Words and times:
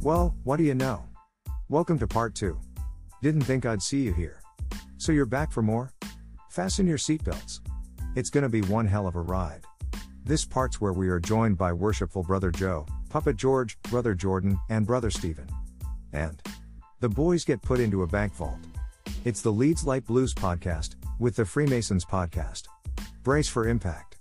Well, 0.00 0.36
what 0.44 0.58
do 0.58 0.62
you 0.62 0.76
know? 0.76 1.02
Welcome 1.68 1.98
to 1.98 2.06
part 2.06 2.36
2. 2.36 2.56
Didn't 3.20 3.42
think 3.42 3.66
I'd 3.66 3.82
see 3.82 4.02
you 4.02 4.12
here. 4.12 4.40
So 4.96 5.10
you're 5.10 5.26
back 5.26 5.50
for 5.50 5.60
more? 5.60 5.92
Fasten 6.50 6.86
your 6.86 6.98
seatbelts. 6.98 7.58
It's 8.14 8.30
gonna 8.30 8.48
be 8.48 8.62
one 8.62 8.86
hell 8.86 9.08
of 9.08 9.16
a 9.16 9.20
ride. 9.20 9.62
This 10.24 10.44
part's 10.44 10.80
where 10.80 10.92
we 10.92 11.08
are 11.08 11.18
joined 11.18 11.58
by 11.58 11.72
worshipful 11.72 12.22
Brother 12.22 12.52
Joe, 12.52 12.86
Puppet 13.08 13.36
George, 13.36 13.76
Brother 13.90 14.14
Jordan, 14.14 14.60
and 14.70 14.86
Brother 14.86 15.10
Stephen. 15.10 15.48
And 16.12 16.40
the 17.00 17.08
boys 17.08 17.44
get 17.44 17.60
put 17.60 17.80
into 17.80 18.02
a 18.04 18.06
bank 18.06 18.32
vault. 18.34 18.58
It's 19.24 19.42
the 19.42 19.52
Leeds 19.52 19.84
Light 19.84 20.06
Blues 20.06 20.32
podcast, 20.32 20.94
with 21.18 21.34
the 21.34 21.44
Freemasons 21.44 22.04
podcast. 22.04 22.66
Brace 23.24 23.48
for 23.48 23.66
impact. 23.66 24.16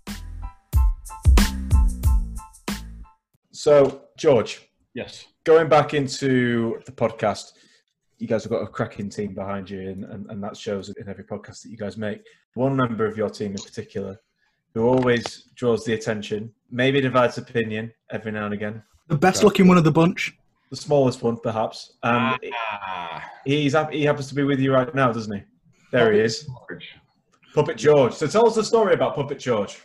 So, 3.52 4.02
George, 4.18 4.68
Yes. 4.98 5.28
going 5.44 5.70
back 5.70 5.94
into 5.94 6.82
the 6.88 6.92
podcast, 6.92 7.52
you 8.18 8.26
guys 8.26 8.44
have 8.44 8.52
got 8.52 8.64
a 8.64 8.68
cracking 8.68 9.10
team 9.12 9.36
behind 9.36 9.70
you, 9.70 9.90
and, 9.92 10.04
and, 10.06 10.30
and 10.32 10.44
that 10.44 10.58
shows 10.58 10.90
in 10.90 11.08
every 11.08 11.24
podcast 11.24 11.62
that 11.62 11.70
you 11.70 11.78
guys 11.78 11.98
make. 11.98 12.22
One 12.56 12.76
member 12.76 13.06
of 13.06 13.16
your 13.16 13.30
team 13.30 13.52
in 13.52 13.62
particular 13.62 14.20
who 14.74 14.88
always 14.88 15.50
draws 15.56 15.86
the 15.86 15.94
attention, 15.94 16.52
maybe 16.72 17.00
divides 17.00 17.38
opinion 17.38 17.94
every 18.12 18.32
now 18.32 18.46
and 18.46 18.56
again. 18.56 18.82
The 19.08 19.18
best 19.18 19.44
looking 19.44 19.68
one 19.68 19.78
of 19.78 19.84
the 19.84 19.92
bunch. 19.92 20.34
The 20.72 20.76
smallest 20.76 21.22
one, 21.22 21.38
perhaps. 21.38 21.94
Um, 22.02 22.38
Ah, 22.54 23.24
he's 23.46 23.76
he 23.92 24.04
happens 24.04 24.28
to 24.30 24.36
be 24.36 24.44
with 24.44 24.60
you 24.60 24.74
right 24.74 24.94
now, 24.96 25.12
doesn't 25.12 25.34
he? 25.34 25.44
There 25.92 26.12
he 26.12 26.20
is, 26.20 26.50
George. 26.70 26.90
Puppet 27.54 27.78
George. 27.78 28.14
So 28.14 28.26
tell 28.26 28.48
us 28.48 28.56
the 28.56 28.64
story 28.64 28.96
about 28.96 29.16
Puppet 29.16 29.40
George. 29.40 29.78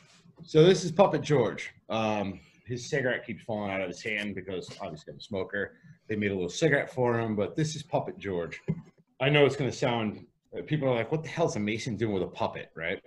So 0.43 0.65
this 0.65 0.85
is 0.85 0.91
Puppet 0.91 1.21
George. 1.21 1.71
Um, 1.89 2.41
his 2.67 2.89
cigarette 2.89 3.27
keeps 3.27 3.43
falling 3.43 3.71
out 3.71 3.81
of 3.81 3.89
his 3.89 4.03
hand 4.03 4.35
because 4.35 4.69
obviously 4.81 5.13
I'm 5.13 5.19
a 5.19 5.23
smoker. 5.23 5.77
They 6.09 6.17
made 6.17 6.31
a 6.31 6.35
little 6.35 6.49
cigarette 6.49 6.93
for 6.93 7.19
him, 7.19 7.35
but 7.37 7.57
this 7.57 7.75
is 7.75 7.83
Puppet 7.83 8.19
George. 8.19 8.61
I 9.21 9.29
know 9.29 9.47
it's 9.47 9.57
going 9.57 9.71
to 9.71 9.77
sound. 9.77 10.27
uh, 10.57 10.63
People 10.63 10.89
are 10.89 10.95
like, 10.95 11.13
"What 11.13 11.23
the 11.23 11.29
hell's 11.29 11.57
a 11.57 11.61
Mason 11.61 11.97
doing 11.97 12.13
with 12.13 12.23
a 12.23 12.29
puppet?" 12.29 12.71
Right? 12.77 13.01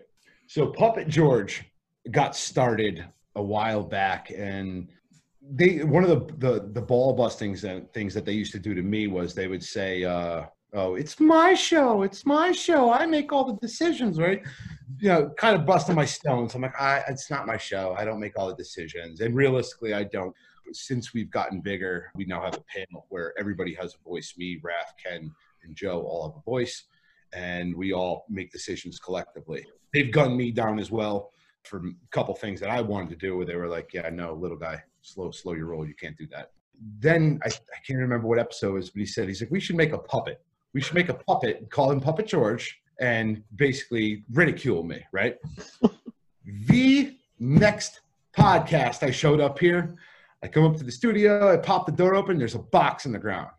So 0.47 0.67
Puppet 0.67 1.07
George 1.07 1.63
got 2.11 2.35
started 2.35 3.05
a 3.35 3.44
while 3.44 3.83
back, 3.83 4.31
and 4.35 4.89
they 5.41 5.83
one 5.83 6.03
of 6.03 6.09
the 6.09 6.35
the, 6.38 6.69
the 6.73 6.81
ball 6.81 7.16
bustings 7.16 7.63
and 7.63 7.91
things 7.94 8.13
that 8.13 8.25
they 8.25 8.33
used 8.33 8.51
to 8.53 8.59
do 8.59 8.73
to 8.73 8.81
me 8.81 9.07
was 9.07 9.33
they 9.33 9.47
would 9.47 9.63
say, 9.63 10.03
uh, 10.03 10.45
"Oh, 10.75 10.95
it's 10.95 11.19
my 11.19 11.53
show. 11.53 12.03
It's 12.03 12.25
my 12.25 12.51
show. 12.51 12.91
I 12.91 13.05
make 13.05 13.31
all 13.31 13.45
the 13.45 13.59
decisions." 13.59 14.19
Right? 14.19 14.43
you 14.99 15.09
know, 15.09 15.29
kind 15.37 15.55
of 15.55 15.65
busting 15.65 15.95
my 15.95 16.05
stones. 16.05 16.55
I'm 16.55 16.61
like, 16.61 16.79
I, 16.79 17.03
it's 17.07 17.29
not 17.29 17.47
my 17.47 17.57
show. 17.57 17.95
I 17.97 18.05
don't 18.05 18.19
make 18.19 18.37
all 18.37 18.47
the 18.47 18.55
decisions. 18.55 19.21
And 19.21 19.35
realistically, 19.35 19.93
I 19.93 20.03
don't. 20.03 20.35
Since 20.71 21.13
we've 21.13 21.29
gotten 21.29 21.61
bigger, 21.61 22.11
we 22.15 22.25
now 22.25 22.41
have 22.41 22.55
a 22.55 22.61
panel 22.61 23.05
where 23.09 23.33
everybody 23.37 23.73
has 23.75 23.93
a 23.93 24.09
voice. 24.09 24.33
Me, 24.37 24.59
Raph, 24.63 24.93
Ken, 25.03 25.31
and 25.63 25.75
Joe 25.75 26.01
all 26.01 26.27
have 26.27 26.37
a 26.37 26.43
voice, 26.43 26.85
and 27.33 27.75
we 27.75 27.93
all 27.93 28.25
make 28.29 28.51
decisions 28.51 28.99
collectively. 28.99 29.65
They've 29.93 30.11
gunned 30.11 30.35
me 30.35 30.51
down 30.51 30.79
as 30.79 30.89
well 30.89 31.31
for 31.63 31.77
a 31.77 31.91
couple 32.11 32.33
things 32.35 32.59
that 32.61 32.69
I 32.69 32.81
wanted 32.81 33.09
to 33.11 33.15
do 33.15 33.37
where 33.37 33.45
they 33.45 33.55
were 33.55 33.67
like, 33.67 33.93
yeah, 33.93 34.09
no, 34.09 34.33
little 34.33 34.57
guy, 34.57 34.81
slow, 35.01 35.31
slow 35.31 35.53
your 35.53 35.67
roll. 35.67 35.87
You 35.87 35.95
can't 35.95 36.17
do 36.17 36.27
that. 36.31 36.51
Then 36.99 37.39
I, 37.43 37.49
I 37.49 37.79
can't 37.85 37.99
remember 37.99 38.27
what 38.27 38.39
episode 38.39 38.69
it 38.69 38.73
was, 38.73 38.89
but 38.89 38.99
he 38.99 39.05
said, 39.05 39.27
he's 39.27 39.41
like, 39.41 39.51
we 39.51 39.59
should 39.59 39.75
make 39.75 39.93
a 39.93 39.97
puppet. 39.97 40.43
We 40.75 40.81
should 40.81 40.95
make 40.95 41.07
a 41.07 41.13
puppet, 41.13 41.69
call 41.71 41.89
him 41.89 42.01
Puppet 42.01 42.27
George, 42.27 42.81
and 42.99 43.41
basically 43.55 44.25
ridicule 44.33 44.83
me, 44.83 45.05
right? 45.13 45.37
the 46.67 47.15
next 47.39 48.01
podcast 48.37 49.01
I 49.01 49.09
showed 49.09 49.39
up 49.39 49.57
here, 49.57 49.95
I 50.43 50.49
come 50.49 50.65
up 50.65 50.75
to 50.75 50.83
the 50.83 50.91
studio, 50.91 51.53
I 51.53 51.55
pop 51.55 51.85
the 51.85 51.93
door 51.93 52.13
open, 52.13 52.37
there's 52.37 52.55
a 52.55 52.59
box 52.59 53.05
in 53.05 53.13
the 53.13 53.19
ground. 53.19 53.51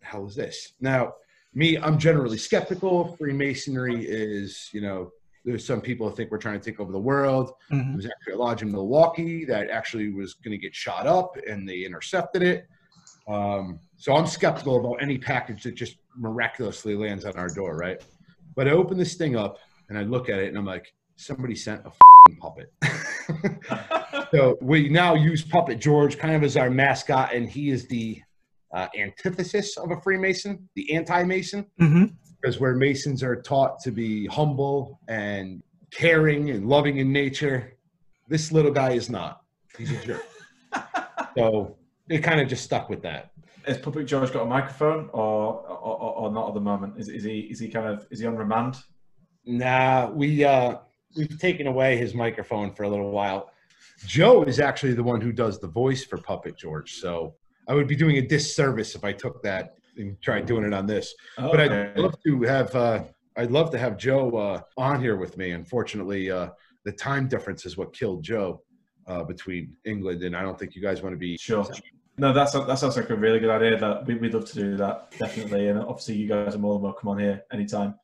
The 0.00 0.06
hell 0.06 0.26
is 0.26 0.34
this? 0.34 0.72
Now, 0.80 1.14
me, 1.54 1.78
I'm 1.78 1.96
generally 1.96 2.38
skeptical. 2.38 3.16
Freemasonry 3.18 4.04
is, 4.04 4.68
you 4.72 4.80
know, 4.80 5.12
there's 5.44 5.64
some 5.64 5.80
people 5.80 6.08
who 6.08 6.16
think 6.16 6.32
we're 6.32 6.38
trying 6.38 6.58
to 6.58 6.70
take 6.70 6.80
over 6.80 6.90
the 6.90 6.98
world. 6.98 7.52
Mhm. 7.70 7.86
There 7.86 7.96
was 7.96 8.06
actually 8.06 8.32
a 8.32 8.38
lodge 8.38 8.62
in 8.62 8.72
Milwaukee 8.72 9.44
that 9.44 9.70
actually 9.70 10.08
was 10.08 10.34
going 10.34 10.50
to 10.50 10.58
get 10.58 10.74
shot 10.74 11.06
up, 11.06 11.36
and 11.48 11.68
they 11.68 11.84
intercepted 11.84 12.42
it. 12.42 12.66
Um, 13.26 13.80
so 13.96 14.14
I'm 14.14 14.26
skeptical 14.26 14.78
about 14.78 15.02
any 15.02 15.18
package 15.18 15.62
that 15.62 15.74
just 15.74 15.96
miraculously 16.16 16.94
lands 16.94 17.24
on 17.24 17.34
our 17.36 17.48
door, 17.48 17.76
right? 17.76 18.02
But 18.54 18.68
I 18.68 18.72
open 18.72 18.98
this 18.98 19.14
thing 19.14 19.36
up 19.36 19.58
and 19.88 19.98
I 19.98 20.02
look 20.02 20.28
at 20.28 20.38
it 20.38 20.48
and 20.48 20.58
I'm 20.58 20.66
like, 20.66 20.92
somebody 21.16 21.54
sent 21.54 21.82
a 21.86 21.90
fing 21.90 22.36
puppet. 22.38 22.72
so 24.32 24.58
we 24.60 24.88
now 24.88 25.14
use 25.14 25.42
Puppet 25.42 25.80
George 25.80 26.18
kind 26.18 26.34
of 26.34 26.42
as 26.42 26.56
our 26.56 26.70
mascot, 26.70 27.32
and 27.32 27.48
he 27.48 27.70
is 27.70 27.86
the 27.86 28.20
uh, 28.74 28.88
antithesis 28.98 29.76
of 29.76 29.92
a 29.92 30.00
Freemason, 30.00 30.68
the 30.74 30.92
anti-Mason 30.94 31.66
hmm 31.78 32.06
because 32.44 32.60
where 32.60 32.74
Masons 32.74 33.22
are 33.22 33.40
taught 33.40 33.80
to 33.80 33.90
be 33.90 34.26
humble 34.26 35.00
and 35.08 35.62
caring 35.90 36.50
and 36.50 36.68
loving 36.68 36.98
in 36.98 37.10
nature, 37.10 37.72
this 38.28 38.52
little 38.52 38.70
guy 38.70 38.90
is 38.90 39.08
not. 39.08 39.40
He's 39.78 39.90
a 39.90 40.04
jerk. 40.04 40.26
so 41.38 41.74
it 42.08 42.18
kind 42.18 42.40
of 42.40 42.48
just 42.48 42.64
stuck 42.64 42.88
with 42.88 43.02
that. 43.02 43.30
Has 43.66 43.78
Puppet 43.78 44.06
George 44.06 44.32
got 44.32 44.42
a 44.42 44.46
microphone, 44.46 45.08
or 45.12 45.60
or, 45.66 46.02
or, 46.02 46.12
or 46.16 46.30
not 46.30 46.48
at 46.48 46.54
the 46.54 46.60
moment? 46.60 46.98
Is, 46.98 47.08
is 47.08 47.24
he 47.24 47.40
is 47.40 47.58
he 47.58 47.68
kind 47.68 47.86
of 47.86 48.06
is 48.10 48.20
he 48.20 48.26
on 48.26 48.36
remand? 48.36 48.76
Nah, 49.46 50.10
we 50.10 50.44
uh, 50.44 50.76
we've 51.16 51.38
taken 51.38 51.66
away 51.66 51.96
his 51.96 52.14
microphone 52.14 52.72
for 52.72 52.82
a 52.82 52.88
little 52.88 53.10
while. 53.10 53.50
Joe 54.06 54.42
is 54.42 54.60
actually 54.60 54.92
the 54.94 55.02
one 55.02 55.20
who 55.20 55.32
does 55.32 55.58
the 55.60 55.68
voice 55.68 56.04
for 56.04 56.18
Puppet 56.18 56.56
George, 56.56 56.94
so 56.94 57.34
I 57.68 57.74
would 57.74 57.88
be 57.88 57.96
doing 57.96 58.18
a 58.18 58.22
disservice 58.22 58.94
if 58.94 59.04
I 59.04 59.12
took 59.12 59.42
that 59.42 59.76
and 59.96 60.20
tried 60.20 60.44
doing 60.46 60.64
it 60.64 60.74
on 60.74 60.86
this. 60.86 61.14
But 61.38 61.60
I'd 61.60 61.98
love 61.98 62.16
to 62.26 62.42
have 62.42 62.74
uh, 62.74 63.04
I'd 63.36 63.50
love 63.50 63.70
to 63.70 63.78
have 63.78 63.96
Joe 63.96 64.36
uh, 64.36 64.60
on 64.76 65.00
here 65.00 65.16
with 65.16 65.38
me. 65.38 65.52
Unfortunately, 65.52 66.30
uh, 66.30 66.50
the 66.84 66.92
time 66.92 67.28
difference 67.28 67.64
is 67.64 67.76
what 67.76 67.94
killed 67.94 68.22
Joe 68.22 68.62
uh, 69.06 69.24
between 69.24 69.76
England, 69.84 70.22
and 70.22 70.36
I 70.36 70.42
don't 70.42 70.58
think 70.58 70.74
you 70.74 70.82
guys 70.82 71.02
want 71.02 71.14
to 71.14 71.18
be 71.18 71.36
Sure. 71.36 71.66
No, 72.16 72.32
that's 72.32 72.52
that 72.52 72.78
sounds 72.78 72.96
like 72.96 73.10
a 73.10 73.16
really 73.16 73.40
good 73.40 73.50
idea. 73.50 73.76
That 73.76 74.06
we, 74.06 74.14
we'd 74.14 74.34
love 74.34 74.44
to 74.44 74.54
do 74.54 74.76
that 74.76 75.10
definitely, 75.18 75.68
and 75.68 75.80
obviously 75.80 76.14
you 76.14 76.28
guys 76.28 76.54
are 76.54 76.58
more 76.58 76.74
than 76.74 76.82
welcome 76.82 77.08
on 77.08 77.18
here 77.18 77.42
anytime. 77.52 77.96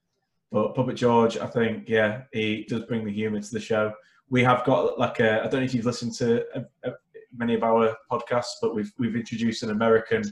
But 0.50 0.75
Puppet 0.75 0.97
George, 0.97 1.39
I 1.39 1.47
think, 1.47 1.89
yeah, 1.89 2.22
he 2.33 2.66
does 2.69 2.83
bring 2.83 3.05
the 3.05 3.12
humour 3.12 3.41
to 3.41 3.50
the 3.50 3.60
show. 3.60 3.93
We 4.31 4.43
have 4.43 4.65
got 4.65 4.99
like 4.99 5.21
a, 5.21 5.41
I 5.41 5.43
don't 5.44 5.60
know 5.60 5.65
if 5.65 5.75
you've 5.75 5.87
listened 5.87 6.15
to 6.15 6.44
uh, 6.56 6.62
uh, 6.84 6.91
many 7.37 7.55
of 7.55 7.62
our 7.62 7.97
podcasts, 8.10 8.56
but 8.60 8.75
we've 8.75 8.93
we've 8.99 9.15
introduced 9.15 9.62
an 9.62 9.71
American 9.71 10.22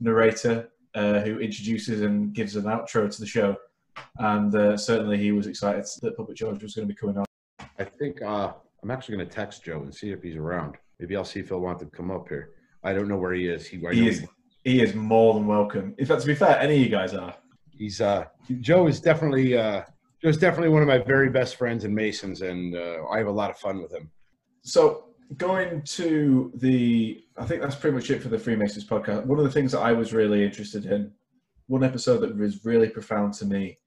narrator 0.00 0.70
uh, 0.94 1.20
who 1.20 1.38
introduces 1.38 2.00
and 2.00 2.32
gives 2.32 2.56
an 2.56 2.64
outro 2.64 3.10
to 3.14 3.20
the 3.20 3.26
show, 3.26 3.54
and 4.18 4.54
uh, 4.54 4.76
certainly 4.78 5.18
he 5.18 5.32
was 5.32 5.46
excited 5.46 5.84
that 6.00 6.16
Puppet 6.16 6.36
George 6.36 6.62
was 6.62 6.74
going 6.74 6.88
to 6.88 6.94
be 6.94 6.98
coming 6.98 7.18
on. 7.18 7.26
I 7.78 7.84
think 7.84 8.22
uh, 8.22 8.52
I'm 8.82 8.90
actually 8.90 9.16
going 9.16 9.28
to 9.28 9.34
text 9.34 9.64
Joe 9.64 9.82
and 9.82 9.94
see 9.94 10.10
if 10.10 10.22
he's 10.22 10.36
around. 10.36 10.76
Maybe 10.98 11.16
I'll 11.16 11.24
see 11.24 11.40
if 11.40 11.48
he'll 11.48 11.60
want 11.60 11.78
to 11.80 11.86
come 11.86 12.10
up 12.10 12.28
here. 12.28 12.50
I 12.82 12.92
don't 12.92 13.08
know 13.08 13.16
where 13.16 13.32
he 13.32 13.46
is. 13.46 13.66
He, 13.66 13.78
He 13.92 14.08
is 14.08 14.26
he 14.64 14.82
is 14.82 14.94
more 14.94 15.34
than 15.34 15.46
welcome. 15.46 15.94
In 15.98 16.06
fact, 16.06 16.20
to 16.22 16.26
be 16.26 16.34
fair, 16.34 16.58
any 16.58 16.74
of 16.74 16.80
you 16.80 16.88
guys 16.88 17.14
are. 17.14 17.34
he's 17.70 18.00
uh, 18.00 18.26
Joe 18.60 18.86
is 18.86 19.00
definitely 19.00 19.56
uh, 19.56 19.82
Joe's 20.22 20.36
definitely 20.36 20.68
one 20.68 20.82
of 20.82 20.88
my 20.88 20.98
very 20.98 21.30
best 21.30 21.56
friends 21.56 21.84
in 21.84 21.94
Masons, 21.94 22.42
and 22.42 22.76
uh, 22.76 23.06
I 23.10 23.18
have 23.18 23.26
a 23.26 23.32
lot 23.32 23.50
of 23.50 23.56
fun 23.58 23.80
with 23.82 23.92
him. 23.92 24.10
So 24.62 25.06
going 25.36 25.82
to 25.82 26.52
the, 26.56 27.24
I 27.38 27.46
think 27.46 27.62
that's 27.62 27.76
pretty 27.76 27.94
much 27.94 28.10
it 28.10 28.22
for 28.22 28.28
the 28.28 28.38
Freemasons 28.38 28.86
podcast. 28.86 29.24
One 29.24 29.38
of 29.38 29.44
the 29.44 29.50
things 29.50 29.72
that 29.72 29.80
I 29.80 29.92
was 29.92 30.12
really 30.12 30.44
interested 30.44 30.86
in, 30.86 31.12
one 31.68 31.84
episode 31.84 32.18
that 32.18 32.36
was 32.36 32.64
really 32.64 32.88
profound 32.88 33.32
to 33.34 33.46
me, 33.46 33.78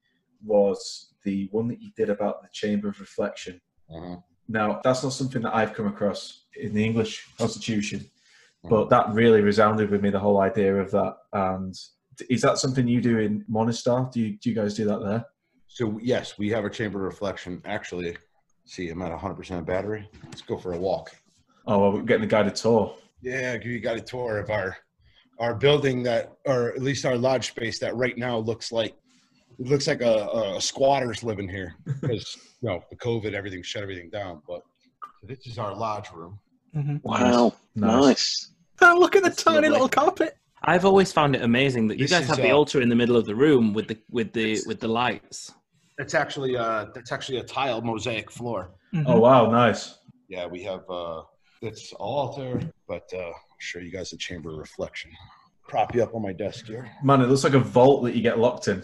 was 0.44 1.14
the 1.22 1.48
one 1.52 1.68
that 1.68 1.80
you 1.80 1.90
did 1.96 2.10
about 2.10 2.42
the 2.42 2.48
Chamber 2.52 2.88
of 2.88 2.98
Reflection. 2.98 3.60
Uh-huh. 3.94 4.16
Now, 4.48 4.80
that's 4.84 5.02
not 5.02 5.12
something 5.12 5.42
that 5.42 5.54
I've 5.54 5.74
come 5.74 5.86
across 5.86 6.44
in 6.56 6.74
the 6.74 6.84
English 6.84 7.26
Constitution, 7.38 8.00
mm. 8.64 8.70
but 8.70 8.90
that 8.90 9.12
really 9.12 9.40
resounded 9.40 9.90
with 9.90 10.02
me. 10.02 10.10
The 10.10 10.18
whole 10.18 10.40
idea 10.40 10.74
of 10.76 10.90
that, 10.90 11.16
and 11.32 11.74
is 12.28 12.42
that 12.42 12.58
something 12.58 12.86
you 12.86 13.00
do 13.00 13.18
in 13.18 13.44
Morningstar? 13.50 14.12
Do 14.12 14.20
you 14.20 14.36
do 14.38 14.50
you 14.50 14.54
guys 14.54 14.74
do 14.74 14.84
that 14.84 15.02
there? 15.02 15.24
So 15.68 15.98
yes, 16.02 16.38
we 16.38 16.50
have 16.50 16.64
a 16.64 16.70
chamber 16.70 16.98
of 17.00 17.06
reflection. 17.06 17.62
Actually, 17.64 18.16
see, 18.64 18.88
I'm 18.90 19.02
at 19.02 19.10
100 19.10 19.34
percent 19.34 19.66
battery. 19.66 20.08
Let's 20.24 20.42
go 20.42 20.58
for 20.58 20.74
a 20.74 20.78
walk. 20.78 21.10
Oh, 21.66 21.78
well, 21.78 21.92
we're 21.92 22.02
getting 22.02 22.24
a 22.24 22.28
guided 22.28 22.54
tour. 22.54 22.94
Yeah, 23.22 23.56
give 23.56 23.72
you 23.72 23.90
a 23.90 24.00
tour 24.00 24.38
of 24.38 24.50
our 24.50 24.76
our 25.40 25.54
building 25.54 26.02
that, 26.04 26.32
or 26.46 26.68
at 26.74 26.82
least 26.82 27.04
our 27.04 27.16
lodge 27.16 27.48
space 27.48 27.78
that 27.80 27.96
right 27.96 28.16
now 28.16 28.38
looks 28.38 28.70
like 28.70 28.94
it 29.58 29.66
looks 29.66 29.86
like 29.86 30.00
a, 30.02 30.54
a 30.56 30.60
squatter's 30.60 31.22
living 31.22 31.48
here 31.48 31.74
because 32.00 32.36
you 32.60 32.68
know 32.68 32.82
the 32.90 32.96
COVID, 32.96 33.32
everything 33.34 33.62
shut 33.62 33.82
everything 33.82 34.10
down. 34.10 34.42
But 34.48 34.62
this 35.22 35.46
is 35.46 35.58
our 35.58 35.74
lodge 35.74 36.10
room. 36.12 36.38
hmm 36.72 36.96
Wow, 37.02 37.54
Nice. 37.74 37.92
nice. 38.04 38.50
Oh, 38.80 38.96
look 38.98 39.16
at 39.16 39.22
the 39.22 39.28
That's 39.30 39.42
tiny 39.42 39.56
lovely. 39.56 39.70
little 39.70 39.88
carpet. 39.88 40.36
I've 40.64 40.84
always 40.84 41.12
found 41.12 41.36
it 41.36 41.42
amazing 41.42 41.88
that 41.88 41.98
you 41.98 42.04
This 42.04 42.10
guys 42.12 42.22
is, 42.22 42.28
have 42.28 42.38
the 42.38 42.50
uh, 42.50 42.54
altar 42.56 42.80
in 42.80 42.88
the 42.88 42.94
middle 42.96 43.16
of 43.16 43.26
the 43.26 43.34
room 43.34 43.74
with 43.74 43.88
the 43.88 43.98
with 44.10 44.32
the 44.32 44.62
with 44.66 44.80
the 44.80 44.88
lights. 44.88 45.52
That's 45.98 46.14
actually 46.14 46.56
uh 46.56 46.86
that's 46.94 47.12
actually 47.12 47.38
a 47.38 47.44
tile 47.44 47.80
mosaic 47.82 48.30
floor. 48.30 48.70
Mhm. 48.94 49.04
Oh 49.06 49.20
wow, 49.20 49.50
nice. 49.50 49.98
Yeah, 50.28 50.46
we 50.46 50.62
have 50.64 50.82
uh 50.90 51.22
it's 51.62 51.92
altar, 51.94 52.60
but 52.88 53.04
uh 53.14 53.18
I'll 53.18 53.34
show 53.60 53.78
you 53.78 53.92
guys 53.92 54.10
the 54.10 54.16
chamber 54.16 54.50
of 54.52 54.58
reflection. 54.58 55.10
prop 55.68 55.94
you 55.94 56.02
up 56.02 56.14
on 56.14 56.22
my 56.22 56.32
desk 56.32 56.66
here. 56.66 56.90
Man, 57.02 57.20
it 57.20 57.28
looks 57.28 57.44
like 57.44 57.54
a 57.54 57.58
vault 57.58 58.04
that 58.04 58.14
you 58.16 58.22
get 58.22 58.38
locked 58.38 58.68
in. 58.68 58.82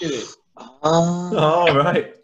It 0.00 0.10
is. 0.10 0.36
Ah. 0.56 1.30
Oh, 1.32 1.74
right. 1.74 2.14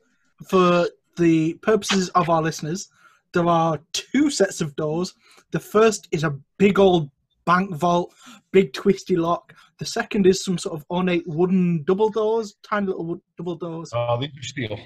For 0.49 0.89
the 1.17 1.55
purposes 1.55 2.09
of 2.11 2.29
our 2.29 2.43
listeners, 2.43 2.89
there 3.33 3.47
are 3.47 3.81
two 3.93 4.31
sets 4.31 4.61
of 4.61 4.77
doors. 4.77 5.15
The 5.53 5.61
first 5.61 6.09
is 6.13 6.25
a 6.25 6.37
big 6.59 6.79
old 6.79 7.11
bank 7.45 7.75
vault, 7.75 8.13
big 8.53 8.73
twisty 8.73 9.17
lock. 9.17 9.55
The 9.79 9.85
second 9.87 10.27
is 10.27 10.45
some 10.45 10.59
sort 10.59 10.75
of 10.79 10.85
ornate 10.91 11.25
wooden 11.27 11.85
double 11.85 12.09
doors, 12.11 12.57
tiny 12.63 12.87
little 12.89 13.05
wood, 13.07 13.21
double 13.39 13.57
doors. 13.57 13.91
Uh, 13.95 14.17
these 14.17 14.31
are 14.39 14.43
steel. 14.43 14.79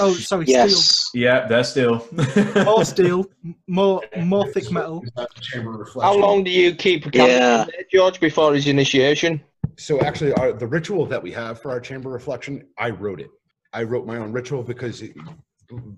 Oh, 0.00 0.14
sorry, 0.14 0.46
Yes. 0.48 1.10
Yeah, 1.14 1.46
they're 1.46 1.62
steel. 1.64 2.06
More 2.64 2.84
steel, 2.84 3.26
more 3.68 4.02
more 4.22 4.48
thick 4.50 4.72
metal. 4.72 5.02
Is 5.04 5.10
that 5.16 5.28
the 5.34 5.40
chamber 5.42 5.86
How 6.00 6.16
long 6.16 6.42
do 6.44 6.50
you 6.50 6.74
keep 6.74 7.04
a 7.06 7.10
candle 7.10 7.28
Yeah. 7.36 7.64
there, 7.64 7.84
George, 7.92 8.18
before 8.18 8.54
his 8.54 8.66
initiation? 8.66 9.42
So 9.82 10.00
actually, 10.00 10.32
our, 10.34 10.52
the 10.52 10.66
ritual 10.66 11.06
that 11.06 11.20
we 11.20 11.32
have 11.32 11.60
for 11.60 11.72
our 11.72 11.80
chamber 11.80 12.10
of 12.10 12.12
reflection, 12.14 12.64
I 12.78 12.90
wrote 12.90 13.20
it. 13.20 13.30
I 13.72 13.82
wrote 13.82 14.06
my 14.06 14.18
own 14.18 14.30
ritual 14.30 14.62
because, 14.62 15.02
it, 15.02 15.12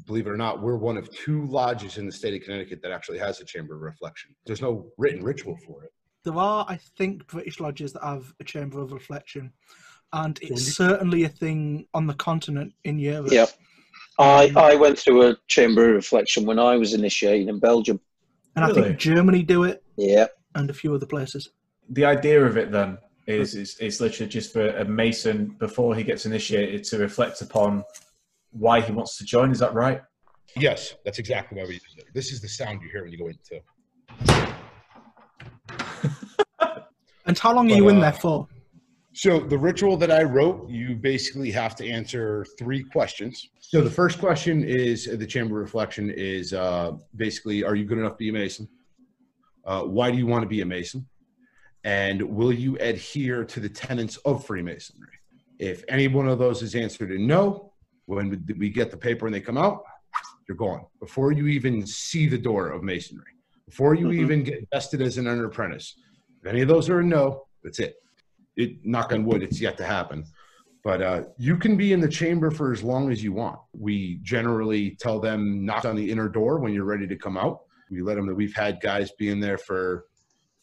believe 0.07 0.27
it 0.27 0.31
or 0.31 0.39
not, 0.39 0.63
we're 0.63 0.77
one 0.77 0.97
of 0.97 1.11
two 1.15 1.45
lodges 1.47 1.99
in 1.99 2.07
the 2.07 2.13
state 2.13 2.35
of 2.41 2.47
Connecticut 2.47 2.81
that 2.83 2.93
actually 2.93 3.19
has 3.19 3.41
a 3.41 3.45
chamber 3.45 3.75
of 3.77 3.83
reflection. 3.83 4.35
There's 4.47 4.63
no 4.63 4.87
written 4.97 5.23
ritual 5.23 5.59
for 5.67 5.85
it. 5.85 5.91
There 6.25 6.35
are, 6.37 6.65
I 6.67 6.79
think, 6.97 7.27
British 7.27 7.61
lodges 7.61 7.93
that 7.93 8.03
have 8.03 8.33
a 8.41 8.45
chamber 8.45 8.81
of 8.81 8.93
reflection, 8.93 9.53
and 10.15 10.39
when 10.43 10.53
it's 10.53 10.67
you- 10.67 10.73
certainly 10.73 11.25
a 11.25 11.29
thing 11.29 11.87
on 11.93 12.07
the 12.07 12.15
continent 12.15 12.73
in 12.85 12.99
Europe. 12.99 13.33
yeah 13.33 13.47
I, 14.19 14.51
I 14.57 14.75
went 14.77 14.99
through 14.99 15.29
a 15.29 15.37
chamber 15.49 15.91
of 15.91 15.97
reflection 15.97 16.47
when 16.47 16.59
I 16.59 16.77
was 16.77 16.95
initiated 16.95 17.49
in 17.49 17.59
Belgium. 17.59 18.01
And 18.57 18.65
I 18.65 18.73
think 18.73 18.97
Germany 18.97 19.43
do 19.43 19.65
it, 19.65 19.83
Yeah. 19.99 20.29
and 20.55 20.71
a 20.71 20.73
few 20.73 20.95
other 20.95 21.05
places. 21.07 21.51
the 21.91 22.07
idea 22.07 22.43
of 22.43 22.57
it 22.57 22.71
then 22.73 22.97
is, 23.27 23.55
is 23.55 23.77
it's 23.81 24.01
literally 24.01 24.31
just 24.31 24.53
for 24.53 24.69
a 24.69 24.85
mason 24.85 25.57
before 25.59 25.95
he 25.95 26.03
gets 26.03 26.27
initiated 26.27 26.85
to 26.85 26.99
reflect 26.99 27.41
upon 27.41 27.85
why 28.51 28.81
he 28.81 28.93
wants 28.93 29.17
to 29.19 29.25
join. 29.25 29.51
Is 29.51 29.59
that 29.59 29.75
right? 29.75 30.03
Yes, 30.57 30.95
that's 31.05 31.19
exactly 31.19 31.59
why 31.59 31.67
we 31.67 31.75
use 31.75 31.95
it. 31.97 32.05
This 32.15 32.33
is 32.33 32.41
the 32.41 32.49
sound 32.49 32.81
you 32.83 32.89
hear 32.91 33.03
when 33.03 33.13
you 33.13 33.19
go 33.19 33.29
into. 33.29 33.61
And 37.27 37.39
how 37.39 37.55
long 37.55 37.67
are 37.67 37.71
But, 37.71 37.77
you 37.77 37.89
in 37.89 37.97
uh, 37.97 38.01
there 38.01 38.13
for? 38.13 38.49
So 39.15 39.41
the 39.41 39.57
ritual 39.57 39.97
that 39.99 40.11
I 40.11 40.25
wrote, 40.25 40.69
you 40.69 40.97
basically 40.97 41.51
have 41.53 41.77
to 41.77 41.89
answer 41.89 42.45
three 42.59 42.83
questions. 42.83 43.49
So 43.61 43.81
the 43.81 43.91
first 43.91 44.19
question 44.19 44.65
is 44.65 45.09
uh, 45.09 45.17
the 45.17 45.27
chamber 45.27 45.55
reflection 45.55 46.11
is 46.11 46.53
uh, 46.53 46.93
basically, 47.17 47.65
are 47.65 47.75
you 47.75 47.85
good 47.85 47.99
enough 47.99 48.13
to 48.13 48.19
be 48.19 48.29
a 48.29 48.33
mason? 48.33 48.69
Uh, 49.65 49.83
why 49.83 50.11
do 50.11 50.19
you 50.19 50.27
want 50.27 50.43
to 50.43 50.49
be 50.49 50.61
a 50.61 50.67
mason? 50.67 51.07
And 51.85 52.23
will 52.23 52.53
you 52.53 52.77
adhere 52.79 53.45
to 53.45 53.61
the 53.61 53.69
tenets 53.69 54.17
of 54.19 54.45
Freemasonry? 54.47 55.09
If 55.59 55.85
any 55.89 56.09
one 56.09 56.29
of 56.29 56.39
those 56.39 56.63
is 56.63 56.75
answered 56.75 57.13
in 57.13 57.27
no, 57.27 57.73
when 58.07 58.43
we- 58.59 58.71
get 58.71 58.91
the 58.91 58.97
paper 58.97 59.27
and 59.27 59.35
they 59.35 59.41
come 59.41 59.59
out, 59.59 59.85
you're 60.49 60.57
gone 60.57 60.85
before 61.01 61.33
you 61.33 61.47
even 61.47 61.87
see 61.87 62.27
the 62.27 62.39
door 62.39 62.69
of 62.69 62.83
masonry. 62.83 63.33
Before 63.67 63.95
you 63.95 64.09
Mhm. 64.09 64.19
even 64.21 64.43
get 64.43 64.69
vested 64.73 65.01
as 65.01 65.17
an 65.19 65.27
under 65.27 65.47
apprentice. 65.47 65.99
If 66.41 66.47
any 66.47 66.61
of 66.63 66.69
those 66.69 66.91
are 66.91 67.01
a 67.01 67.05
no, 67.05 67.47
that's 67.63 67.79
it 67.79 67.97
it 68.57 68.85
knock 68.85 69.13
on 69.13 69.25
wood 69.25 69.43
it's 69.43 69.61
yet 69.61 69.77
to 69.77 69.85
happen 69.85 70.23
but 70.85 71.03
uh, 71.03 71.25
you 71.39 71.57
can 71.57 71.77
be 71.77 71.93
in 71.93 71.99
the 72.01 72.07
chamber 72.09 72.53
for 72.53 72.71
as 72.73 72.85
long 72.85 73.11
as 73.11 73.25
you 73.25 73.33
want 73.33 73.59
we 73.73 74.21
generally 74.23 74.91
tell 75.01 75.19
them 75.19 75.65
knock 75.65 75.85
on 75.85 75.97
the 75.97 76.09
inner 76.09 76.29
door 76.29 76.61
when 76.61 76.73
you're 76.73 76.85
ready 76.85 77.05
to 77.07 77.17
come 77.17 77.37
out 77.37 77.63
we 77.91 78.01
let 78.01 78.15
them 78.15 78.27
that 78.29 78.35
we've 78.37 78.55
had 78.55 78.81
guys 78.81 79.11
be 79.19 79.29
in 79.29 79.41
there 79.41 79.59
for 79.59 80.05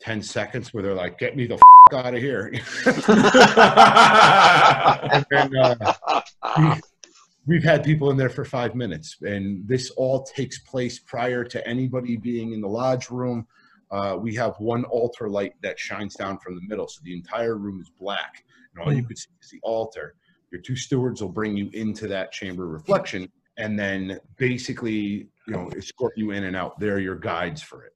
10 0.01 0.21
seconds 0.21 0.74
where 0.74 0.83
they're 0.83 0.94
like 0.95 1.18
get 1.19 1.36
me 1.36 1.45
the 1.48 1.56
f- 1.56 1.62
out 1.94 2.13
of 2.13 2.21
here 2.21 2.51
and 5.31 5.56
uh, 5.57 5.94
we- 6.57 6.81
we've 7.48 7.63
had 7.63 7.83
people 7.83 8.12
in 8.12 8.18
there 8.18 8.30
for 8.30 8.45
five 8.45 8.75
minutes 8.75 9.18
and 9.21 9.68
this 9.68 9.89
all 9.92 10.24
takes 10.24 10.59
place 10.59 11.00
prior 11.00 11.44
to 11.44 11.65
anybody 11.68 12.18
being 12.18 12.53
in 12.53 12.62
the 12.62 12.68
lodge 12.68 13.09
room 13.09 13.45
uh, 13.92 14.15
we 14.19 14.33
have 14.33 14.56
one 14.59 14.86
altar 14.86 15.30
light 15.30 15.53
that 15.62 15.77
shines 15.77 16.15
down 16.15 16.38
from 16.38 16.56
the 16.56 16.62
middle, 16.65 16.88
so 16.88 17.01
the 17.04 17.13
entire 17.13 17.57
room 17.57 17.81
is 17.81 17.92
black, 18.00 18.45
and 18.74 18.81
all 18.81 18.94
you 18.94 19.04
can 19.06 19.18
see 19.18 19.27
is 19.44 19.50
the 19.50 19.59
altar. 19.63 20.15
Your 20.50 20.62
two 20.62 20.77
stewards 20.77 21.21
will 21.21 21.27
bring 21.27 21.57
you 21.57 21.69
into 21.74 22.07
that 22.07 22.31
chamber 22.31 22.63
of 22.63 22.71
reflection, 22.71 23.30
and 23.57 23.77
then 23.77 24.18
basically, 24.38 24.95
you 24.95 25.27
know, 25.50 25.69
escort 25.75 26.13
you 26.15 26.31
in 26.31 26.45
and 26.45 26.56
out. 26.56 26.80
They're 26.80 27.00
your 27.00 27.18
guides 27.18 27.62
for 27.62 27.83
it. 27.83 27.92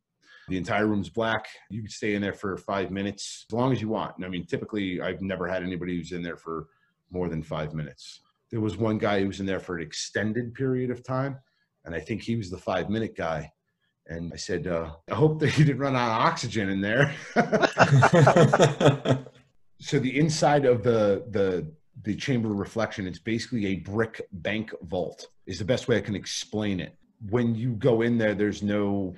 The 0.48 0.58
entire 0.58 0.88
room's 0.88 1.10
black. 1.10 1.48
You 1.70 1.82
can 1.82 1.90
stay 1.90 2.14
in 2.14 2.22
there 2.22 2.34
for 2.34 2.58
five 2.58 2.92
minutes, 2.92 3.46
as 3.50 3.54
long 3.54 3.72
as 3.72 3.82
you 3.82 3.90
want. 3.90 4.16
And 4.18 4.26
I 4.26 4.30
mean, 4.30 4.46
typically, 4.46 5.02
I've 5.02 5.22
never 5.22 5.48
had 5.48 5.64
anybody 5.64 5.98
who's 5.98 6.12
in 6.12 6.22
there 6.22 6.38
for 6.38 6.68
more 7.12 7.30
than 7.30 7.42
five 7.42 7.74
minutes. 7.74 8.22
There 8.52 8.62
was 8.62 8.78
one 8.78 8.98
guy 8.98 9.22
who 9.22 9.28
was 9.28 9.40
in 9.40 9.46
there 9.46 9.60
for 9.60 9.78
an 9.78 9.84
extended 9.84 10.54
period 10.54 10.92
of 10.92 11.04
time, 11.04 11.40
and 11.84 11.96
I 11.96 12.00
think 12.00 12.22
he 12.22 12.36
was 12.36 12.50
the 12.50 12.58
five 12.58 12.90
minute 12.90 13.16
guy. 13.16 13.52
And 14.08 14.32
I 14.34 14.38
said, 14.38 14.68
uh, 14.68 14.92
I 15.10 15.16
hope 15.16 15.40
that 15.40 15.50
he 15.56 15.64
didn't 15.64 15.82
run 15.82 15.96
out 15.96 16.12
of 16.12 16.22
oxygen 16.28 16.70
in 16.70 16.82
there. 16.82 17.14
so 19.80 20.00
the 20.00 20.20
inside 20.20 20.66
of 20.66 20.84
the 20.84 21.26
the 21.32 21.72
the 22.04 22.16
chamber 22.16 22.52
of 22.52 22.60
reflection, 22.60 23.08
it's 23.08 23.20
basically 23.20 23.66
a 23.68 23.76
brick 23.78 24.22
bank 24.32 24.72
vault. 24.84 25.28
Is 25.48 25.60
the 25.60 25.66
best 25.66 25.88
way 25.88 25.98
I 25.98 26.02
can 26.02 26.16
explain 26.16 26.80
it. 26.80 26.98
When 27.30 27.56
you 27.56 27.72
go 27.72 28.02
in 28.02 28.18
there, 28.18 28.36
there's 28.36 28.62
no 28.62 29.16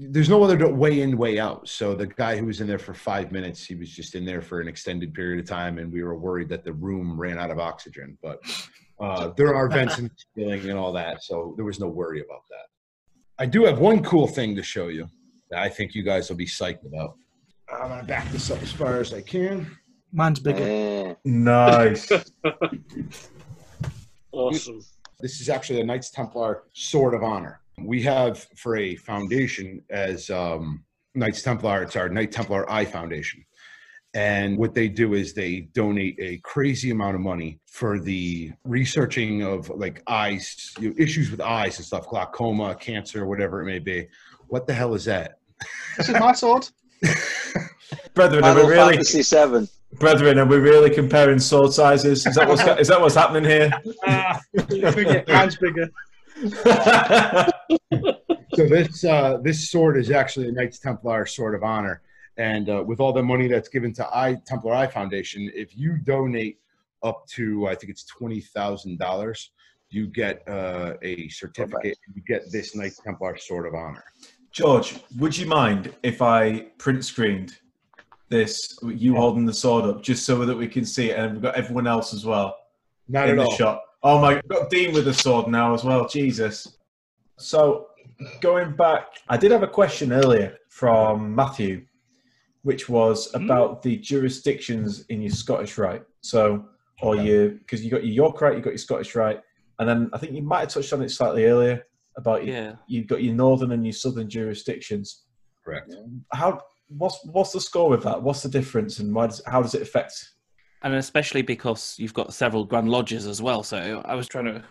there's 0.00 0.28
no 0.30 0.42
other 0.42 0.72
way 0.72 1.02
in, 1.02 1.16
way 1.18 1.38
out. 1.38 1.68
So 1.68 1.94
the 1.94 2.06
guy 2.06 2.36
who 2.36 2.46
was 2.46 2.60
in 2.60 2.66
there 2.66 2.78
for 2.78 2.94
five 2.94 3.30
minutes, 3.32 3.64
he 3.64 3.74
was 3.74 3.90
just 3.90 4.14
in 4.14 4.24
there 4.24 4.40
for 4.40 4.60
an 4.60 4.68
extended 4.68 5.12
period 5.12 5.40
of 5.40 5.46
time, 5.46 5.78
and 5.78 5.92
we 5.92 6.02
were 6.02 6.16
worried 6.16 6.48
that 6.48 6.64
the 6.64 6.72
room 6.72 7.20
ran 7.20 7.38
out 7.38 7.50
of 7.50 7.58
oxygen. 7.58 8.16
But 8.22 8.40
uh, 8.98 9.28
there 9.36 9.54
are 9.54 9.68
vents 9.68 9.98
in 9.98 10.04
the 10.04 10.10
ceiling 10.34 10.68
and 10.70 10.78
all 10.78 10.92
that, 10.92 11.22
so 11.22 11.52
there 11.56 11.64
was 11.64 11.78
no 11.78 11.88
worry 11.88 12.20
about 12.20 12.42
that. 12.48 12.66
I 13.38 13.46
do 13.46 13.64
have 13.64 13.78
one 13.78 14.02
cool 14.02 14.26
thing 14.26 14.56
to 14.56 14.62
show 14.62 14.88
you 14.88 15.06
that 15.50 15.60
I 15.60 15.68
think 15.68 15.94
you 15.94 16.02
guys 16.02 16.28
will 16.28 16.36
be 16.36 16.46
psyched 16.46 16.86
about. 16.86 17.16
I'm 17.70 17.88
gonna 17.88 18.02
back 18.02 18.30
this 18.32 18.50
up 18.50 18.62
as 18.62 18.72
far 18.72 19.00
as 19.00 19.12
I 19.12 19.20
can. 19.20 19.76
Mine's 20.12 20.40
bigger. 20.40 20.64
Mm. 20.64 21.16
nice. 21.24 22.10
Awesome. 24.32 24.80
This 25.18 25.40
is 25.40 25.48
actually 25.48 25.80
a 25.80 25.84
Knights 25.84 26.10
Templar 26.10 26.62
Sword 26.72 27.14
of 27.14 27.24
Honor. 27.24 27.59
We 27.84 28.02
have 28.02 28.46
for 28.56 28.76
a 28.76 28.96
foundation 28.96 29.82
as 29.90 30.30
um, 30.30 30.84
Knights 31.14 31.42
Templar, 31.42 31.82
it's 31.82 31.96
our 31.96 32.08
Knight 32.08 32.32
Templar 32.32 32.70
Eye 32.70 32.84
Foundation. 32.84 33.44
And 34.12 34.58
what 34.58 34.74
they 34.74 34.88
do 34.88 35.14
is 35.14 35.34
they 35.34 35.68
donate 35.72 36.16
a 36.18 36.38
crazy 36.38 36.90
amount 36.90 37.14
of 37.14 37.20
money 37.20 37.60
for 37.66 38.00
the 38.00 38.52
researching 38.64 39.42
of 39.42 39.68
like 39.70 40.02
eyes, 40.08 40.74
you 40.80 40.88
know, 40.88 40.94
issues 40.98 41.30
with 41.30 41.40
eyes 41.40 41.78
and 41.78 41.86
stuff, 41.86 42.08
glaucoma, 42.08 42.74
cancer, 42.74 43.24
whatever 43.26 43.62
it 43.62 43.66
may 43.66 43.78
be. 43.78 44.08
What 44.48 44.66
the 44.66 44.74
hell 44.74 44.94
is 44.94 45.04
that? 45.04 45.38
This 45.96 46.08
is 46.08 46.18
my 46.18 46.32
sword. 46.32 46.68
Brethren, 48.14 48.44
are 48.44 48.54
we 48.54 48.62
really, 48.62 48.94
Fantasy 48.94 49.22
Seven. 49.22 49.68
brethren, 49.98 50.38
are 50.38 50.46
we 50.46 50.56
really 50.56 50.90
comparing 50.90 51.38
sword 51.38 51.72
sizes? 51.72 52.26
Is 52.26 52.34
that 52.34 52.48
what's, 52.48 52.62
is 52.80 52.88
that 52.88 53.00
what's 53.00 53.14
happening 53.14 53.44
here? 53.44 53.70
Ah, 54.04 54.40
bigger. 54.68 55.24
Mine's 55.28 55.56
bigger. 55.56 55.88
so 58.54 58.66
this 58.68 59.04
uh, 59.04 59.38
this 59.42 59.70
sword 59.70 59.96
is 59.98 60.10
actually 60.10 60.48
a 60.48 60.52
Knights 60.52 60.78
Templar 60.78 61.26
Sword 61.26 61.54
of 61.54 61.62
Honor, 61.62 62.02
and 62.38 62.70
uh, 62.70 62.82
with 62.86 63.00
all 63.00 63.12
the 63.12 63.22
money 63.22 63.46
that's 63.46 63.68
given 63.68 63.92
to 63.94 64.06
I 64.16 64.36
Templar 64.46 64.74
Eye 64.74 64.86
Foundation, 64.86 65.50
if 65.54 65.76
you 65.76 65.98
donate 65.98 66.58
up 67.02 67.26
to 67.34 67.66
I 67.68 67.74
think 67.74 67.90
it's 67.90 68.04
twenty 68.04 68.40
thousand 68.40 68.98
dollars, 68.98 69.50
you 69.90 70.06
get 70.06 70.42
uh, 70.48 70.94
a 71.02 71.28
certificate. 71.28 71.98
You 72.14 72.22
get 72.26 72.50
this 72.50 72.74
Knights 72.74 73.00
Templar 73.04 73.36
Sword 73.36 73.66
of 73.66 73.74
Honor. 73.74 74.04
George, 74.52 74.98
would 75.18 75.36
you 75.36 75.46
mind 75.46 75.94
if 76.02 76.22
I 76.22 76.70
print 76.78 77.04
screened 77.04 77.58
this, 78.30 78.78
you 78.82 79.14
holding 79.14 79.44
the 79.44 79.52
sword 79.52 79.84
up, 79.84 80.02
just 80.02 80.24
so 80.24 80.44
that 80.46 80.56
we 80.56 80.68
can 80.68 80.84
see 80.84 81.10
it, 81.10 81.18
and 81.18 81.32
we've 81.34 81.42
got 81.42 81.54
everyone 81.56 81.86
else 81.86 82.14
as 82.14 82.24
well 82.24 82.56
Not 83.08 83.28
in 83.28 83.38
at 83.38 83.42
the 83.42 83.50
all. 83.50 83.56
shot. 83.56 83.82
Oh 84.02 84.18
my, 84.20 84.34
we've 84.34 84.48
got 84.48 84.70
Dean 84.70 84.94
with 84.94 85.04
the 85.04 85.14
sword 85.14 85.48
now 85.48 85.74
as 85.74 85.84
well. 85.84 86.08
Jesus. 86.08 86.78
So, 87.38 87.88
going 88.40 88.74
back, 88.74 89.06
I 89.28 89.36
did 89.36 89.50
have 89.50 89.62
a 89.62 89.68
question 89.68 90.12
earlier 90.12 90.56
from 90.70 91.34
Matthew, 91.34 91.84
which 92.62 92.88
was 92.88 93.30
hmm? 93.32 93.44
about 93.44 93.82
the 93.82 93.96
jurisdictions 93.96 95.04
in 95.08 95.20
your 95.20 95.32
Scottish 95.32 95.76
Rite. 95.76 96.04
So, 96.22 96.64
or 97.02 97.16
you, 97.16 97.58
because 97.60 97.84
you 97.84 97.90
got 97.90 98.04
your 98.04 98.14
York 98.14 98.40
Rite, 98.40 98.56
you 98.56 98.62
got 98.62 98.70
your 98.70 98.78
Scottish 98.78 99.14
Rite, 99.14 99.40
and 99.78 99.88
then 99.88 100.10
I 100.12 100.18
think 100.18 100.32
you 100.32 100.42
might 100.42 100.60
have 100.60 100.68
touched 100.68 100.92
on 100.92 101.02
it 101.02 101.10
slightly 101.10 101.44
earlier 101.46 101.82
about 102.16 102.44
your 102.44 102.56
Yeah. 102.56 102.72
you've 102.88 103.06
got 103.06 103.22
your 103.22 103.34
northern 103.34 103.72
and 103.72 103.84
your 103.84 103.92
southern 103.92 104.28
jurisdictions. 104.28 105.24
Correct. 105.64 105.94
How 106.32 106.60
what's 106.88 107.18
what's 107.26 107.52
the 107.52 107.60
score 107.60 107.88
with 107.88 108.02
that? 108.04 108.22
What's 108.22 108.42
the 108.42 108.48
difference, 108.48 108.98
and 108.98 109.14
why 109.14 109.26
does 109.26 109.42
how 109.46 109.62
does 109.62 109.74
it 109.74 109.82
affect? 109.82 110.30
And 110.82 110.94
especially 110.94 111.42
because 111.42 111.96
you've 111.98 112.14
got 112.14 112.32
several 112.32 112.64
grand 112.64 112.88
lodges 112.90 113.26
as 113.26 113.42
well. 113.42 113.62
So 113.62 114.02
I 114.04 114.14
was 114.14 114.26
trying 114.28 114.46
to 114.46 114.64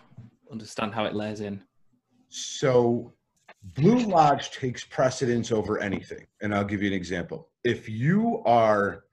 understand 0.50 0.94
how 0.94 1.04
it 1.04 1.14
layers 1.14 1.40
in. 1.40 1.62
So, 2.28 3.12
Blue 3.62 3.98
Lodge 3.98 4.50
takes 4.52 4.84
precedence 4.84 5.52
over 5.52 5.78
anything, 5.80 6.26
and 6.40 6.54
I'll 6.54 6.64
give 6.64 6.80
you 6.82 6.88
an 6.88 6.94
example. 6.94 7.48
if 7.64 7.88
you 7.88 8.42
are 8.46 9.04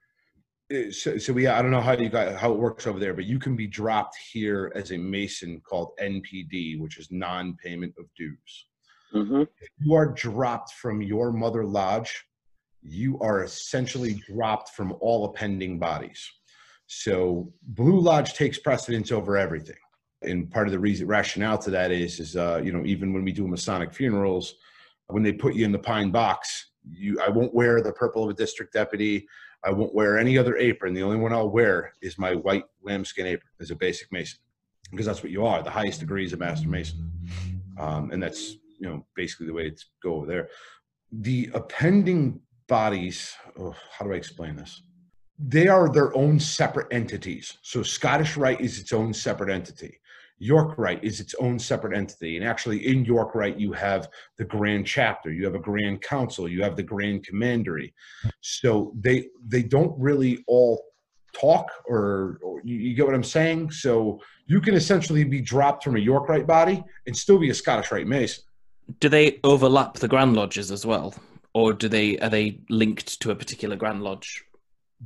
so, 0.90 1.16
so 1.18 1.32
we 1.32 1.46
I 1.46 1.62
don't 1.62 1.70
know 1.70 1.80
how 1.80 1.92
you 1.92 2.08
got 2.10 2.34
how 2.36 2.52
it 2.52 2.58
works 2.58 2.86
over 2.86 2.98
there, 2.98 3.14
but 3.14 3.24
you 3.24 3.38
can 3.38 3.56
be 3.56 3.66
dropped 3.66 4.16
here 4.32 4.70
as 4.74 4.90
a 4.92 4.98
Mason 4.98 5.60
called 5.60 5.90
NPD, 6.00 6.78
which 6.78 6.98
is 6.98 7.10
non-payment 7.10 7.94
of 7.98 8.04
dues. 8.16 8.66
hmm 9.12 9.42
If 9.60 9.70
you 9.80 9.94
are 9.94 10.12
dropped 10.12 10.72
from 10.74 11.02
your 11.02 11.32
mother 11.32 11.64
lodge, 11.64 12.24
you 12.82 13.18
are 13.20 13.44
essentially 13.44 14.14
dropped 14.32 14.70
from 14.70 14.94
all 15.00 15.24
appendant 15.26 15.80
bodies. 15.80 16.30
So 16.88 17.52
Blue 17.62 18.00
Lodge 18.00 18.32
takes 18.32 18.58
precedence 18.58 19.12
over 19.12 19.36
everything. 19.36 19.76
And 20.22 20.50
part 20.50 20.66
of 20.66 20.72
the 20.72 20.78
reason 20.78 21.06
rationale 21.06 21.58
to 21.58 21.70
that 21.70 21.92
is 21.92 22.18
is 22.18 22.34
uh, 22.34 22.60
you 22.64 22.72
know, 22.72 22.84
even 22.84 23.12
when 23.12 23.22
we 23.22 23.30
do 23.30 23.46
Masonic 23.46 23.92
funerals, 23.94 24.54
when 25.06 25.22
they 25.22 25.32
put 25.32 25.54
you 25.54 25.64
in 25.64 25.70
the 25.70 25.78
pine 25.78 26.10
box, 26.10 26.70
you 26.90 27.20
I 27.20 27.28
won't 27.28 27.54
wear 27.54 27.82
the 27.82 27.92
purple 27.92 28.24
of 28.24 28.30
a 28.30 28.34
district 28.34 28.72
deputy. 28.72 29.28
I 29.64 29.70
won't 29.70 29.94
wear 29.94 30.18
any 30.18 30.38
other 30.38 30.56
apron. 30.56 30.94
The 30.94 31.02
only 31.02 31.18
one 31.18 31.32
I'll 31.32 31.50
wear 31.50 31.92
is 32.00 32.18
my 32.18 32.34
white 32.34 32.64
lambskin 32.82 33.26
apron 33.26 33.50
as 33.60 33.70
a 33.70 33.76
basic 33.76 34.10
mason, 34.10 34.38
because 34.90 35.06
that's 35.06 35.22
what 35.22 35.30
you 35.30 35.44
are. 35.44 35.62
The 35.62 35.70
highest 35.70 36.00
degree 36.00 36.24
is 36.24 36.32
a 36.32 36.36
master 36.36 36.68
mason, 36.68 37.10
um, 37.78 38.10
and 38.10 38.20
that's 38.20 38.56
you 38.80 38.88
know 38.88 39.06
basically 39.14 39.46
the 39.46 39.52
way 39.52 39.66
it's 39.66 39.86
go 40.02 40.14
over 40.14 40.26
there. 40.26 40.48
The 41.12 41.50
appendant 41.54 42.40
bodies. 42.66 43.34
Oh, 43.58 43.76
how 43.92 44.06
do 44.06 44.14
I 44.14 44.16
explain 44.16 44.56
this? 44.56 44.82
They 45.38 45.68
are 45.68 45.88
their 45.88 46.16
own 46.16 46.40
separate 46.40 46.88
entities. 46.90 47.58
So 47.62 47.82
Scottish 47.82 48.36
Rite 48.36 48.60
is 48.60 48.78
its 48.78 48.92
own 48.92 49.14
separate 49.14 49.50
entity. 49.50 50.00
York 50.38 50.78
Rite 50.78 51.02
is 51.02 51.20
its 51.20 51.34
own 51.40 51.58
separate 51.58 51.96
entity. 51.96 52.36
And 52.36 52.46
actually, 52.46 52.86
in 52.86 53.04
York 53.04 53.34
Rite, 53.34 53.58
you 53.58 53.72
have 53.72 54.08
the 54.36 54.44
Grand 54.44 54.86
Chapter, 54.86 55.32
you 55.32 55.44
have 55.44 55.54
a 55.54 55.60
Grand 55.60 56.00
Council, 56.02 56.48
you 56.48 56.62
have 56.62 56.76
the 56.76 56.82
Grand 56.82 57.24
Commandery. 57.24 57.92
So 58.40 58.92
they 58.98 59.28
they 59.46 59.62
don't 59.62 59.98
really 59.98 60.44
all 60.46 60.84
talk, 61.32 61.70
or, 61.86 62.38
or 62.42 62.60
you, 62.64 62.76
you 62.76 62.94
get 62.94 63.06
what 63.06 63.14
I'm 63.14 63.24
saying. 63.24 63.70
So 63.72 64.20
you 64.46 64.60
can 64.60 64.74
essentially 64.74 65.24
be 65.24 65.40
dropped 65.40 65.84
from 65.84 65.96
a 65.96 66.00
York 66.00 66.28
Rite 66.28 66.46
body 66.46 66.82
and 67.06 67.16
still 67.16 67.38
be 67.38 67.50
a 67.50 67.54
Scottish 67.54 67.90
Rite 67.90 68.06
Mason. 68.06 68.44
Do 69.00 69.08
they 69.08 69.38
overlap 69.44 69.94
the 69.94 70.08
Grand 70.08 70.34
Lodges 70.34 70.70
as 70.70 70.86
well, 70.86 71.14
or 71.52 71.72
do 71.72 71.88
they 71.88 72.18
are 72.18 72.30
they 72.30 72.60
linked 72.70 73.20
to 73.20 73.30
a 73.30 73.36
particular 73.36 73.76
Grand 73.76 74.02
Lodge? 74.02 74.44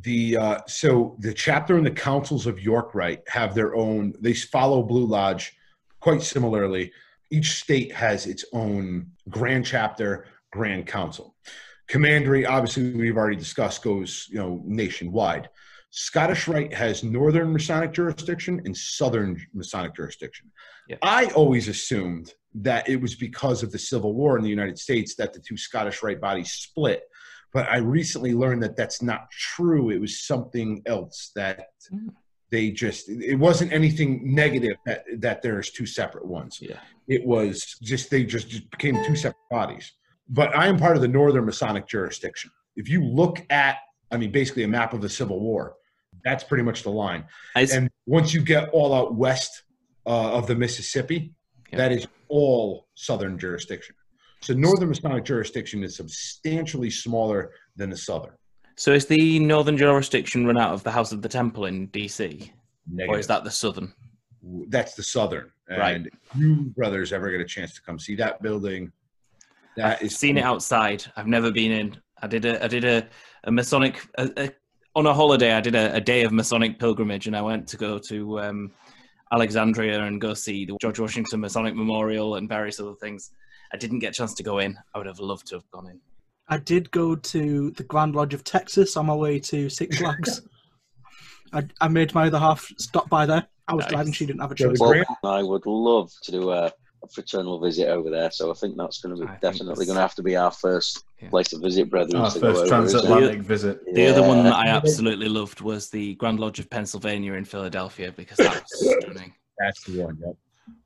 The 0.00 0.36
uh, 0.36 0.58
so 0.66 1.16
the 1.18 1.34
chapter 1.34 1.76
and 1.76 1.84
the 1.84 1.90
councils 1.90 2.46
of 2.46 2.60
York 2.60 2.94
Rite 2.94 3.22
have 3.28 3.54
their 3.54 3.74
own. 3.76 4.14
They 4.20 4.34
follow 4.34 4.82
Blue 4.82 5.06
Lodge 5.06 5.54
quite 6.00 6.22
similarly. 6.22 6.92
Each 7.30 7.60
state 7.62 7.92
has 7.92 8.26
its 8.26 8.44
own 8.52 9.10
grand 9.28 9.66
chapter, 9.66 10.26
grand 10.50 10.86
council. 10.86 11.34
Commandery, 11.88 12.46
obviously, 12.46 12.92
we've 12.94 13.16
already 13.16 13.36
discussed, 13.36 13.82
goes 13.82 14.28
you 14.30 14.38
know 14.38 14.62
nationwide. 14.64 15.50
Scottish 15.90 16.48
Rite 16.48 16.72
has 16.72 17.04
northern 17.04 17.52
Masonic 17.52 17.92
jurisdiction 17.92 18.62
and 18.64 18.74
southern 18.74 19.38
Masonic 19.52 19.94
jurisdiction. 19.94 20.50
Yeah. 20.88 20.96
I 21.02 21.26
always 21.26 21.68
assumed 21.68 22.32
that 22.54 22.88
it 22.88 22.96
was 22.96 23.14
because 23.14 23.62
of 23.62 23.72
the 23.72 23.78
Civil 23.78 24.14
War 24.14 24.38
in 24.38 24.42
the 24.42 24.48
United 24.48 24.78
States 24.78 25.14
that 25.16 25.34
the 25.34 25.40
two 25.40 25.58
Scottish 25.58 26.02
Rite 26.02 26.20
bodies 26.20 26.52
split 26.52 27.02
but 27.52 27.68
I 27.68 27.78
recently 27.78 28.32
learned 28.34 28.62
that 28.62 28.76
that's 28.76 29.02
not 29.02 29.30
true. 29.30 29.90
It 29.90 30.00
was 30.00 30.20
something 30.20 30.82
else 30.86 31.30
that 31.36 31.68
Mm. 31.92 32.08
they 32.50 32.70
just. 32.70 33.08
It 33.08 33.36
wasn't 33.38 33.72
anything 33.72 34.34
negative 34.34 34.76
that 34.86 35.04
that 35.20 35.42
there's 35.42 35.70
two 35.70 35.86
separate 35.86 36.26
ones. 36.26 36.58
Yeah. 36.60 36.80
It 37.08 37.24
was 37.26 37.76
just 37.82 38.10
they 38.10 38.24
just, 38.24 38.48
just 38.48 38.70
became 38.70 39.02
two 39.04 39.16
separate 39.16 39.48
bodies. 39.50 39.92
But 40.28 40.56
I 40.56 40.66
am 40.68 40.78
part 40.78 40.96
of 40.96 41.02
the 41.02 41.08
Northern 41.08 41.44
Masonic 41.44 41.86
jurisdiction. 41.86 42.50
If 42.76 42.88
you 42.88 43.04
look 43.04 43.44
at, 43.50 43.78
I 44.10 44.16
mean, 44.16 44.30
basically 44.32 44.62
a 44.62 44.68
map 44.68 44.92
of 44.94 45.00
the 45.02 45.08
Civil 45.08 45.40
War, 45.40 45.74
that's 46.24 46.44
pretty 46.44 46.62
much 46.62 46.82
the 46.84 46.90
line. 46.90 47.24
And 47.56 47.90
once 48.06 48.32
you 48.32 48.40
get 48.40 48.68
all 48.70 48.94
out 48.94 49.14
west 49.14 49.64
uh, 50.06 50.32
of 50.32 50.46
the 50.46 50.54
Mississippi, 50.54 51.34
Yeah. 51.70 51.78
that 51.78 51.92
is 51.92 52.06
all 52.28 52.86
Southern 52.94 53.38
jurisdiction. 53.38 53.94
So 54.42 54.54
Northern 54.54 54.88
Masonic 54.88 55.24
jurisdiction 55.24 55.84
is 55.84 55.96
substantially 55.96 56.90
smaller 56.90 57.52
than 57.76 57.90
the 57.90 57.96
Southern. 57.96 58.32
so 58.76 58.92
is 58.92 59.06
the 59.06 59.38
northern 59.38 59.76
jurisdiction 59.76 60.44
run 60.44 60.58
out 60.58 60.72
of 60.72 60.82
the 60.82 60.90
House 60.90 61.12
of 61.12 61.22
the 61.22 61.28
Temple 61.28 61.66
in 61.66 61.88
DC, 61.88 62.50
or 63.08 63.18
is 63.18 63.28
that 63.28 63.44
the 63.44 63.50
southern? 63.50 63.92
That's 64.68 64.94
the 64.94 65.04
Southern. 65.04 65.52
Right. 65.70 65.96
And 65.96 66.06
if 66.08 66.12
you 66.34 66.72
brothers 66.76 67.12
ever 67.12 67.30
get 67.30 67.40
a 67.40 67.44
chance 67.44 67.72
to 67.74 67.82
come 67.82 67.98
see 67.98 68.16
that 68.16 68.42
building, 68.42 68.90
that 69.76 69.98
I've 70.00 70.02
is 70.02 70.16
seen 70.16 70.36
it 70.36 70.44
outside. 70.44 71.04
I've 71.16 71.28
never 71.28 71.50
been 71.50 71.72
in. 71.72 71.96
I 72.20 72.26
did 72.26 72.44
a 72.44 72.62
I 72.62 72.68
did 72.68 72.84
a, 72.84 73.08
a 73.44 73.52
Masonic 73.52 74.04
a, 74.18 74.30
a, 74.36 74.50
on 74.96 75.06
a 75.06 75.14
holiday. 75.14 75.52
I 75.52 75.60
did 75.60 75.76
a, 75.76 75.94
a 75.94 76.00
day 76.00 76.24
of 76.24 76.32
Masonic 76.32 76.78
pilgrimage, 76.78 77.28
and 77.28 77.36
I 77.36 77.42
went 77.42 77.68
to 77.68 77.76
go 77.76 77.98
to 77.98 78.40
um, 78.40 78.72
Alexandria 79.32 80.02
and 80.02 80.20
go 80.20 80.34
see 80.34 80.66
the 80.66 80.76
George 80.80 80.98
Washington 80.98 81.40
Masonic 81.40 81.74
Memorial 81.74 82.34
and 82.34 82.48
various 82.48 82.80
other 82.80 82.94
things. 82.94 83.30
I 83.72 83.76
didn't 83.76 84.00
get 84.00 84.10
a 84.10 84.12
chance 84.14 84.34
to 84.34 84.42
go 84.42 84.58
in. 84.58 84.78
I 84.94 84.98
would 84.98 85.06
have 85.06 85.20
loved 85.20 85.46
to 85.48 85.56
have 85.56 85.70
gone 85.70 85.88
in. 85.88 86.00
I 86.48 86.58
did 86.58 86.90
go 86.90 87.16
to 87.16 87.70
the 87.72 87.84
Grand 87.84 88.14
Lodge 88.14 88.34
of 88.34 88.44
Texas 88.44 88.96
on 88.96 89.06
my 89.06 89.14
way 89.14 89.38
to 89.40 89.68
Six 89.70 89.96
Flags. 89.98 90.42
I, 91.52 91.64
I 91.80 91.88
made 91.88 92.14
my 92.14 92.26
other 92.26 92.38
half 92.38 92.70
stop 92.78 93.08
by 93.08 93.26
there. 93.26 93.46
I 93.68 93.74
was 93.74 93.84
Nice. 93.84 93.90
glad 93.92 94.06
and 94.06 94.14
she 94.16 94.26
didn't 94.26 94.40
have 94.40 94.52
a 94.52 94.58
So 94.58 94.68
choice. 94.68 94.80
Well, 94.80 95.04
I 95.24 95.42
would 95.42 95.64
love 95.66 96.10
to 96.24 96.32
do 96.32 96.50
a, 96.50 96.66
a 96.66 97.08
fraternal 97.14 97.60
visit 97.60 97.88
over 97.88 98.10
there. 98.10 98.30
So 98.30 98.50
I 98.50 98.54
think 98.54 98.76
that's 98.76 99.00
going 99.00 99.14
to 99.14 99.20
be 99.22 99.26
think 99.28 99.40
definitely 99.40 99.86
going 99.86 99.96
to 99.96 100.02
have 100.02 100.14
to 100.16 100.22
be 100.22 100.36
our 100.36 100.50
first 100.50 101.04
Yeah. 101.20 101.30
place 101.30 101.48
to 101.50 101.58
visit, 101.58 101.88
brethren. 101.88 102.20
Our 102.20 102.30
to 102.30 102.40
go 102.40 102.46
first 102.54 102.72
over, 102.72 102.84
isn't 102.84 103.00
transatlantic 103.02 103.42
visit. 103.42 103.80
The 103.94 104.06
other 104.08 104.22
one 104.22 104.42
that 104.44 104.54
I 104.54 104.68
absolutely 104.68 105.28
loved 105.28 105.60
was 105.60 105.88
the 105.90 106.14
Grand 106.16 106.40
Lodge 106.40 106.58
of 106.58 106.68
Pennsylvania 106.68 107.34
in 107.34 107.44
Philadelphia 107.44 108.12
because 108.12 108.38
that 108.38 108.54
was 108.54 108.96
stunning. 109.02 109.32
That's 109.58 109.84
the 109.84 110.02
one. 110.02 110.18
Yep. 110.26 110.36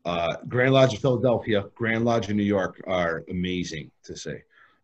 Uh, 0.05 0.37
Grand 0.49 0.73
Lodge 0.73 0.95
of 0.95 1.01
Philadelphia, 1.01 1.65
Grand 1.75 2.05
Lodge 2.05 2.29
of 2.29 2.37
New 2.37 2.43
York 2.43 2.83
are 2.87 3.25
amazing 3.29 3.91
to 4.05 4.17
see. 4.17 4.37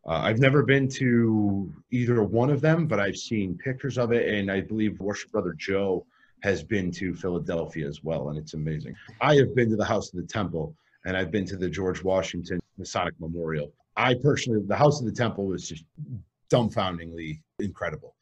Uh, 0.04 0.10
I've 0.10 0.40
never 0.40 0.64
been 0.64 0.88
to 0.88 1.72
either 1.92 2.22
one 2.24 2.50
of 2.50 2.60
them, 2.60 2.86
but 2.86 2.98
I've 2.98 3.16
seen 3.16 3.56
pictures 3.56 3.98
of 3.98 4.12
it, 4.12 4.34
and 4.34 4.50
I 4.50 4.60
believe 4.60 4.98
Worship 4.98 5.30
Brother 5.30 5.54
Joe 5.56 6.04
has 6.42 6.64
been 6.64 6.90
to 6.92 7.14
Philadelphia 7.14 7.86
as 7.86 8.02
well, 8.02 8.30
and 8.30 8.38
it's 8.38 8.54
amazing. 8.54 8.96
I 9.20 9.36
have 9.36 9.54
been 9.54 9.70
to 9.70 9.76
the 9.76 9.84
House 9.84 10.12
of 10.12 10.20
the 10.20 10.26
Temple, 10.26 10.74
and 11.04 11.16
I've 11.16 11.30
been 11.30 11.46
to 11.46 11.56
the 11.56 11.68
George 11.68 12.02
Washington 12.02 12.60
Masonic 12.78 13.14
Memorial. 13.20 13.72
I 13.96 14.14
personally, 14.14 14.60
the 14.66 14.76
House 14.76 15.00
of 15.00 15.06
the 15.06 15.12
Temple 15.12 15.46
was 15.46 15.68
just 15.68 15.84
dumbfoundingly 16.50 17.40
incredible. 17.60 18.16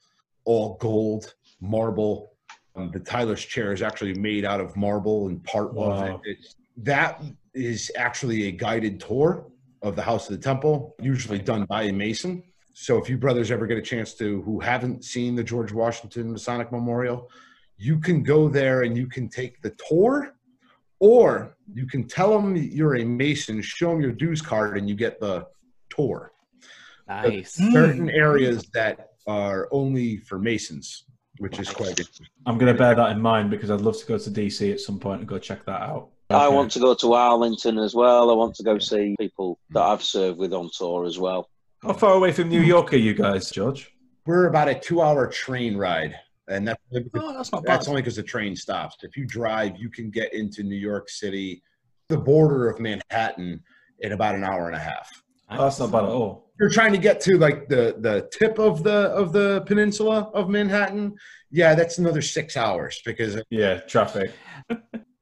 All 0.44 0.76
gold, 0.80 1.34
marble. 1.60 2.32
Um, 2.76 2.90
the 2.92 3.00
Tyler's 3.00 3.44
chair 3.44 3.72
is 3.72 3.82
actually 3.82 4.14
made 4.14 4.44
out 4.44 4.60
of 4.60 4.76
marble 4.76 5.28
and 5.28 5.42
part 5.44 5.76
of 5.76 6.04
it. 6.04 6.20
It's, 6.24 6.54
that 6.78 7.22
is 7.52 7.90
actually 7.96 8.48
a 8.48 8.52
guided 8.52 9.00
tour 9.00 9.46
of 9.82 9.96
the 9.96 10.02
House 10.02 10.30
of 10.30 10.36
the 10.36 10.42
Temple, 10.42 10.94
usually 11.00 11.38
done 11.38 11.64
by 11.64 11.84
a 11.84 11.92
Mason. 11.92 12.42
So 12.74 12.96
if 12.96 13.10
you 13.10 13.18
brothers 13.18 13.50
ever 13.50 13.66
get 13.66 13.76
a 13.76 13.82
chance 13.82 14.14
to, 14.14 14.42
who 14.42 14.60
haven't 14.60 15.04
seen 15.04 15.34
the 15.34 15.44
George 15.44 15.72
Washington 15.72 16.32
Masonic 16.32 16.70
Memorial, 16.70 17.28
you 17.76 17.98
can 17.98 18.22
go 18.22 18.48
there 18.48 18.82
and 18.82 18.96
you 18.96 19.06
can 19.06 19.28
take 19.28 19.60
the 19.62 19.74
tour, 19.88 20.34
or 20.98 21.56
you 21.72 21.86
can 21.86 22.06
tell 22.06 22.30
them 22.30 22.54
you're 22.56 22.96
a 22.96 23.04
Mason, 23.04 23.60
show 23.62 23.90
them 23.90 24.00
your 24.00 24.12
dues 24.12 24.40
card, 24.40 24.78
and 24.78 24.88
you 24.88 24.94
get 24.94 25.18
the 25.18 25.46
tour. 25.88 26.32
Nice. 27.08 27.58
Mm. 27.58 27.72
Certain 27.72 28.10
areas 28.10 28.68
that 28.74 29.08
are 29.26 29.68
only 29.72 30.18
for 30.18 30.38
Masons, 30.38 31.04
which 31.40 31.58
is 31.58 31.70
quite 31.70 31.88
interesting. 31.88 32.26
I'm 32.44 32.58
going 32.58 32.70
to 32.70 32.78
bear 32.78 32.94
that 32.94 33.12
in 33.12 33.20
mind 33.20 33.50
because 33.50 33.70
I'd 33.70 33.80
love 33.80 33.98
to 33.98 34.06
go 34.06 34.18
to 34.18 34.30
DC 34.30 34.72
at 34.72 34.78
some 34.78 34.98
point 34.98 35.20
and 35.20 35.28
go 35.28 35.38
check 35.38 35.64
that 35.64 35.80
out. 35.80 36.10
I 36.28 36.48
want 36.48 36.70
to 36.72 36.78
go 36.78 36.94
to 36.94 37.14
Arlington 37.14 37.78
as 37.78 37.94
well. 37.94 38.30
I 38.30 38.34
want 38.34 38.54
to 38.56 38.62
go 38.62 38.78
see 38.78 39.16
people 39.18 39.58
that 39.70 39.80
I've 39.80 40.02
served 40.02 40.38
with 40.38 40.52
on 40.52 40.70
tour 40.76 41.06
as 41.06 41.18
well. 41.18 41.48
How 41.82 41.94
far 41.94 42.12
away 42.12 42.30
from 42.30 42.50
New 42.50 42.60
York 42.60 42.92
are 42.92 42.98
you 42.98 43.14
guys, 43.14 43.50
George? 43.50 43.90
We're 44.26 44.46
about 44.48 44.68
a 44.68 44.74
two-hour 44.74 45.28
train 45.28 45.78
ride, 45.78 46.14
and 46.46 46.68
that's 46.68 46.80
Oh, 47.14 47.32
that's 47.32 47.50
not 47.50 47.64
bad. 47.64 47.72
That's 47.72 47.88
only 47.88 48.02
because 48.02 48.16
the 48.16 48.22
train 48.22 48.54
stops. 48.54 48.98
If 49.02 49.16
you 49.16 49.24
drive, 49.24 49.78
you 49.78 49.88
can 49.88 50.10
get 50.10 50.34
into 50.34 50.62
New 50.62 50.76
York 50.76 51.08
City, 51.08 51.62
the 52.08 52.18
border 52.18 52.68
of 52.68 52.78
Manhattan, 52.80 53.62
in 54.00 54.12
about 54.12 54.34
an 54.34 54.44
hour 54.44 54.66
and 54.66 54.76
a 54.76 54.80
half. 54.80 55.10
Oh, 55.48 55.64
that's 55.64 55.80
not 55.80 55.90
bad 55.90 56.04
at 56.04 56.10
all. 56.10 56.49
You're 56.60 56.68
trying 56.68 56.92
to 56.92 56.98
get 56.98 57.22
to 57.22 57.38
like 57.38 57.70
the 57.70 57.96
the 58.00 58.28
tip 58.30 58.58
of 58.58 58.82
the 58.82 59.08
of 59.12 59.32
the 59.32 59.62
peninsula 59.62 60.30
of 60.34 60.50
Manhattan. 60.50 61.16
Yeah, 61.50 61.74
that's 61.74 61.96
another 61.96 62.20
six 62.20 62.54
hours 62.54 63.00
because 63.06 63.40
Yeah, 63.48 63.80
traffic. 63.80 64.32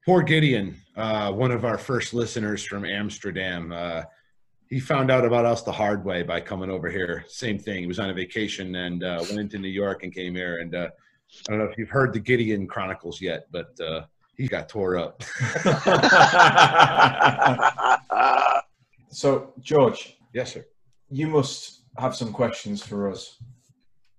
poor 0.05 0.23
Gideon, 0.23 0.75
uh, 0.97 1.31
one 1.31 1.53
of 1.53 1.65
our 1.65 1.79
first 1.79 2.13
listeners 2.13 2.65
from 2.65 2.85
Amsterdam, 2.85 3.71
uh, 3.71 4.03
he 4.69 4.81
found 4.81 5.13
out 5.13 5.25
about 5.25 5.45
us 5.45 5.63
the 5.63 5.71
hard 5.71 6.05
way 6.05 6.25
by 6.25 6.41
coming 6.41 6.71
over 6.71 6.91
here. 6.91 7.25
Same 7.29 7.57
thing. 7.57 7.83
He 7.83 7.87
was 7.87 8.01
on 8.01 8.11
a 8.11 8.15
vacation 8.15 8.75
and 8.75 9.05
uh, 9.05 9.23
went 9.29 9.39
into 9.39 9.59
New 9.59 9.69
York 9.69 10.03
and 10.03 10.13
came 10.13 10.35
here. 10.35 10.59
And 10.59 10.75
uh, 10.75 10.89
I 11.47 11.53
don't 11.53 11.61
know 11.61 11.67
if 11.67 11.79
you've 11.79 11.89
heard 11.89 12.13
the 12.13 12.19
Gideon 12.19 12.67
Chronicles 12.67 13.21
yet, 13.21 13.47
but 13.53 13.81
uh, 13.81 14.07
he 14.37 14.49
got 14.49 14.69
tore 14.69 14.97
up. 14.97 15.23
so, 19.11 19.53
George, 19.61 20.17
yes, 20.35 20.55
sir. 20.55 20.65
You 21.11 21.27
must 21.27 21.83
have 21.99 22.15
some 22.15 22.33
questions 22.33 22.83
for 22.83 23.11
us. 23.11 23.39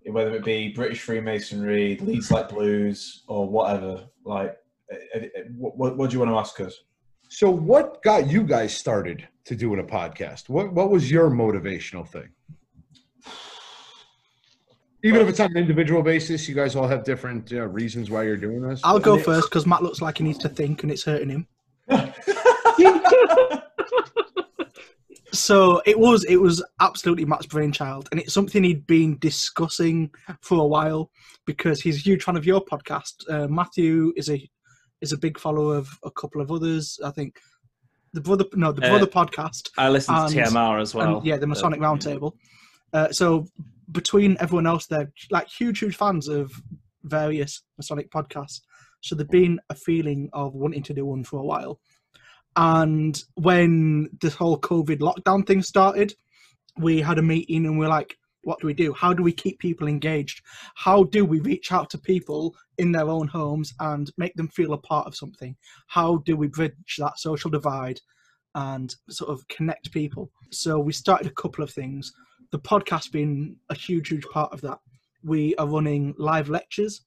whether 0.05 0.33
it 0.35 0.43
be 0.43 0.69
British 0.69 1.01
Freemasonry, 1.01 1.97
Leeds 1.97 2.31
Light 2.31 2.49
Blues, 2.49 3.23
or 3.27 3.47
whatever. 3.47 4.05
Like, 4.25 4.57
uh, 4.91 5.19
uh, 5.19 5.21
what, 5.55 5.77
what, 5.77 5.97
what 5.97 6.09
do 6.09 6.15
you 6.15 6.19
want 6.19 6.31
to 6.31 6.37
ask 6.37 6.59
us? 6.61 6.83
So, 7.27 7.49
what 7.49 8.01
got 8.01 8.27
you 8.27 8.43
guys 8.43 8.75
started 8.75 9.27
to 9.45 9.55
doing 9.55 9.79
a 9.79 9.83
podcast? 9.83 10.49
What 10.49 10.73
What 10.73 10.89
was 10.89 11.11
your 11.11 11.29
motivational 11.29 12.07
thing? 12.07 12.29
Even 15.03 15.21
if 15.21 15.29
it's 15.29 15.39
on 15.39 15.51
an 15.51 15.57
individual 15.57 16.01
basis, 16.01 16.49
you 16.49 16.55
guys 16.55 16.75
all 16.75 16.87
have 16.87 17.03
different 17.03 17.53
uh, 17.53 17.67
reasons 17.67 18.09
why 18.09 18.23
you're 18.23 18.35
doing 18.35 18.61
this. 18.61 18.81
I'll 18.83 18.99
go 18.99 19.17
first 19.17 19.49
because 19.49 19.65
Matt 19.65 19.83
looks 19.83 20.01
like 20.01 20.17
he 20.17 20.23
needs 20.25 20.39
to 20.39 20.49
think 20.49 20.83
and 20.83 20.91
it's 20.91 21.03
hurting 21.03 21.29
him. 21.29 21.47
so 25.31 25.81
it 25.85 25.97
was 25.99 26.23
it 26.25 26.37
was 26.37 26.63
absolutely 26.79 27.25
Matt's 27.25 27.45
brainchild, 27.45 28.07
and 28.11 28.19
it's 28.19 28.33
something 28.33 28.63
he'd 28.63 28.87
been 28.87 29.17
discussing 29.19 30.11
for 30.41 30.59
a 30.59 30.65
while 30.67 31.11
because 31.45 31.81
he's 31.81 31.97
a 31.97 31.99
huge 31.99 32.23
fan 32.23 32.37
of 32.37 32.45
your 32.45 32.63
podcast. 32.63 33.13
Uh, 33.29 33.47
Matthew 33.47 34.13
is 34.15 34.29
a 34.29 34.49
is 35.01 35.11
a 35.13 35.17
big 35.17 35.39
follower 35.39 35.77
of 35.77 35.89
a 36.03 36.11
couple 36.11 36.41
of 36.41 36.51
others. 36.51 36.99
I 37.03 37.11
think 37.11 37.39
the 38.13 38.21
brother 38.21 38.45
no 38.53 38.71
the 38.71 38.85
Uh, 38.85 38.89
brother 38.89 39.07
podcast 39.07 39.69
I 39.77 39.89
listen 39.89 40.15
to 40.15 40.21
And- 40.21 40.33
TMR 40.33 40.79
as 40.81 40.93
well. 40.95 41.17
and 41.17 41.25
yeah, 41.25 41.37
the 41.37 41.47
Masonic 41.47 41.79
Uh, 41.79 41.83
Roundtable. 41.83 42.33
Uh, 42.93 43.11
so 43.11 43.45
between 43.91 44.35
everyone 44.39 44.65
else, 44.67 44.87
they're 44.87 45.11
like 45.31 45.47
huge, 45.47 45.79
huge 45.79 45.95
fans 45.95 46.27
of 46.27 46.51
various 47.03 47.61
Masonic 47.77 48.09
podcasts. 48.11 48.61
So 49.01 49.15
there'd 49.15 49.29
been 49.29 49.59
a 49.69 49.75
feeling 49.75 50.29
of 50.33 50.53
wanting 50.55 50.83
to 50.83 50.93
do 50.93 51.05
one 51.05 51.23
for 51.23 51.39
a 51.39 51.43
while. 51.45 51.79
And 52.55 53.21
when 53.35 54.09
this 54.21 54.33
whole 54.33 54.59
COVID 54.59 54.99
lockdown 54.99 55.45
thing 55.45 55.61
started, 55.61 56.13
we 56.77 57.01
had 57.01 57.17
a 57.17 57.21
meeting 57.23 57.65
and 57.65 57.77
we're 57.79 57.87
like, 57.87 58.17
what 58.41 58.59
do 58.59 58.67
we 58.67 58.73
do? 58.73 58.93
How 58.93 59.13
do 59.13 59.21
we 59.21 59.33
keep 59.33 59.59
people 59.59 59.87
engaged? 59.87 60.41
How 60.75 61.03
do 61.03 61.25
we 61.25 61.39
reach 61.41 61.71
out 61.71 61.89
to 61.91 61.97
people 61.97 62.55
in 62.77 62.91
their 62.91 63.09
own 63.09 63.27
homes 63.27 63.73
and 63.79 64.09
make 64.17 64.33
them 64.35 64.47
feel 64.47 64.73
a 64.73 64.77
part 64.77 65.07
of 65.07 65.15
something? 65.15 65.55
How 65.87 66.17
do 66.25 66.35
we 66.37 66.47
bridge 66.47 66.95
that 66.97 67.19
social 67.19 67.51
divide 67.51 67.99
and 68.55 68.95
sort 69.09 69.29
of 69.29 69.47
connect 69.49 69.91
people? 69.91 70.31
So 70.51 70.79
we 70.79 70.93
started 70.93 71.27
a 71.27 71.41
couple 71.41 71.63
of 71.63 71.69
things. 71.69 72.13
The 72.51 72.59
podcast 72.59 73.11
being 73.11 73.57
a 73.69 73.75
huge, 73.75 74.07
huge 74.07 74.25
part 74.27 74.53
of 74.53 74.61
that. 74.61 74.79
We 75.23 75.53
are 75.55 75.67
running 75.67 76.15
live 76.17 76.49
lectures, 76.49 77.01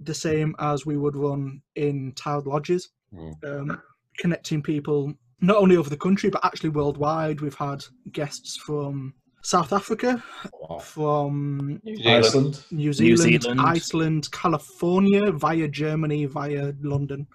the 0.00 0.14
same 0.14 0.54
as 0.58 0.84
we 0.84 0.98
would 0.98 1.16
run 1.16 1.62
in 1.74 2.12
tiled 2.14 2.46
lodges, 2.46 2.90
Mm. 3.12 3.44
um, 3.44 3.82
connecting 4.18 4.62
people 4.62 5.12
not 5.40 5.56
only 5.56 5.76
over 5.76 5.90
the 5.90 5.96
country 5.96 6.30
but 6.30 6.44
actually 6.44 6.70
worldwide. 6.70 7.40
We've 7.40 7.54
had 7.54 7.84
guests 8.12 8.56
from 8.56 9.14
South 9.42 9.72
Africa, 9.74 10.22
Wow. 10.52 10.78
from 10.78 11.80
New 11.84 11.96
Zealand. 11.96 12.24
Iceland. 12.24 12.64
New 12.70 12.92
Zealand, 12.92 13.42
Zealand. 13.42 13.60
Iceland, 13.60 14.32
California, 14.32 15.30
via 15.32 15.68
Germany, 15.68 16.24
via 16.24 16.72
London. 16.80 17.26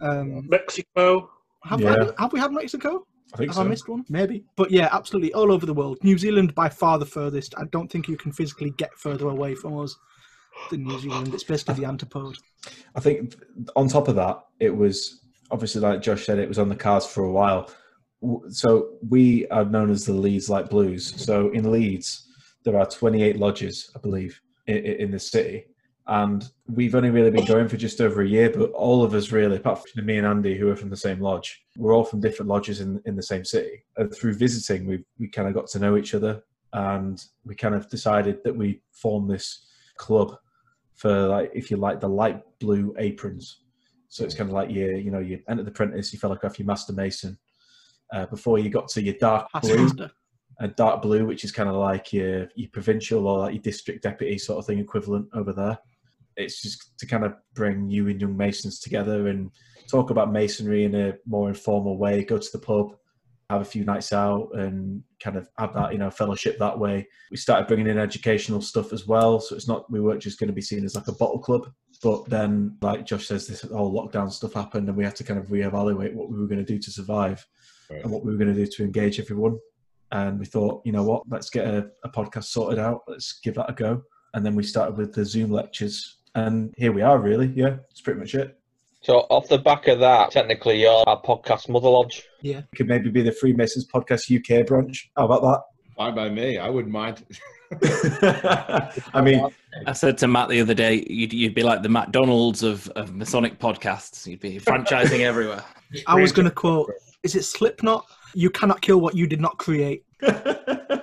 Um, 0.00 0.48
Mexico. 0.48 1.30
have, 1.64 1.80
Yeah. 1.80 1.96
we, 2.00 2.10
have 2.18 2.32
we 2.32 2.40
had 2.40 2.52
Mexico? 2.52 3.06
I 3.34 3.36
think 3.36 3.50
Have 3.50 3.56
so. 3.56 3.62
I 3.62 3.68
missed 3.68 3.88
one? 3.88 4.04
Maybe. 4.08 4.44
But 4.56 4.70
yeah, 4.70 4.88
absolutely. 4.90 5.32
All 5.34 5.52
over 5.52 5.66
the 5.66 5.74
world. 5.74 5.98
New 6.02 6.16
Zealand 6.18 6.54
by 6.54 6.68
far 6.70 6.98
the 6.98 7.06
furthest. 7.06 7.54
I 7.58 7.64
don't 7.70 7.90
think 7.92 8.08
you 8.08 8.16
can 8.16 8.32
physically 8.32 8.70
get 8.78 8.96
further 8.98 9.28
away 9.28 9.54
from 9.54 9.78
us 9.78 9.94
than 10.70 10.84
New 10.84 10.98
Zealand. 10.98 11.32
It's 11.34 11.44
basically 11.44 11.74
the 11.74 11.84
antipode. 11.92 12.36
I 12.96 13.00
think 13.00 13.34
on 13.76 13.88
top 13.88 14.08
of 14.08 14.16
that, 14.16 14.42
it 14.58 14.74
was 14.74 15.20
obviously 15.50 15.80
like 15.80 16.02
Josh 16.02 16.26
said, 16.26 16.38
it 16.38 16.48
was 16.48 16.58
on 16.58 16.68
the 16.68 16.76
cards 16.76 17.06
for 17.06 17.24
a 17.24 17.32
while. 17.32 17.70
So 18.48 18.90
we 19.08 19.46
are 19.48 19.64
known 19.64 19.90
as 19.90 20.04
the 20.04 20.12
Leeds 20.12 20.50
Light 20.50 20.68
Blues. 20.68 21.14
So 21.22 21.50
in 21.50 21.70
Leeds, 21.70 22.28
there 22.64 22.78
are 22.78 22.86
28 22.86 23.38
lodges, 23.38 23.90
I 23.96 24.00
believe, 24.00 24.40
in, 24.66 24.76
in 24.76 25.10
the 25.10 25.18
city. 25.18 25.66
And 26.06 26.44
we've 26.66 26.94
only 26.96 27.10
really 27.10 27.30
been 27.30 27.44
going 27.44 27.68
for 27.68 27.76
just 27.76 28.00
over 28.00 28.22
a 28.22 28.26
year, 28.26 28.50
but 28.50 28.72
all 28.72 29.04
of 29.04 29.14
us 29.14 29.30
really, 29.30 29.56
apart 29.56 29.88
from 29.88 30.04
me 30.04 30.18
and 30.18 30.26
Andy, 30.26 30.58
who 30.58 30.68
are 30.68 30.76
from 30.76 30.90
the 30.90 30.96
same 30.96 31.20
lodge, 31.20 31.62
we're 31.76 31.94
all 31.94 32.04
from 32.04 32.20
different 32.20 32.48
lodges 32.48 32.80
in, 32.80 33.00
in 33.06 33.14
the 33.14 33.22
same 33.22 33.44
city. 33.44 33.84
And 33.96 34.12
through 34.12 34.34
visiting, 34.34 34.86
we 34.86 35.04
we 35.20 35.28
kind 35.28 35.46
of 35.46 35.54
got 35.54 35.68
to 35.68 35.78
know 35.78 35.96
each 35.96 36.14
other, 36.14 36.42
and 36.72 37.22
we 37.44 37.54
kind 37.54 37.76
of 37.76 37.88
decided 37.88 38.42
that 38.42 38.56
we 38.56 38.82
form 38.90 39.28
this 39.28 39.66
club 39.98 40.36
for 40.96 41.28
like, 41.28 41.52
if 41.54 41.70
you 41.70 41.76
like, 41.76 42.00
the 42.00 42.08
light 42.08 42.42
blue 42.58 42.92
aprons. 42.98 43.60
So 44.10 44.24
it's 44.24 44.34
kind 44.34 44.50
of 44.50 44.54
like 44.54 44.70
you, 44.70 44.96
you 44.96 45.12
know, 45.12 45.20
you 45.20 45.40
entered 45.48 45.66
the 45.66 45.70
apprentice, 45.70 46.12
you 46.12 46.18
fell 46.18 46.32
off 46.32 46.58
your 46.58 46.66
master 46.66 46.92
mason. 46.92 47.38
Uh, 48.12 48.26
before 48.26 48.58
you 48.58 48.68
got 48.68 48.88
to 48.88 49.00
your 49.00 49.14
dark 49.14 49.46
blue, 49.62 49.88
Taskmaster. 49.88 50.10
a 50.58 50.66
dark 50.66 51.00
blue, 51.00 51.24
which 51.24 51.44
is 51.44 51.52
kind 51.52 51.68
of 51.68 51.76
like 51.76 52.12
your 52.12 52.48
your 52.56 52.68
provincial 52.72 53.28
or 53.28 53.38
like 53.38 53.54
your 53.54 53.62
district 53.62 54.02
deputy 54.02 54.36
sort 54.36 54.58
of 54.58 54.66
thing 54.66 54.80
equivalent 54.80 55.28
over 55.32 55.52
there. 55.52 55.78
It's 56.36 56.60
just 56.60 56.98
to 56.98 57.06
kind 57.06 57.24
of 57.24 57.34
bring 57.54 57.88
you 57.88 58.08
and 58.08 58.20
young 58.20 58.36
masons 58.36 58.80
together 58.80 59.28
and 59.28 59.48
talk 59.88 60.10
about 60.10 60.32
masonry 60.32 60.82
in 60.82 60.94
a 60.96 61.14
more 61.24 61.48
informal 61.48 61.96
way. 61.96 62.24
Go 62.24 62.38
to 62.38 62.50
the 62.52 62.58
pub, 62.58 62.96
have 63.48 63.60
a 63.60 63.64
few 63.64 63.84
nights 63.84 64.12
out, 64.12 64.48
and 64.54 65.04
kind 65.22 65.36
of 65.36 65.48
have 65.56 65.72
that 65.74 65.92
you 65.92 65.98
know 65.98 66.10
fellowship 66.10 66.58
that 66.58 66.76
way. 66.76 67.06
We 67.30 67.36
started 67.36 67.68
bringing 67.68 67.86
in 67.86 67.98
educational 67.98 68.60
stuff 68.60 68.92
as 68.92 69.06
well, 69.06 69.38
so 69.38 69.54
it's 69.54 69.68
not 69.68 69.88
we 69.88 70.00
weren't 70.00 70.20
just 70.20 70.40
going 70.40 70.48
to 70.48 70.52
be 70.52 70.62
seen 70.62 70.84
as 70.84 70.96
like 70.96 71.06
a 71.06 71.12
bottle 71.12 71.38
club. 71.38 71.70
But 72.02 72.28
then, 72.30 72.76
like 72.80 73.04
Josh 73.06 73.26
says, 73.26 73.46
this 73.46 73.62
whole 73.62 73.92
lockdown 73.92 74.32
stuff 74.32 74.54
happened, 74.54 74.88
and 74.88 74.96
we 74.96 75.04
had 75.04 75.16
to 75.16 75.24
kind 75.24 75.38
of 75.38 75.46
reevaluate 75.48 76.14
what 76.14 76.30
we 76.30 76.38
were 76.38 76.46
going 76.46 76.64
to 76.64 76.72
do 76.72 76.78
to 76.78 76.90
survive 76.90 77.46
Right. 77.90 78.02
and 78.02 78.10
what 78.12 78.24
we 78.24 78.30
were 78.30 78.38
going 78.38 78.54
to 78.54 78.64
do 78.64 78.70
to 78.70 78.84
engage 78.84 79.18
everyone 79.18 79.58
and 80.12 80.38
we 80.38 80.46
thought, 80.46 80.82
you 80.84 80.92
know 80.92 81.02
what, 81.04 81.22
let's 81.28 81.50
get 81.50 81.66
a, 81.66 81.88
a 82.04 82.08
podcast 82.08 82.44
sorted 82.44 82.78
out. 82.78 83.02
Let's 83.06 83.38
give 83.44 83.54
that 83.54 83.70
a 83.70 83.72
go. 83.72 84.02
And 84.34 84.44
then 84.44 84.54
we 84.54 84.62
started 84.62 84.96
with 84.96 85.12
the 85.14 85.24
Zoom 85.24 85.50
lectures, 85.50 86.18
and 86.34 86.72
here 86.76 86.92
we 86.92 87.02
are. 87.02 87.18
Really, 87.18 87.46
yeah, 87.54 87.76
it's 87.90 88.00
pretty 88.00 88.18
much 88.20 88.34
it. 88.34 88.56
So 89.02 89.20
off 89.30 89.48
the 89.48 89.58
back 89.58 89.88
of 89.88 89.98
that, 90.00 90.30
technically 90.30 90.80
you're 90.80 91.04
our 91.08 91.20
podcast 91.22 91.68
mother 91.68 91.88
lodge. 91.88 92.24
Yeah. 92.42 92.62
Could 92.76 92.86
maybe 92.88 93.08
be 93.10 93.22
the 93.22 93.32
Freemasons 93.32 93.86
Podcast 93.92 94.30
UK 94.36 94.66
branch. 94.66 95.10
How 95.16 95.24
about 95.26 95.42
that? 95.42 95.62
Fine 95.96 96.14
by 96.14 96.28
me. 96.28 96.58
I 96.58 96.68
wouldn't 96.68 96.92
mind. 96.92 97.24
that? 97.70 98.98
I 99.14 99.20
mean, 99.20 99.46
I 99.86 99.92
said 99.92 100.18
to 100.18 100.28
Matt 100.28 100.48
the 100.48 100.60
other 100.60 100.74
day, 100.74 101.04
you'd, 101.08 101.32
you'd 101.32 101.54
be 101.54 101.62
like 101.62 101.82
the 101.82 101.88
McDonald's 101.88 102.62
of, 102.62 102.88
of 102.90 103.14
Masonic 103.14 103.58
podcasts. 103.58 104.26
You'd 104.26 104.40
be 104.40 104.58
franchising 104.58 105.20
everywhere. 105.20 105.64
I 106.06 106.20
was 106.20 106.32
going 106.32 106.46
to 106.48 106.54
quote, 106.54 106.92
is 107.22 107.34
it 107.34 107.44
Slipknot? 107.44 108.04
You 108.34 108.50
cannot 108.50 108.80
kill 108.80 109.00
what 109.00 109.14
you 109.14 109.26
did 109.26 109.40
not 109.40 109.58
create. 109.58 110.04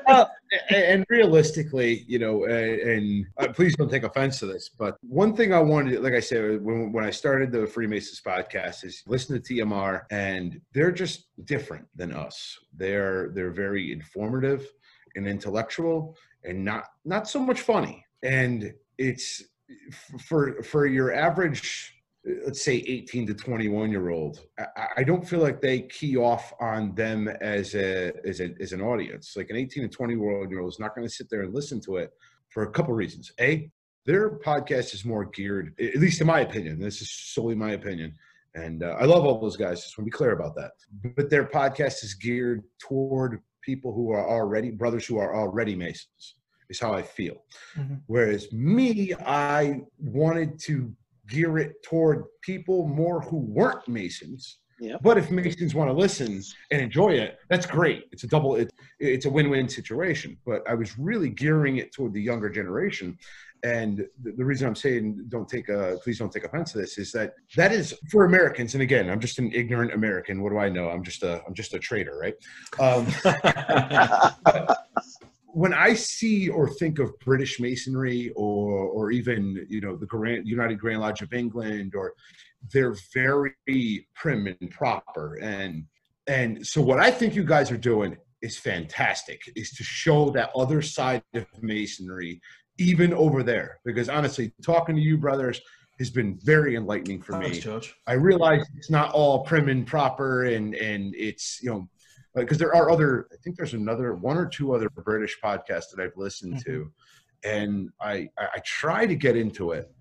Well, 0.08 0.32
and 0.70 1.06
realistically, 1.10 2.06
you 2.08 2.18
know, 2.18 2.46
and, 2.46 2.80
and 2.80 3.26
uh, 3.38 3.52
please 3.52 3.76
don't 3.76 3.92
take 3.92 4.04
offense 4.04 4.40
to 4.40 4.46
this, 4.46 4.70
but 4.70 4.98
one 5.02 5.36
thing 5.36 5.54
I 5.54 5.60
wanted, 5.60 6.02
like 6.02 6.14
I 6.14 6.22
said, 6.22 6.64
when, 6.64 6.94
when 6.94 7.04
I 7.04 7.10
started 7.10 7.52
the 7.52 7.68
Freemasons 7.68 8.22
podcast, 8.26 8.86
is 8.86 9.04
listen 9.06 9.40
to 9.42 9.54
TMR, 9.54 10.04
and 10.10 10.62
they're 10.74 10.94
just 10.94 11.28
different 11.44 11.86
than 11.96 12.14
us. 12.14 12.58
They're 12.74 13.32
they're 13.34 13.52
very 13.52 13.92
informative 13.92 14.66
and 15.16 15.28
intellectual, 15.28 16.16
and 16.48 16.64
not 16.64 16.86
not 17.06 17.28
so 17.28 17.40
much 17.40 17.62
funny. 17.62 18.04
And 18.24 18.74
it's 18.98 19.44
for 20.28 20.64
for 20.64 20.88
your 20.88 21.14
average 21.14 21.94
let's 22.46 22.62
say 22.62 22.76
18 22.76 23.28
to 23.28 23.34
21 23.34 23.90
year 23.90 24.10
old 24.10 24.42
I, 24.60 24.88
I 24.98 25.04
don't 25.04 25.28
feel 25.28 25.40
like 25.40 25.62
they 25.62 25.82
key 25.84 26.18
off 26.18 26.54
on 26.60 26.94
them 26.96 27.28
as 27.28 27.76
a 27.76 28.12
as 28.26 28.40
a 28.40 28.54
as 28.60 28.72
an 28.72 28.82
audience. 28.82 29.34
Like 29.36 29.50
an 29.50 29.58
18 29.58 29.84
to 29.84 29.90
20 29.90 30.14
year 30.14 30.62
old 30.62 30.74
is 30.74 30.80
not 30.80 30.96
going 30.96 31.08
to 31.08 31.14
sit 31.14 31.30
there 31.30 31.44
and 31.44 31.54
listen 31.54 31.80
to 31.82 31.98
it 31.98 32.12
for 32.50 32.64
a 32.64 32.72
couple 32.72 32.94
reasons. 32.94 33.32
A 33.40 33.70
their 34.06 34.40
podcast 34.40 34.94
is 34.94 35.04
more 35.04 35.26
geared 35.26 35.74
at 35.82 35.98
least 35.98 36.22
in 36.22 36.28
my 36.28 36.40
opinion 36.40 36.80
this 36.80 37.02
is 37.02 37.12
solely 37.12 37.56
my 37.56 37.72
opinion 37.72 38.16
and 38.56 38.82
uh, 38.82 38.96
i 39.02 39.04
love 39.04 39.26
all 39.26 39.38
those 39.38 39.58
guys 39.58 39.84
just 39.84 39.98
want 39.98 40.06
to 40.06 40.12
be 40.12 40.18
clear 40.18 40.32
about 40.32 40.56
that. 40.56 40.72
But 41.18 41.30
their 41.30 41.44
podcast 41.44 42.06
is 42.06 42.14
geared 42.14 42.64
toward 42.80 43.42
people 43.62 43.94
who 43.94 44.12
are 44.12 44.26
already 44.26 44.72
brothers 44.72 45.06
who 45.06 45.18
are 45.18 45.36
already 45.36 45.76
masons 45.76 46.37
is 46.70 46.80
how 46.80 46.94
i 46.94 47.02
feel. 47.02 47.44
Mhm. 47.78 48.02
whereas 48.08 48.52
me 48.52 49.14
i 49.26 49.82
wanted 50.00 50.60
to 50.60 50.92
gear 51.30 51.58
it 51.58 51.72
toward 51.84 52.24
people 52.42 52.88
more 52.88 53.20
who 53.22 53.38
weren't 53.38 53.86
masons. 53.88 54.60
Yeah. 54.80 54.98
but 55.02 55.18
if 55.18 55.32
masons 55.32 55.74
want 55.74 55.90
to 55.90 55.94
listen 56.06 56.42
and 56.72 56.80
enjoy 56.82 57.10
it 57.26 57.38
that's 57.50 57.66
great. 57.66 58.04
It's 58.12 58.24
a 58.24 58.28
double 58.28 58.56
it, 58.58 58.72
it's 59.00 59.26
a 59.26 59.30
win-win 59.30 59.68
situation. 59.70 60.38
But 60.46 60.62
i 60.70 60.74
was 60.76 60.98
really 61.00 61.30
gearing 61.30 61.78
it 61.78 61.92
toward 61.94 62.14
the 62.14 62.22
younger 62.22 62.50
generation. 62.50 63.18
And 63.64 64.06
the, 64.24 64.32
the 64.40 64.46
reason 64.46 64.68
i'm 64.68 64.76
saying 64.76 65.26
don't 65.30 65.50
take 65.50 65.68
a 65.70 65.98
please 66.04 66.20
don't 66.20 66.32
take 66.32 66.44
offense 66.44 66.74
to 66.74 66.78
this 66.78 67.00
is 67.00 67.12
that 67.14 67.34
that 67.56 67.72
is 67.72 67.86
for 68.12 68.24
americans. 68.26 68.76
And 68.76 68.84
again 68.84 69.10
i'm 69.10 69.20
just 69.20 69.40
an 69.40 69.52
ignorant 69.52 69.94
american. 69.94 70.44
What 70.44 70.52
do 70.52 70.60
i 70.60 70.70
know? 70.70 70.90
I'm 70.94 71.04
just 71.04 71.24
a 71.24 71.42
i'm 71.48 71.56
just 71.56 71.74
a 71.74 71.80
trader 71.80 72.16
right? 72.24 72.36
Um, 72.80 73.04
when 75.58 75.74
I 75.74 75.96
see 75.96 76.50
or 76.50 76.70
think 76.70 77.00
of 77.00 77.18
British 77.20 77.60
Masonry 77.60 78.32
or 78.36 78.70
or 78.98 79.10
even 79.10 79.66
you 79.68 79.82
know 79.82 79.96
the 79.96 80.06
Grand, 80.06 80.48
United 80.48 80.78
Grand 80.78 81.02
Lodge 81.02 81.24
of 81.24 81.34
England 81.34 81.96
or 81.96 82.14
they're 82.72 82.96
very 83.12 84.08
prim 84.14 84.46
and 84.46 84.70
proper 84.70 85.40
and 85.42 85.86
and 86.28 86.66
so 86.66 86.80
what 86.80 87.00
I 87.00 87.10
think 87.10 87.34
you 87.34 87.44
guys 87.44 87.72
are 87.72 87.84
doing 87.94 88.18
is 88.44 88.56
fantastic 88.56 89.42
is 89.56 89.72
to 89.72 89.84
show 89.84 90.30
that 90.30 90.52
other 90.56 90.80
side 90.84 91.24
of 91.34 91.48
masonry 91.60 92.40
even 92.78 93.12
over 93.14 93.42
there. 93.42 93.80
Because 93.84 94.10
honestly, 94.10 94.54
talking 94.62 94.96
to 94.96 95.02
you 95.02 95.18
brothers 95.18 95.60
has 95.98 96.12
been 96.12 96.38
very 96.44 96.76
enlightening 96.76 97.20
for 97.20 97.32
Thanks, 97.32 97.58
me. 97.58 97.62
George. 97.62 97.96
I 98.06 98.14
realize 98.14 98.64
it's 98.78 98.92
not 98.92 99.12
all 99.14 99.44
prim 99.44 99.70
and 99.70 99.88
proper, 99.88 100.44
and 100.44 100.76
and 100.76 101.16
it's 101.16 101.60
you 101.64 101.72
know 101.72 101.90
because 102.42 102.58
there 102.58 102.76
are 102.76 102.90
other. 102.90 103.28
I 103.32 103.36
think 103.44 103.56
there's 103.56 103.74
another 103.74 104.14
one 104.14 104.38
or 104.38 104.46
two 104.46 104.74
other 104.74 104.90
British 104.90 105.38
podcasts 105.44 105.90
that 105.94 106.00
I've 106.00 106.16
listened 106.16 106.64
to, 106.66 106.92
mm-hmm. 107.46 107.50
and 107.50 107.90
I, 108.02 108.30
I 108.38 108.48
I 108.56 108.60
try 108.66 109.06
to 109.06 109.16
get 109.16 109.36
into 109.36 109.72
it. 109.72 109.92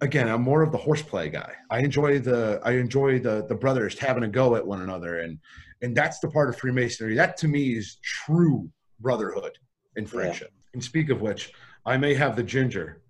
Again, 0.00 0.28
I'm 0.28 0.42
more 0.42 0.62
of 0.62 0.70
the 0.70 0.78
horseplay 0.78 1.28
guy. 1.28 1.52
I 1.70 1.80
enjoy 1.80 2.20
the 2.20 2.60
I 2.64 2.72
enjoy 2.72 3.18
the 3.18 3.46
the 3.48 3.54
brothers 3.54 3.98
having 3.98 4.22
a 4.22 4.28
go 4.28 4.54
at 4.56 4.66
one 4.66 4.82
another, 4.82 5.20
and 5.20 5.38
and 5.82 5.96
that's 5.96 6.18
the 6.20 6.28
part 6.28 6.48
of 6.48 6.56
Freemasonry. 6.58 7.14
That 7.14 7.36
to 7.38 7.48
me 7.48 7.72
is 7.72 7.98
true 8.02 8.70
brotherhood 9.00 9.52
and 9.96 10.08
friendship. 10.08 10.52
And 10.74 10.82
speak 10.82 11.10
of 11.10 11.20
which, 11.20 11.52
I 11.86 11.96
may 11.96 12.14
have 12.14 12.36
the 12.36 12.42
ginger. 12.42 13.02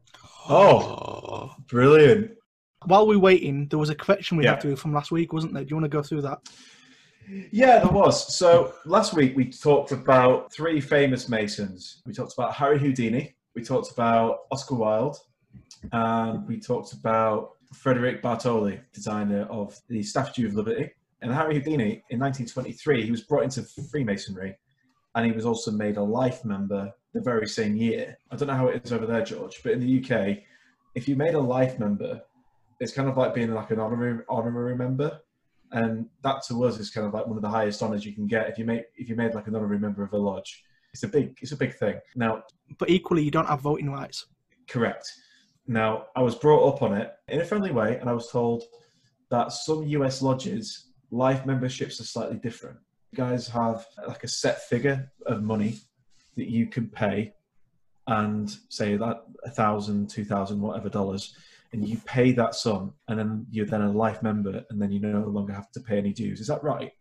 Oh, 0.49 1.55
brilliant. 1.69 2.33
While 2.87 3.07
we're 3.07 3.19
waiting, 3.19 3.69
there 3.69 3.79
was 3.79 3.91
a 3.91 3.95
question 3.95 4.37
we 4.37 4.45
Yeah. 4.45 4.53
had 4.53 4.61
to 4.63 4.69
do 4.71 4.77
from 4.77 4.95
last 4.95 5.11
week, 5.11 5.33
wasn't 5.33 5.53
there? 5.53 5.65
Do 5.65 5.71
you 5.71 5.77
want 5.77 5.85
to 5.85 5.97
go 5.97 6.03
through 6.03 6.23
that? 6.23 6.39
Yeah, 7.31 7.81
there 7.81 7.93
was. 7.93 8.35
So 8.35 8.75
last 8.87 9.13
week 9.13 9.37
we 9.37 9.51
talked 9.51 9.93
about 9.93 10.53
three 10.53 10.81
famous 10.81 11.29
Masons. 11.29 12.03
We 12.07 12.15
talked 12.15 12.33
about 12.33 12.55
Harry 12.55 12.79
Houdini, 12.79 13.35
we 13.55 13.63
talked 13.63 13.91
about 13.91 14.41
Oscar 14.51 14.77
Wilde, 14.77 15.19
and 15.93 16.47
we 16.49 16.59
talked 16.59 16.93
about 16.95 17.51
Frederick 17.75 18.23
Bartholdi, 18.23 18.81
designer 18.93 19.43
of 19.51 19.79
the 19.89 20.03
Statue 20.03 20.47
of 20.47 20.55
Liberty. 20.55 20.91
And 21.21 21.33
Harry 21.33 21.55
Houdini, 21.55 22.03
in 22.11 22.19
1923, 22.21 23.05
he 23.05 23.11
was 23.11 23.23
brought 23.23 23.43
into 23.43 23.63
Freemasonry, 23.63 24.57
and 25.15 25.27
he 25.27 25.33
was 25.33 25.45
also 25.45 25.71
made 25.71 25.97
a 25.97 26.03
life 26.03 26.45
member 26.45 26.93
the 27.13 27.21
very 27.21 27.49
same 27.49 27.77
year. 27.77 28.17
I 28.31 28.37
don't 28.37 28.49
know 28.49 28.55
how 28.55 28.69
it 28.69 28.85
is 28.85 28.93
over 28.93 29.05
there, 29.05 29.25
George, 29.25 29.61
but 29.63 29.73
in 29.73 29.81
the 29.81 29.99
UK, 29.99 30.39
if 30.95 31.09
you 31.09 31.17
made 31.17 31.35
a 31.35 31.41
life 31.41 31.79
member, 31.79 32.23
it's 32.81 32.93
kind 32.93 33.09
of 33.09 33.17
like 33.17 33.35
being 33.35 33.53
like 33.53 33.71
an 33.71 33.81
honorary 33.81 34.23
honorary 34.29 34.77
member 34.77 35.21
and 35.73 36.07
that 36.23 36.43
to 36.49 36.65
us 36.65 36.79
is 36.79 36.91
kind 36.91 37.07
of 37.07 37.15
like 37.15 37.27
one 37.27 37.37
of 37.37 37.43
the 37.43 37.49
highest 37.49 37.83
honors 37.83 38.05
you 38.05 38.15
can 38.15 38.27
get 38.27 38.49
if 38.49 38.59
you 38.59 38.65
make 38.65 38.85
if 38.97 39.09
you 39.09 39.17
made 39.17 39.35
like 39.35 39.47
an 39.47 39.55
honorary 39.57 39.79
member 39.79 40.03
of 40.03 40.13
a 40.13 40.19
lodge. 40.19 40.65
It's 40.95 41.03
a 41.03 41.09
big 41.09 41.37
it's 41.43 41.53
a 41.53 41.57
big 41.57 41.75
thing. 41.77 41.99
Now, 42.17 42.43
But 42.79 42.91
equally, 42.91 43.23
you 43.23 43.31
don't 43.31 43.47
have 43.47 43.61
voting 43.61 43.91
rights. 43.91 44.27
correct. 44.69 45.07
Now, 45.67 46.07
I 46.17 46.23
was 46.23 46.35
brought 46.35 46.67
up 46.67 46.83
on 46.83 46.95
it 46.95 47.13
in 47.29 47.41
a 47.41 47.45
friendly 47.45 47.73
way, 47.73 47.99
and 47.99 48.09
I 48.09 48.15
was 48.15 48.31
told 48.31 48.63
that 49.31 49.53
some 49.53 49.83
US 49.87 50.23
lodges 50.23 50.93
life 51.11 51.45
memberships 51.45 52.01
are 52.01 52.05
slightly 52.05 52.39
different. 52.39 52.79
You 53.13 53.17
guys 53.19 53.49
have 53.49 53.85
like 54.07 54.25
a 54.25 54.29
set 54.29 54.63
figure 54.69 55.11
of 55.27 55.43
money 55.43 55.79
that 56.37 56.49
you 56.49 56.67
can 56.67 56.89
pay, 56.89 57.35
and 58.07 58.55
say 58.71 58.97
that 58.97 59.19
a 59.45 59.51
thousand, 59.51 60.09
two 60.09 60.25
thousand, 60.25 60.61
whatever 60.61 60.89
dollars, 60.89 61.35
and 61.73 61.87
you 61.87 61.99
pay 62.07 62.33
that 62.33 62.55
sum, 62.55 62.95
and 63.09 63.19
then 63.19 63.47
you're 63.51 63.67
then 63.67 63.83
a 63.83 63.91
life 63.93 64.23
member, 64.23 64.65
and 64.71 64.81
then 64.81 64.91
you 64.91 65.01
no 65.01 65.21
longer 65.29 65.53
have 65.53 65.71
to 65.73 65.81
pay 65.81 65.99
any 65.99 66.13
dues. 66.13 66.41
Is 66.41 66.47
that 66.47 66.63
right? 66.63 66.93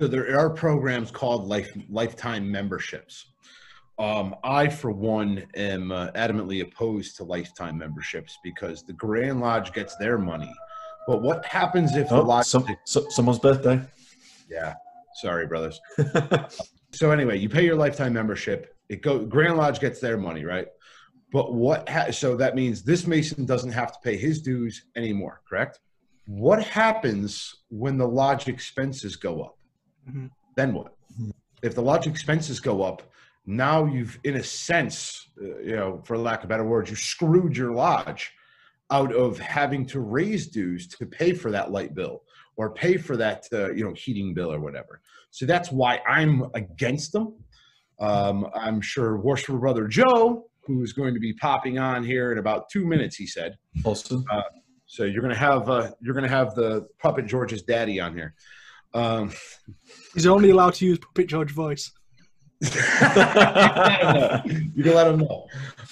So 0.00 0.06
there 0.06 0.38
are 0.38 0.50
programs 0.50 1.10
called 1.10 1.46
life 1.46 1.76
lifetime 1.88 2.50
memberships. 2.50 3.32
Um, 3.98 4.34
I, 4.42 4.68
for 4.68 4.90
one, 4.90 5.44
am 5.54 5.92
uh, 5.92 6.10
adamantly 6.12 6.62
opposed 6.62 7.16
to 7.18 7.24
lifetime 7.24 7.78
memberships 7.78 8.38
because 8.42 8.82
the 8.84 8.94
Grand 8.94 9.40
Lodge 9.40 9.72
gets 9.72 9.96
their 9.96 10.18
money. 10.18 10.52
But 11.06 11.20
what 11.22 11.44
happens 11.44 11.94
if 11.96 12.08
the 12.08 12.16
Oh, 12.16 12.22
lodge? 12.22 12.46
some, 12.46 12.64
so, 12.84 13.06
someone's 13.10 13.38
birthday. 13.40 13.80
Yeah, 14.48 14.74
sorry, 15.20 15.46
brothers. 15.46 15.80
So 16.94 17.10
anyway, 17.10 17.38
you 17.38 17.48
pay 17.48 17.64
your 17.64 17.74
lifetime 17.74 18.12
membership. 18.12 18.76
It 18.90 19.00
go 19.00 19.24
Grand 19.24 19.56
Lodge 19.56 19.80
gets 19.80 19.98
their 19.98 20.18
money, 20.18 20.44
right? 20.44 20.66
But 21.32 21.54
what? 21.54 21.88
Ha- 21.88 22.10
so 22.10 22.36
that 22.36 22.54
means 22.54 22.82
this 22.82 23.06
Mason 23.06 23.44
doesn't 23.46 23.72
have 23.72 23.92
to 23.92 23.98
pay 24.04 24.16
his 24.16 24.42
dues 24.42 24.84
anymore, 24.96 25.40
correct? 25.48 25.80
What 26.26 26.62
happens 26.62 27.54
when 27.68 27.96
the 27.96 28.06
lodge 28.06 28.48
expenses 28.48 29.16
go 29.16 29.42
up? 29.42 29.58
Mhm. 30.08 30.30
Then 30.56 30.74
what? 30.74 30.94
If 31.62 31.74
the 31.74 31.82
lodge 31.82 32.06
expenses 32.06 32.60
go 32.60 32.82
up, 32.82 33.02
now 33.46 33.84
you've, 33.86 34.18
in 34.24 34.36
a 34.36 34.42
sense, 34.42 35.30
uh, 35.40 35.58
you 35.60 35.76
know, 35.76 36.00
for 36.04 36.16
lack 36.18 36.42
of 36.42 36.48
better 36.48 36.64
words, 36.64 36.90
you 36.90 36.96
screwed 36.96 37.56
your 37.56 37.72
lodge 37.72 38.32
out 38.90 39.12
of 39.14 39.38
having 39.38 39.86
to 39.86 40.00
raise 40.00 40.48
dues 40.48 40.86
to 40.86 41.06
pay 41.06 41.32
for 41.32 41.50
that 41.50 41.70
light 41.70 41.94
bill 41.94 42.24
or 42.56 42.74
pay 42.74 42.96
for 42.96 43.16
that, 43.16 43.46
uh, 43.52 43.72
you 43.72 43.84
know, 43.84 43.94
heating 43.94 44.34
bill 44.34 44.52
or 44.52 44.60
whatever. 44.60 45.00
So 45.30 45.46
that's 45.46 45.72
why 45.72 46.00
I'm 46.06 46.50
against 46.54 47.12
them. 47.12 47.34
Um, 47.98 48.48
I'm 48.54 48.80
sure 48.80 49.16
Worshipful 49.16 49.58
brother 49.58 49.86
Joe, 49.88 50.50
who's 50.64 50.92
going 50.92 51.14
to 51.14 51.20
be 51.20 51.32
popping 51.34 51.78
on 51.78 52.04
here 52.04 52.32
in 52.32 52.38
about 52.38 52.68
two 52.70 52.86
minutes, 52.86 53.16
he 53.16 53.26
said. 53.26 53.56
Awesome. 53.84 54.24
So 54.86 55.04
you're 55.04 55.22
gonna 55.22 55.34
have 55.34 55.70
uh, 55.70 55.90
you're 56.02 56.14
gonna 56.14 56.28
have 56.28 56.54
the 56.54 56.86
puppet 56.98 57.24
George's 57.24 57.62
daddy 57.62 57.98
on 57.98 58.14
here. 58.14 58.34
Um, 58.92 59.32
He's 60.12 60.26
only 60.26 60.50
allowed 60.50 60.74
to 60.74 60.84
use 60.84 60.98
Puppet 60.98 61.28
George 61.28 61.52
voice. 61.52 61.90
you 62.60 62.68
can 62.68 62.82
let 64.94 65.08
him 65.08 65.20
know. 65.20 65.46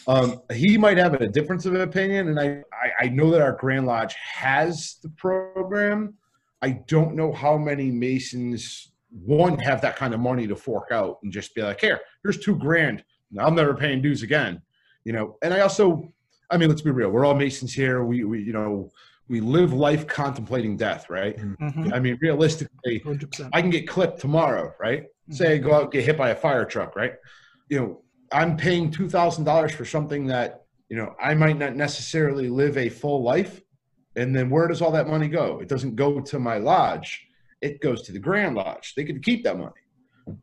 Um, 0.06 0.42
he 0.52 0.76
might 0.76 0.98
have 0.98 1.14
a 1.14 1.26
difference 1.26 1.64
of 1.66 1.74
opinion, 1.74 2.28
and 2.28 2.38
I, 2.38 2.62
I, 2.72 3.06
I 3.06 3.09
know 3.09 3.30
that 3.30 3.40
our 3.40 3.52
Grand 3.52 3.87
Lodge 3.87 4.14
has 4.14 4.98
the 5.02 5.09
program. 5.11 6.14
I 6.62 6.80
don't 6.87 7.16
know 7.16 7.33
how 7.33 7.56
many 7.56 7.90
Masons 7.90 8.92
one 9.11 9.59
have 9.59 9.80
that 9.80 9.96
kind 9.96 10.14
of 10.14 10.20
money 10.20 10.46
to 10.46 10.54
fork 10.54 10.92
out 10.92 11.18
and 11.22 11.33
just 11.33 11.54
be 11.54 11.62
like, 11.62 11.80
here, 11.80 11.98
here's 12.22 12.38
two 12.38 12.56
grand. 12.56 13.02
I'm 13.38 13.55
never 13.55 13.75
paying 13.75 14.03
dues 14.03 14.23
again. 14.23 14.62
You 15.05 15.12
know, 15.12 15.37
and 15.43 15.55
I 15.55 15.61
also, 15.61 16.12
I 16.51 16.57
mean, 16.57 16.69
let's 16.69 16.83
be 16.83 16.90
real. 16.90 17.11
We're 17.11 17.25
all 17.25 17.35
Masons 17.35 17.73
here. 17.73 18.05
We, 18.05 18.25
we 18.25 18.43
you 18.43 18.53
know, 18.53 18.90
we 19.29 19.40
live 19.40 19.73
life 19.73 20.07
contemplating 20.07 20.77
death, 20.77 21.09
right? 21.09 21.37
Mhm. 21.38 21.93
I 21.93 22.01
mean, 22.01 22.19
realistically, 22.21 23.01
100%. 23.01 23.49
I 23.53 23.61
can 23.62 23.71
get 23.71 23.87
clipped 23.88 24.21
tomorrow, 24.21 24.75
right? 24.81 25.05
Say 25.31 25.55
I 25.55 25.59
go 25.59 25.73
out 25.75 25.83
and 25.85 25.93
get 25.93 26.05
hit 26.05 26.19
by 26.19 26.31
a 26.31 26.35
fire 26.35 26.64
truck, 26.64 26.97
right? 26.97 27.12
You 27.69 27.79
know, 27.79 28.03
I'm 28.33 28.57
paying 28.57 28.90
two 28.90 29.09
thousand 29.09 29.45
dollars 29.45 29.73
for 29.73 29.85
something 29.85 30.27
that 30.27 30.62
you 30.88 30.97
know 30.97 31.14
I 31.23 31.35
might 31.35 31.57
not 31.57 31.77
necessarily 31.77 32.49
live 32.49 32.77
a 32.77 32.88
full 32.88 33.23
life, 33.23 33.61
and 34.16 34.35
then 34.35 34.51
where 34.51 34.66
does 34.66 34.83
all 34.83 34.90
that 34.90 35.07
money 35.07 35.29
go? 35.29 35.61
It 35.61 35.69
doesn't 35.69 35.95
go 35.95 36.21
to 36.21 36.38
my 36.40 36.59
lodge; 36.59 37.25
it 37.61 37.81
goes 37.81 38.03
to 38.03 38.12
the 38.12 38.19
Grand 38.19 38.57
Lodge. 38.57 38.95
They 38.97 39.05
can 39.05 39.21
keep 39.23 39.45
that 39.45 39.57
money. 39.57 39.83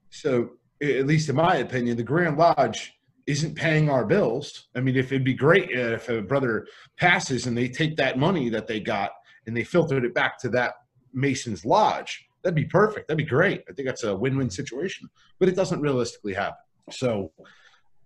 So, 0.10 0.32
a- 0.42 0.50
at 0.82 1.08
least 1.08 1.30
in 1.30 1.36
my 1.36 1.58
opinion, 1.58 1.98
the 1.98 2.04
Grand 2.04 2.38
Lodge 2.38 2.94
isn't 3.26 3.56
paying 3.56 3.90
our 3.90 4.06
bills. 4.06 4.68
I 4.76 4.80
mean, 4.80 4.96
if 4.96 5.12
it'd 5.12 5.24
be 5.24 5.34
great 5.34 5.70
if 5.70 6.08
a 6.10 6.22
brother 6.22 6.66
passes 6.98 7.46
and 7.46 7.58
they 7.58 7.68
take 7.68 7.98
that 7.98 8.18
money 8.18 8.50
that 8.50 8.68
they 8.68 8.80
got 8.80 9.12
and 9.46 9.56
they 9.56 9.64
filtered 9.64 10.06
it 10.06 10.14
back 10.14 10.40
to 10.40 10.50
that 10.50 10.76
Mason's 11.14 11.66
lodge, 11.66 12.26
that'd 12.42 12.56
be 12.56 12.66
perfect. 12.66 13.08
That'd 13.08 13.18
be 13.18 13.30
great. 13.30 13.64
I 13.70 13.74
think 13.74 13.88
that's 13.88 14.04
a 14.04 14.16
win-win 14.16 14.50
situation, 14.50 15.10
but 15.40 15.50
it 15.50 15.56
doesn't 15.56 15.82
realistically 15.82 16.34
happen. 16.34 16.58
So 16.90 17.32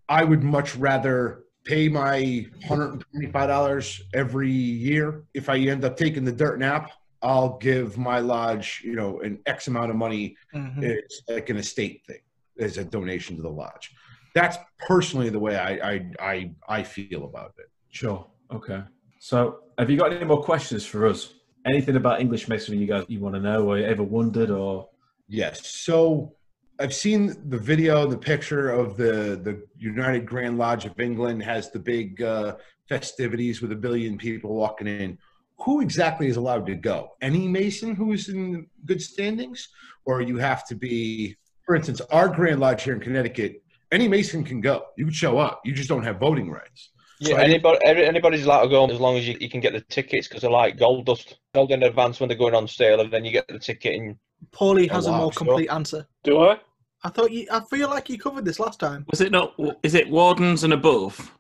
I 0.09 0.23
would 0.23 0.43
much 0.43 0.75
rather 0.75 1.43
pay 1.65 1.87
my 1.87 2.47
$125 2.65 4.01
every 4.15 4.49
year. 4.49 5.23
If 5.35 5.49
I 5.49 5.57
end 5.57 5.85
up 5.85 5.97
taking 5.97 6.25
the 6.25 6.31
dirt 6.31 6.57
nap, 6.57 6.89
I'll 7.21 7.59
give 7.59 7.99
my 7.99 8.19
lodge, 8.19 8.81
you 8.83 8.95
know, 8.95 9.19
an 9.21 9.37
X 9.45 9.67
amount 9.67 9.91
of 9.91 9.97
money. 9.97 10.35
Mhm. 10.55 10.81
It's 10.81 11.21
like 11.27 11.51
an 11.51 11.57
estate 11.57 12.01
thing 12.07 12.21
as 12.59 12.77
a 12.77 12.83
donation 12.83 13.35
to 13.35 13.41
the 13.41 13.49
lodge. 13.49 13.91
That's 14.33 14.57
personally 14.79 15.29
the 15.29 15.39
way 15.39 15.57
I 15.57 15.91
I 15.91 16.11
I, 16.19 16.51
I 16.67 16.83
feel 16.83 17.25
about 17.25 17.53
it. 17.57 17.69
Sure. 17.89 18.25
Okay. 18.51 18.81
So, 19.19 19.59
have 19.77 19.89
you 19.89 19.97
got 19.97 20.13
any 20.13 20.25
more 20.25 20.41
questions 20.41 20.85
for 20.85 21.05
us? 21.05 21.33
Anything 21.65 21.95
about 21.95 22.21
English 22.21 22.47
masonry 22.47 22.79
you 22.79 22.87
guys 22.87 23.05
you 23.07 23.19
want 23.19 23.35
to 23.35 23.41
know, 23.41 23.67
or 23.67 23.77
you 23.77 23.85
ever 23.85 24.03
wondered, 24.03 24.49
or 24.49 24.89
Yes. 25.31 25.65
So 25.65 26.35
I've 26.77 26.93
seen 26.93 27.33
the 27.47 27.57
video, 27.57 28.05
the 28.05 28.17
picture 28.17 28.69
of 28.69 28.97
the 28.97 29.39
the 29.41 29.65
United 29.77 30.25
Grand 30.25 30.57
Lodge 30.57 30.85
of 30.85 30.99
England 30.99 31.41
has 31.41 31.71
the 31.71 31.79
big 31.79 32.21
uh, 32.21 32.57
festivities 32.89 33.61
with 33.61 33.71
a 33.71 33.75
billion 33.75 34.17
people 34.17 34.53
walking 34.53 34.87
in. 34.87 35.17
Who 35.59 35.79
exactly 35.79 36.27
is 36.27 36.35
allowed 36.35 36.65
to 36.65 36.75
go? 36.75 37.11
Any 37.21 37.47
Mason 37.47 37.95
who's 37.95 38.27
in 38.27 38.67
good 38.85 39.01
standings, 39.01 39.69
or 40.03 40.21
you 40.21 40.37
have 40.37 40.67
to 40.67 40.75
be, 40.75 41.37
for 41.71 41.75
instance, 41.77 42.01
our 42.11 42.27
Grand 42.27 42.59
Lodge 42.59 42.83
here 42.83 42.93
in 42.93 42.99
Connecticut. 42.99 43.63
Any 43.93 44.05
Mason 44.05 44.43
can 44.43 44.59
go. 44.59 44.87
You 44.97 45.05
can 45.05 45.13
show 45.13 45.37
up. 45.37 45.61
You 45.63 45.71
just 45.71 45.87
don't 45.87 46.03
have 46.03 46.19
voting 46.19 46.51
rights. 46.51 46.89
Yeah, 47.21 47.35
I- 47.37 47.43
anybody, 47.43 47.79
anybody's 47.85 48.43
allowed 48.45 48.63
to 48.63 48.67
go 48.67 48.85
as 48.87 48.99
long 48.99 49.15
as 49.17 49.25
you, 49.25 49.37
you 49.39 49.49
can 49.49 49.61
get 49.61 49.71
the 49.71 49.79
tickets 49.79 50.27
because 50.27 50.41
they're 50.41 50.51
like 50.51 50.77
gold 50.77 51.05
dust. 51.05 51.37
Gold 51.55 51.71
in 51.71 51.83
advance 51.83 52.19
when 52.19 52.27
they're 52.27 52.37
going 52.37 52.55
on 52.55 52.67
sale, 52.67 52.99
and 52.99 53.09
then 53.13 53.23
you 53.23 53.31
get 53.31 53.47
the 53.47 53.57
ticket. 53.57 53.95
And 53.97 54.17
Paulie 54.51 54.91
has 54.91 55.05
a 55.07 55.13
more 55.13 55.31
complete 55.31 55.69
answer. 55.69 56.05
Do 56.25 56.41
I? 56.41 56.57
I 57.05 57.09
thought 57.09 57.31
you. 57.31 57.47
I 57.49 57.61
feel 57.61 57.87
like 57.89 58.09
you 58.09 58.17
covered 58.17 58.43
this 58.43 58.59
last 58.59 58.81
time. 58.81 59.05
Was 59.09 59.21
it 59.21 59.31
not? 59.31 59.53
Is 59.81 59.95
it 59.95 60.09
wardens 60.09 60.65
and 60.65 60.73
above 60.73 61.31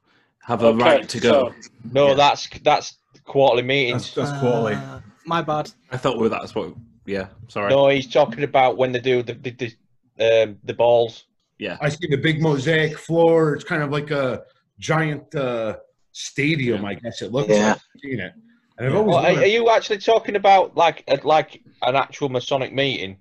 have 0.43 0.63
a 0.63 0.67
Okay, 0.67 0.81
right 0.81 1.09
to 1.09 1.19
go? 1.19 1.49
so- 1.61 1.69
no, 1.91 2.07
Yeah. 2.09 2.13
that's 2.13 2.47
that's 2.63 2.95
quarterly 3.25 3.63
meetings. 3.63 4.13
that's, 4.15 4.29
that's 4.31 4.39
quarterly? 4.41 4.75
Uh, 4.75 5.01
my 5.25 5.41
bad. 5.41 5.69
I 5.91 5.97
thought 5.97 6.17
well, 6.17 6.29
that's 6.29 6.55
what. 6.55 6.73
Yeah, 7.05 7.27
sorry. 7.47 7.71
No, 7.71 7.89
he's 7.89 8.07
talking 8.07 8.43
about 8.43 8.77
when 8.77 8.91
they 8.91 8.99
do 8.99 9.23
the 9.23 9.33
the, 9.33 9.49
the, 9.51 9.73
um, 10.19 10.57
the 10.63 10.73
balls. 10.73 11.25
Yeah, 11.57 11.77
I 11.81 11.89
see 11.89 12.07
the 12.09 12.17
big 12.17 12.41
mosaic 12.41 12.97
floor. 12.97 13.53
It's 13.53 13.63
kind 13.63 13.83
of 13.83 13.91
like 13.91 14.09
a 14.11 14.43
giant 14.79 15.33
uh, 15.35 15.77
stadium. 16.11 16.85
I 16.85 16.95
guess 16.95 17.21
it 17.21 17.31
looks 17.31 17.49
Yeah. 17.49 17.67
like 17.69 17.75
I've 17.77 18.01
seen 18.01 18.19
it. 18.19 18.33
And 18.77 18.87
I've 18.87 18.95
always 18.95 19.07
Well, 19.15 19.17
are, 19.17 19.23
wondered- 19.29 19.43
are 19.43 19.47
you 19.47 19.69
actually 19.69 19.99
talking 19.99 20.35
about 20.35 20.75
like 20.75 21.03
a, 21.07 21.19
like 21.23 21.61
an 21.83 21.95
actual 21.95 22.29
Masonic 22.29 22.73
meeting? 22.73 23.17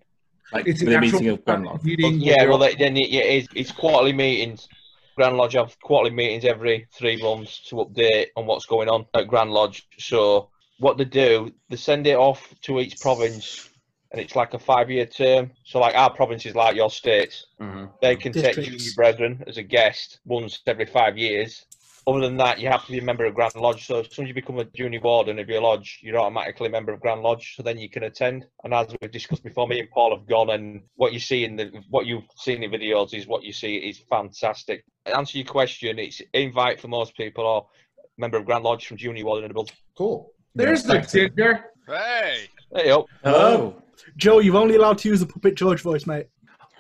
Like 0.53 0.67
it's 0.67 0.81
an 0.81 0.89
the 0.89 0.97
actual 0.97 1.21
meeting 1.21 1.29
of 1.29 1.45
Grand 1.45 1.65
Lodge. 1.65 1.83
meeting. 1.85 2.21
Yeah, 2.21 2.47
well, 2.47 2.59
then 2.59 2.75
then 2.79 2.97
it, 2.97 3.13
it's, 3.13 3.49
it's 3.55 3.71
quarterly 3.73 4.13
meetings. 4.13 4.69
Grand 5.17 5.37
Lodge 5.37 5.53
have 5.55 5.79
quarterly 5.81 6.15
meetings 6.15 6.45
every 6.45 6.89
three 6.93 7.21
months 7.23 7.61
to 7.69 7.77
update 7.77 8.29
on 8.37 8.47
what's 8.47 8.67
going 8.67 8.89
on 8.89 9.05
at 9.15 9.29
Grand 9.29 9.51
Lodge. 9.53 9.87
So 9.99 10.49
what 10.79 10.97
they 10.99 11.05
do, 11.05 11.53
they 11.69 11.77
send 11.77 12.07
it 12.07 12.17
off 12.17 12.53
to 12.63 12.81
each 12.81 12.99
province, 13.01 13.69
and 14.13 14.21
it's 14.21 14.35
like 14.37 14.55
a 14.55 14.59
five-year 14.59 15.07
term. 15.07 15.51
So 15.65 15.79
like 15.79 15.95
our 15.95 16.13
province 16.13 16.45
is 16.47 16.55
like 16.55 16.77
your 16.77 16.91
states. 16.91 17.47
Mhm. 17.61 17.91
They 18.01 18.17
can 18.17 18.33
take 18.33 18.57
you 18.57 18.73
and 18.73 18.81
your 18.81 18.95
brethren 18.95 19.45
as 19.47 19.57
a 19.57 19.63
guest 19.63 20.21
once 20.25 20.61
every 20.67 20.87
five 20.87 21.17
years. 21.17 21.67
Other 22.07 22.21
than 22.21 22.39
that, 22.39 22.59
you 22.59 22.67
have 22.69 22.85
to 22.87 22.93
be 22.93 22.99
a 22.99 23.03
member 23.03 23.27
of 23.27 23.35
Grand 23.35 23.55
Lodge. 23.55 23.87
So 23.87 24.01
as 24.01 24.13
soon 24.13 24.25
as 24.25 24.29
you 24.31 24.35
become 24.35 24.59
a 24.59 24.65
junior 24.65 25.01
warden 25.01 25.39
of 25.39 25.49
your 25.49 25.61
lodge, 25.61 26.01
you're 26.03 26.19
automatically 26.19 26.67
a 26.67 26.71
member 26.71 26.93
of 26.93 27.01
Grand 27.01 27.21
Lodge. 27.21 27.55
So 27.57 27.63
then 27.63 27.79
you 27.79 27.91
can 27.91 28.05
attend. 28.05 28.47
And 28.65 28.73
as 28.73 28.89
we've 29.01 29.11
discussed 29.13 29.45
before, 29.45 29.69
me 29.69 29.81
and 29.81 29.91
Paul 29.91 30.17
have 30.17 30.27
gone, 30.27 30.51
and 30.51 30.83
what 30.97 31.13
you 31.13 31.21
see 31.21 31.45
in 31.45 31.57
the 31.57 31.71
what 31.91 32.07
you've 32.07 32.25
seen 32.37 32.63
in 32.63 32.71
videos 32.71 33.13
is 33.15 33.27
what 33.27 33.45
you 33.45 33.53
see 33.53 33.77
is 33.77 33.99
fantastic. 34.11 34.83
To 35.05 35.17
answer 35.17 35.37
your 35.39 35.47
question, 35.47 35.99
it's 35.99 36.23
invite 36.33 36.81
for 36.81 36.89
most 36.89 37.15
people 37.17 37.45
or 37.45 37.69
member 38.17 38.39
of 38.39 38.47
Grand 38.47 38.65
Lodge 38.65 38.87
from 38.87 38.97
junior 38.97 39.25
warden 39.27 39.45
and 39.45 39.51
above. 39.51 39.69
Cool. 39.97 40.33
There's 40.55 40.81
Yeah, 40.83 40.87
the 40.87 40.93
thanks. 40.95 41.13
digger. 41.13 41.65
Hey. 41.87 42.49
There 42.73 42.85
you 42.85 42.91
go. 42.91 43.09
Hello. 43.23 43.83
Joe, 44.17 44.39
you're 44.41 44.57
only 44.57 44.77
allowed 44.77 44.99
to 44.99 45.09
use 45.09 45.21
the 45.21 45.27
Puppet 45.27 45.55
George 45.55 45.83
voice, 45.83 46.07
mate. 46.07 46.27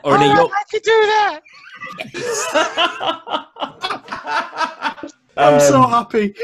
Or 0.04 0.16
in 0.16 0.22
a 0.22 0.26
I 0.26 0.62
could 0.70 0.82
do 0.82 0.90
that. 0.90 1.40
I'm 5.36 5.60
so 5.60 5.82
Um, 5.82 5.90
happy. 5.90 6.34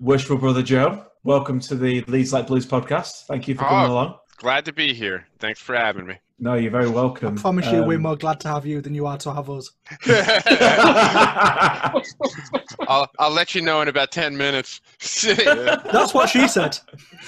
Worshipful 0.00 0.38
brother 0.38 0.62
Joe, 0.62 1.04
welcome 1.22 1.60
to 1.60 1.74
the 1.74 2.02
Leeds 2.02 2.32
Light 2.32 2.46
Blues 2.46 2.66
podcast. 2.66 3.26
Thank 3.26 3.48
you 3.48 3.54
for 3.54 3.64
coming 3.64 3.90
Oh. 3.90 3.94
along. 3.94 4.14
Glad 4.38 4.64
to 4.66 4.72
be 4.72 4.92
here. 4.92 5.26
Thanks 5.38 5.60
for 5.60 5.74
having 5.76 6.06
me. 6.06 6.18
No, 6.40 6.54
you're 6.54 6.72
very 6.72 6.88
welcome. 6.90 7.38
I 7.38 7.40
promise 7.40 7.66
you, 7.70 7.84
we're 7.84 7.96
Um, 7.96 8.02
more 8.02 8.16
glad 8.16 8.40
to 8.40 8.48
have 8.48 8.66
you 8.66 8.80
than 8.80 8.92
you 8.92 9.06
are 9.06 9.16
to 9.18 9.32
have 9.32 9.48
us. 9.48 9.70
I'll 12.88 13.08
I'll 13.20 13.30
let 13.30 13.54
you 13.54 13.62
know 13.62 13.80
in 13.82 13.88
about 13.88 14.10
ten 14.10 14.36
minutes. 14.36 14.80
That's 15.24 16.12
what 16.12 16.28
she 16.28 16.48
said. 16.48 16.76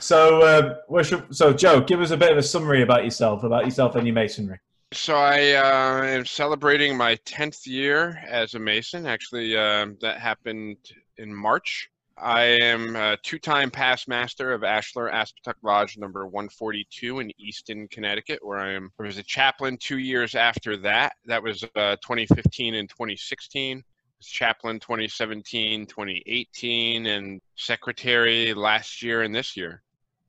so, 0.01 0.47
um, 0.47 0.77
worship, 0.88 1.35
so 1.35 1.53
Joe, 1.53 1.81
give 1.81 2.01
us 2.01 2.11
a 2.11 2.16
bit 2.16 2.33
of 2.33 2.38
a 2.38 2.43
summary 2.43 2.83
about 2.83 3.05
yourself, 3.05 3.45
about 3.45 3.64
yourself 3.64 3.97
and 3.97 4.07
your 4.07 4.14
masonry. 4.14 4.59
so 4.93 5.16
I 5.16 5.53
uh, 5.53 6.05
am 6.05 6.27
celebrating 6.27 6.97
my 6.97 7.14
tenth 7.25 7.66
year 7.66 8.23
as 8.29 8.55
a 8.55 8.59
Mason. 8.59 9.07
Actually, 9.07 9.57
um, 9.57 9.97
that 10.01 10.19
happened 10.19 10.77
in 11.19 11.35
March. 11.35 11.90
I 12.23 12.59
am 12.61 12.97
a 12.97 13.16
two-time 13.23 13.71
past 13.71 14.07
master 14.07 14.53
of 14.53 14.61
Ashlar 14.61 15.11
Aspetuck 15.11 15.55
Lodge 15.62 15.97
number 15.97 16.27
142 16.27 17.21
in 17.21 17.33
Easton, 17.40 17.88
Connecticut, 17.88 18.40
where 18.43 18.59
I 18.59 18.73
am. 18.73 18.93
I 19.01 19.05
was 19.05 19.16
a 19.16 19.23
chaplain 19.23 19.79
two 19.79 19.99
years 19.99 20.35
after 20.35 20.77
that. 20.79 21.14
That 21.25 21.43
was 21.43 21.64
uh, 21.77 21.97
2015 22.03 22.75
and 22.75 22.88
2016. 22.90 23.83
Chaplain 24.20 24.78
2017, 24.80 25.87
2018, 25.87 27.06
and 27.06 27.40
secretary 27.56 28.54
last 28.54 29.02
year 29.02 29.22
and 29.22 29.35
this 29.35 29.56
year. 29.56 29.83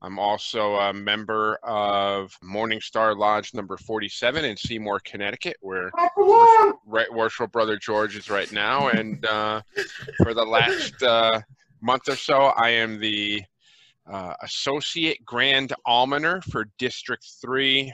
I'm 0.03 0.17
also 0.17 0.75
a 0.77 0.93
member 0.93 1.57
of 1.57 2.35
Morningstar 2.43 3.15
Lodge 3.15 3.53
number 3.53 3.77
47 3.77 4.45
in 4.45 4.57
Seymour, 4.57 4.99
Connecticut, 5.05 5.57
where 5.61 5.91
right, 6.87 7.13
worshipful 7.13 7.47
brother 7.47 7.77
George 7.77 8.15
is 8.15 8.29
right 8.29 8.51
now. 8.51 8.89
And 8.89 9.23
uh, 9.25 9.61
for 10.23 10.33
the 10.33 10.43
last 10.43 11.01
uh, 11.03 11.41
month 11.81 12.09
or 12.09 12.15
so, 12.15 12.51
I 12.57 12.69
am 12.69 12.99
the 12.99 13.43
uh, 14.11 14.33
associate 14.41 15.23
grand 15.23 15.73
almoner 15.85 16.41
for 16.41 16.65
District 16.79 17.23
3 17.39 17.93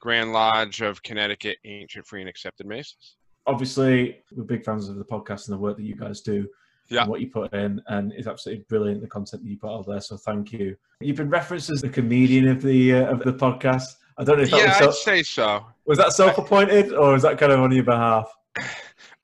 Grand 0.00 0.32
Lodge 0.32 0.82
of 0.82 1.02
Connecticut 1.02 1.58
Ancient 1.64 2.06
Free 2.06 2.20
and 2.20 2.28
Accepted 2.28 2.66
Masons. 2.66 3.16
Obviously, 3.46 4.22
we're 4.32 4.44
big 4.44 4.64
fans 4.64 4.88
of 4.88 4.96
the 4.96 5.04
podcast 5.04 5.48
and 5.48 5.54
the 5.54 5.58
work 5.58 5.76
that 5.76 5.84
you 5.84 5.96
guys 5.96 6.20
do. 6.20 6.48
Yeah. 6.90 7.00
and 7.02 7.10
what 7.10 7.22
you 7.22 7.28
put 7.28 7.54
in, 7.54 7.80
and 7.86 8.12
it's 8.12 8.26
absolutely 8.26 8.66
brilliant 8.68 9.00
the 9.00 9.06
content 9.08 9.42
that 9.42 9.48
you 9.48 9.56
put 9.56 9.70
out 9.74 9.86
there. 9.86 10.02
So 10.02 10.18
thank 10.18 10.52
you. 10.52 10.76
You've 11.00 11.16
been 11.16 11.30
referenced 11.30 11.70
as 11.70 11.80
the 11.80 11.88
comedian 11.88 12.46
of 12.46 12.60
the 12.60 12.92
uh, 12.96 13.06
of 13.12 13.20
the 13.20 13.32
podcast. 13.32 13.84
I 14.18 14.24
don't 14.24 14.36
know 14.36 14.42
if 14.42 14.50
that 14.50 14.58
Yeah, 14.58 14.86
was, 14.86 14.98
I'd 14.98 15.02
say 15.02 15.22
so. 15.22 15.64
was 15.86 15.96
that 15.96 16.12
self-appointed 16.12 16.92
or 16.92 17.12
was 17.14 17.22
that 17.22 17.38
kind 17.38 17.52
of 17.52 17.60
on 17.60 17.72
your 17.72 17.84
behalf? 17.84 18.30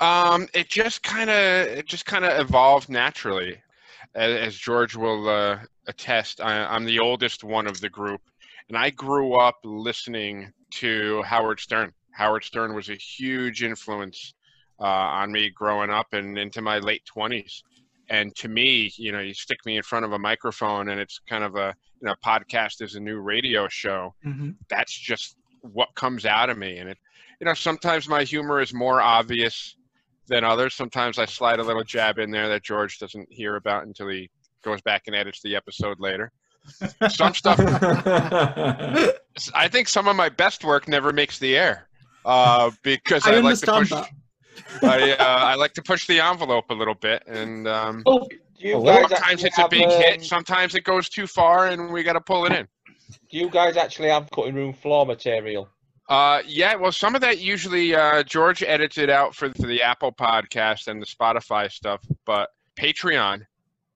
Um, 0.00 0.48
it 0.54 0.70
just 0.70 1.02
kind 1.02 1.28
of 1.28 1.36
it 1.36 1.84
just 1.84 2.06
kind 2.06 2.24
of 2.24 2.40
evolved 2.40 2.88
naturally, 2.88 3.58
as, 4.14 4.34
as 4.48 4.56
George 4.56 4.96
will 4.96 5.28
uh, 5.28 5.58
attest. 5.88 6.40
I, 6.40 6.64
I'm 6.64 6.86
the 6.86 6.98
oldest 6.98 7.44
one 7.44 7.66
of 7.66 7.78
the 7.82 7.90
group, 7.90 8.22
and 8.68 8.78
I 8.78 8.88
grew 8.88 9.34
up 9.38 9.56
listening 9.62 10.50
to 10.76 11.20
Howard 11.24 11.60
Stern. 11.60 11.92
Howard 12.12 12.44
Stern 12.44 12.74
was 12.74 12.88
a 12.88 12.94
huge 12.94 13.62
influence 13.62 14.34
uh, 14.80 14.84
on 14.84 15.30
me 15.32 15.50
growing 15.50 15.90
up 15.90 16.12
and 16.12 16.38
into 16.38 16.60
my 16.62 16.78
late 16.78 17.04
twenties. 17.04 17.62
And 18.08 18.34
to 18.36 18.48
me, 18.48 18.90
you 18.96 19.12
know, 19.12 19.20
you 19.20 19.34
stick 19.34 19.58
me 19.64 19.76
in 19.76 19.82
front 19.84 20.04
of 20.04 20.12
a 20.12 20.18
microphone, 20.18 20.88
and 20.88 21.00
it's 21.00 21.20
kind 21.28 21.44
of 21.44 21.54
a 21.56 21.74
you 22.02 22.06
know, 22.08 22.14
podcast 22.24 22.80
is 22.82 22.94
a 22.94 23.00
new 23.00 23.20
radio 23.20 23.68
show. 23.68 24.14
Mhm. 24.24 24.56
that's 24.68 24.98
just 24.98 25.36
what 25.60 25.88
comes 25.94 26.24
out 26.24 26.48
of 26.50 26.56
me. 26.58 26.78
And 26.78 26.88
it 26.90 26.98
you 27.40 27.44
know 27.44 27.54
sometimes 27.54 28.08
my 28.08 28.24
humor 28.24 28.60
is 28.60 28.72
more 28.74 29.00
obvious 29.00 29.76
than 30.26 30.44
others. 30.44 30.74
Sometimes 30.74 31.18
i 31.18 31.24
slide 31.26 31.58
a 31.60 31.62
little 31.62 31.84
jab 31.84 32.18
in 32.18 32.30
there 32.30 32.48
that 32.48 32.62
george 32.64 32.98
doesn't 32.98 33.28
hear 33.30 33.56
about 33.56 33.84
until 33.86 34.08
he 34.08 34.30
goes 34.64 34.80
back 34.82 35.02
and 35.06 35.14
edits 35.16 35.40
the 35.42 35.54
episode 35.56 36.00
later. 36.00 36.32
Some 37.08 37.34
stuff 37.34 37.58
i 39.54 39.68
think 39.70 39.88
some 39.88 40.08
of 40.08 40.16
my 40.16 40.28
best 40.28 40.64
work 40.64 40.88
never 40.88 41.12
makes 41.12 41.38
the 41.38 41.56
air 41.56 41.88
uh, 42.30 42.70
because 42.82 43.26
I 43.26 43.34
i, 43.34 43.40
like 43.40 43.58
to 43.58 43.66
push 43.66 43.90
that. 43.90 44.08
I, 44.82 45.12
uh, 45.12 45.16
I 45.18 45.54
like 45.54 45.74
to 45.74 45.82
push 45.82 46.06
the 46.06 46.20
envelope 46.20 46.66
a 46.70 46.74
little 46.74 46.94
bit 46.94 47.22
and 47.26 47.66
um, 47.66 48.02
Oh, 48.06 48.26
do 48.58 48.68
you 48.68 48.84
guys 48.84 49.08
sometimes 49.08 49.44
it's 49.44 49.58
a 49.58 49.68
big 49.68 49.84
um, 49.84 49.90
hit 49.90 50.24
sometimes 50.24 50.74
it 50.74 50.84
goes 50.84 51.08
too 51.08 51.26
far 51.26 51.68
and 51.68 51.90
we 51.92 52.02
got 52.02 52.12
to 52.12 52.20
pull 52.20 52.46
it 52.46 52.52
in 52.52 52.68
Do 53.30 53.38
you 53.38 53.50
guys 53.50 53.76
actually 53.76 54.08
have 54.08 54.30
cutting 54.30 54.54
room 54.54 54.72
floor 54.72 55.06
material? 55.06 55.68
Uh, 56.08 56.42
yeah, 56.44 56.74
well, 56.74 56.90
some 56.90 57.14
of 57.14 57.20
that 57.20 57.38
usually 57.38 57.94
uh, 57.94 58.24
George 58.24 58.64
edits 58.64 58.98
it 58.98 59.08
out 59.08 59.32
for 59.32 59.48
for 59.50 59.68
the 59.68 59.80
Apple 59.80 60.10
podcast 60.10 60.88
and 60.88 61.00
the 61.00 61.06
Spotify 61.06 61.70
stuff, 61.70 62.04
but 62.26 62.48
Patreon. 62.76 63.42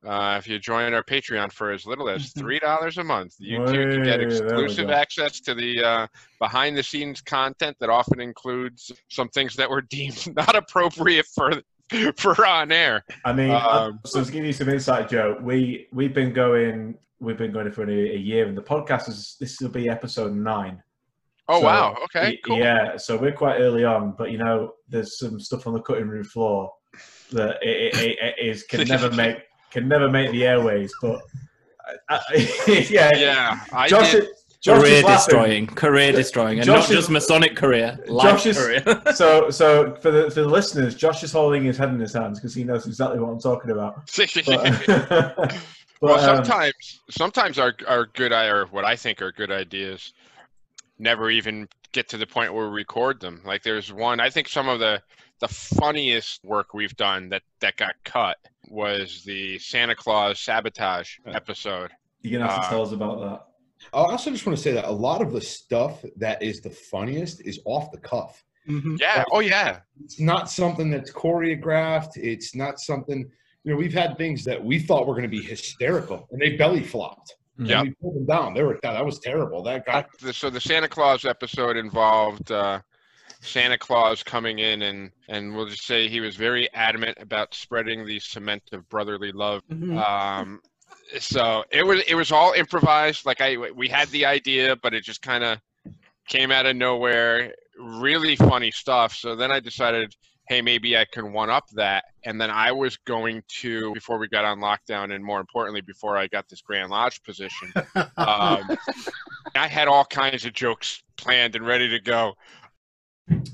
Uh, 0.05 0.37
if 0.39 0.47
you 0.47 0.59
join 0.59 0.93
our 0.93 1.03
Patreon 1.03 1.51
for 1.51 1.71
as 1.73 1.87
little 1.87 2.09
as 2.11 2.33
Mhm. 2.33 2.39
three 2.39 2.59
dollars 2.59 2.99
a 2.99 3.05
month, 3.05 3.35
you 3.39 3.59
too 3.67 3.91
can 3.91 4.03
get 4.03 4.21
Way, 4.21 4.27
exclusive 4.27 4.91
access 4.91 5.41
to 5.41 5.55
the 5.55 5.83
uh, 5.83 6.07
behind-the-scenes 6.39 7.23
content 7.23 7.77
that 7.81 7.89
often 7.91 8.21
includes 8.21 8.93
some 9.09 9.29
things 9.31 9.55
that 9.57 9.69
were 9.71 9.81
deemed 9.91 10.35
not 10.37 10.55
appropriate 10.55 11.27
for 11.27 11.53
for 12.17 12.47
on 12.47 12.73
air. 12.73 13.05
I 13.25 13.33
mean, 13.33 13.51
Um, 13.51 14.01
so 14.05 14.23
to 14.25 14.31
give 14.33 14.45
you 14.45 14.53
some 14.53 14.69
insight, 14.69 15.09
Joe, 15.09 15.39
we 15.41 15.87
we've 15.93 16.15
been 16.15 16.33
going 16.33 16.99
we've 17.21 17.39
been 17.39 17.53
going 17.53 17.71
for 17.73 17.85
a, 17.89 18.15
a 18.15 18.19
year, 18.19 18.47
and 18.47 18.57
the 18.57 18.63
podcast 18.63 19.09
is 19.09 19.37
this 19.41 19.61
will 19.61 19.69
be 19.71 19.89
episode 19.89 20.35
nine. 20.35 20.83
Oh 21.49 21.61
So, 21.61 21.67
wow! 21.67 21.97
Okay, 22.05 22.39
cool. 22.45 22.59
Yeah, 22.59 22.97
so 22.97 23.17
we're 23.19 23.33
quite 23.33 23.59
early 23.61 23.85
on, 23.85 24.15
but 24.17 24.31
you 24.31 24.39
know, 24.39 24.75
there's 24.89 25.19
some 25.19 25.39
stuff 25.41 25.67
on 25.67 25.75
the 25.75 25.81
cutting 25.81 26.09
room 26.09 26.25
floor 26.25 26.73
that 27.33 27.59
it, 27.63 27.95
it, 27.95 27.97
it, 27.97 28.19
it 28.39 28.47
is 28.47 28.63
can 28.69 28.87
never 28.89 29.11
make 29.23 29.43
can 29.75 29.89
never 29.89 30.09
make 30.09 30.31
the 30.31 30.47
airways. 30.47 30.93
But 31.03 31.21
I, 32.09 32.17
I, 32.29 32.87
yeah, 32.91 33.11
Yeah, 33.17 33.61
I 33.73 33.89
Josh, 33.89 34.13
did. 34.13 34.29
Josh 34.61 34.81
career 34.81 35.03
destroying, 35.03 35.67
career 35.67 36.13
destroying, 36.13 36.59
and 36.59 36.65
Josh 36.65 36.89
not 36.89 36.91
is- 36.91 36.97
just 36.97 37.11
Masonic 37.11 37.55
career, 37.55 37.99
life 38.07 38.43
Josh 38.43 38.47
is- 38.47 38.57
career. 38.59 38.83
So, 39.15 39.51
so 39.61 39.95
for 39.97 40.11
the 40.11 40.31
for 40.31 40.41
the 40.41 40.49
listeners, 40.49 40.95
Josh 40.95 41.23
is 41.23 41.33
holding 41.33 41.65
his 41.65 41.77
head 41.77 41.91
in 41.91 41.99
his 42.01 42.15
hands 42.15 42.39
because 42.39 42.55
he 42.55 42.65
knows 42.65 42.87
exactly 42.87 43.19
what 43.21 43.29
I'm 43.29 43.41
talking 43.41 43.71
about. 43.73 44.07
But, 44.17 44.33
but, 44.87 45.55
well, 46.01 46.15
um, 46.19 46.37
sometimes 46.37 47.01
sometimes 47.11 47.59
our 47.59 47.75
our 47.87 48.07
good 48.07 48.33
i 48.33 48.47
or 48.47 48.67
what 48.67 48.85
I 48.87 48.97
think 48.97 49.21
are 49.21 49.33
good 49.33 49.51
ideas 49.51 50.15
never 50.99 51.29
even 51.31 51.69
get 51.93 52.09
to 52.09 52.17
the 52.17 52.27
point 52.27 52.55
where 52.55 52.69
we 52.69 52.75
record 52.75 53.21
them. 53.21 53.43
Like 53.45 53.63
there's 53.63 53.93
one 53.93 54.19
I 54.21 54.31
think 54.31 54.49
some 54.49 54.69
of 54.69 54.81
the 54.81 55.03
the 55.41 55.49
funniest 55.49 56.43
work 56.45 56.73
we've 56.73 56.97
done 56.97 57.29
that 57.31 57.43
that 57.61 57.77
got 57.77 57.95
cut 58.05 58.39
was 58.69 59.23
the 59.25 59.59
Santa 59.59 59.95
Claus 59.95 60.41
sabotage 60.41 61.17
episode. 61.27 61.91
you're 62.23 62.39
gonna 62.41 62.51
have 62.51 62.61
to 62.63 62.67
uh, 62.67 62.71
tell 62.71 62.83
us 62.83 62.93
about 62.93 63.21
that. 63.21 63.47
I 63.93 63.99
also 63.99 64.31
just 64.31 64.47
want 64.47 64.57
to 64.57 64.63
say 64.63 64.73
that 64.73 64.87
a 64.87 64.91
lot 64.91 65.21
of 65.21 65.33
the 65.33 65.41
stuff 65.41 66.05
that 66.17 66.43
is 66.43 66.61
the 66.61 66.71
funniest 66.71 67.43
is 67.47 67.61
off 67.67 67.91
the 67.93 67.99
cuff. 67.99 68.43
Mhm. 68.69 68.99
Yeah. 68.99 69.25
Oh 69.31 69.41
yeah. 69.41 69.81
It's 70.03 70.19
not 70.21 70.49
something 70.51 70.91
that's 70.91 71.13
choreographed. 71.13 72.17
It's 72.17 72.55
not 72.55 72.81
something, 72.81 73.31
you 73.65 73.73
know, 73.73 73.77
we've 73.77 73.93
had 73.93 74.17
things 74.17 74.43
that 74.45 74.63
we 74.63 74.79
thought 74.79 75.07
were 75.07 75.13
going 75.15 75.31
to 75.31 75.37
be 75.37 75.43
hysterical 75.43 76.27
and 76.31 76.41
they 76.41 76.57
belly 76.57 76.83
flopped. 76.83 77.35
Yeah. 77.59 77.83
We 77.83 77.91
pulled 78.01 78.17
them 78.17 78.27
down. 78.27 78.55
They 78.55 78.63
were, 78.63 78.79
that 78.83 79.05
was 79.05 79.19
terrible. 79.21 79.63
That 79.63 79.85
got, 79.87 80.09
So 80.33 80.51
the 80.51 80.61
Santa 80.61 80.89
Claus 80.89 81.25
episode 81.25 81.77
involved 81.77 82.51
uh, 82.51 82.81
Santa 83.45 83.79
Claus 83.79 84.23
coming 84.23 84.59
in 84.59 84.83
and 84.83 85.11
and 85.29 85.55
we'll 85.55 85.67
just 85.67 85.85
say 85.85 86.09
he 86.09 86.21
was 86.21 86.37
very 86.37 86.73
adamant 86.73 87.19
about 87.21 87.55
spreading 87.55 88.07
the 88.07 88.19
cement 88.19 88.63
of 88.73 88.89
brotherly 88.89 89.33
love. 89.33 89.63
Mhm. 89.71 89.99
Um, 90.03 90.61
so 91.19 91.65
it 91.71 91.87
was 91.87 92.03
it 92.09 92.15
was 92.15 92.33
all 92.33 92.53
improvised. 92.53 93.27
Like 93.27 93.41
I 93.41 93.57
we 93.57 93.89
had 93.89 94.09
the 94.09 94.27
idea, 94.27 94.77
but 94.77 94.95
it 94.95 95.05
just 95.05 95.23
kind 95.23 95.45
of 95.45 95.59
came 96.29 96.51
out 96.51 96.67
of 96.67 96.77
nowhere. 96.77 97.55
Really 97.79 98.37
funny 98.37 98.71
stuff. 98.71 99.15
So 99.15 99.35
then 99.37 99.51
I 99.51 99.61
decided, 99.61 100.15
hey, 100.49 100.63
maybe 100.63 100.97
I 100.97 101.05
can 101.05 101.33
one 101.33 101.51
up 101.51 101.65
that. 101.75 102.05
And 102.25 102.41
then 102.41 102.51
I 102.51 102.73
was 102.73 102.97
going 102.97 103.43
to 103.61 103.93
before 103.95 104.19
we 104.19 104.29
got 104.29 104.45
on 104.45 104.61
lockdown, 104.61 105.15
and 105.15 105.23
more 105.25 105.41
importantly, 105.41 105.83
before 105.83 106.17
I 106.17 106.29
got 106.29 106.49
this 106.49 106.63
Grand 106.63 106.91
Lodge 106.91 107.23
position. 107.23 107.73
Um, 108.17 108.77
I 109.55 109.67
had 109.69 109.89
all 109.89 110.05
kinds 110.05 110.45
of 110.47 110.53
jokes 110.53 111.03
planned 111.17 111.57
and 111.57 111.67
ready 111.67 111.89
to 111.91 112.01
go. 112.01 112.35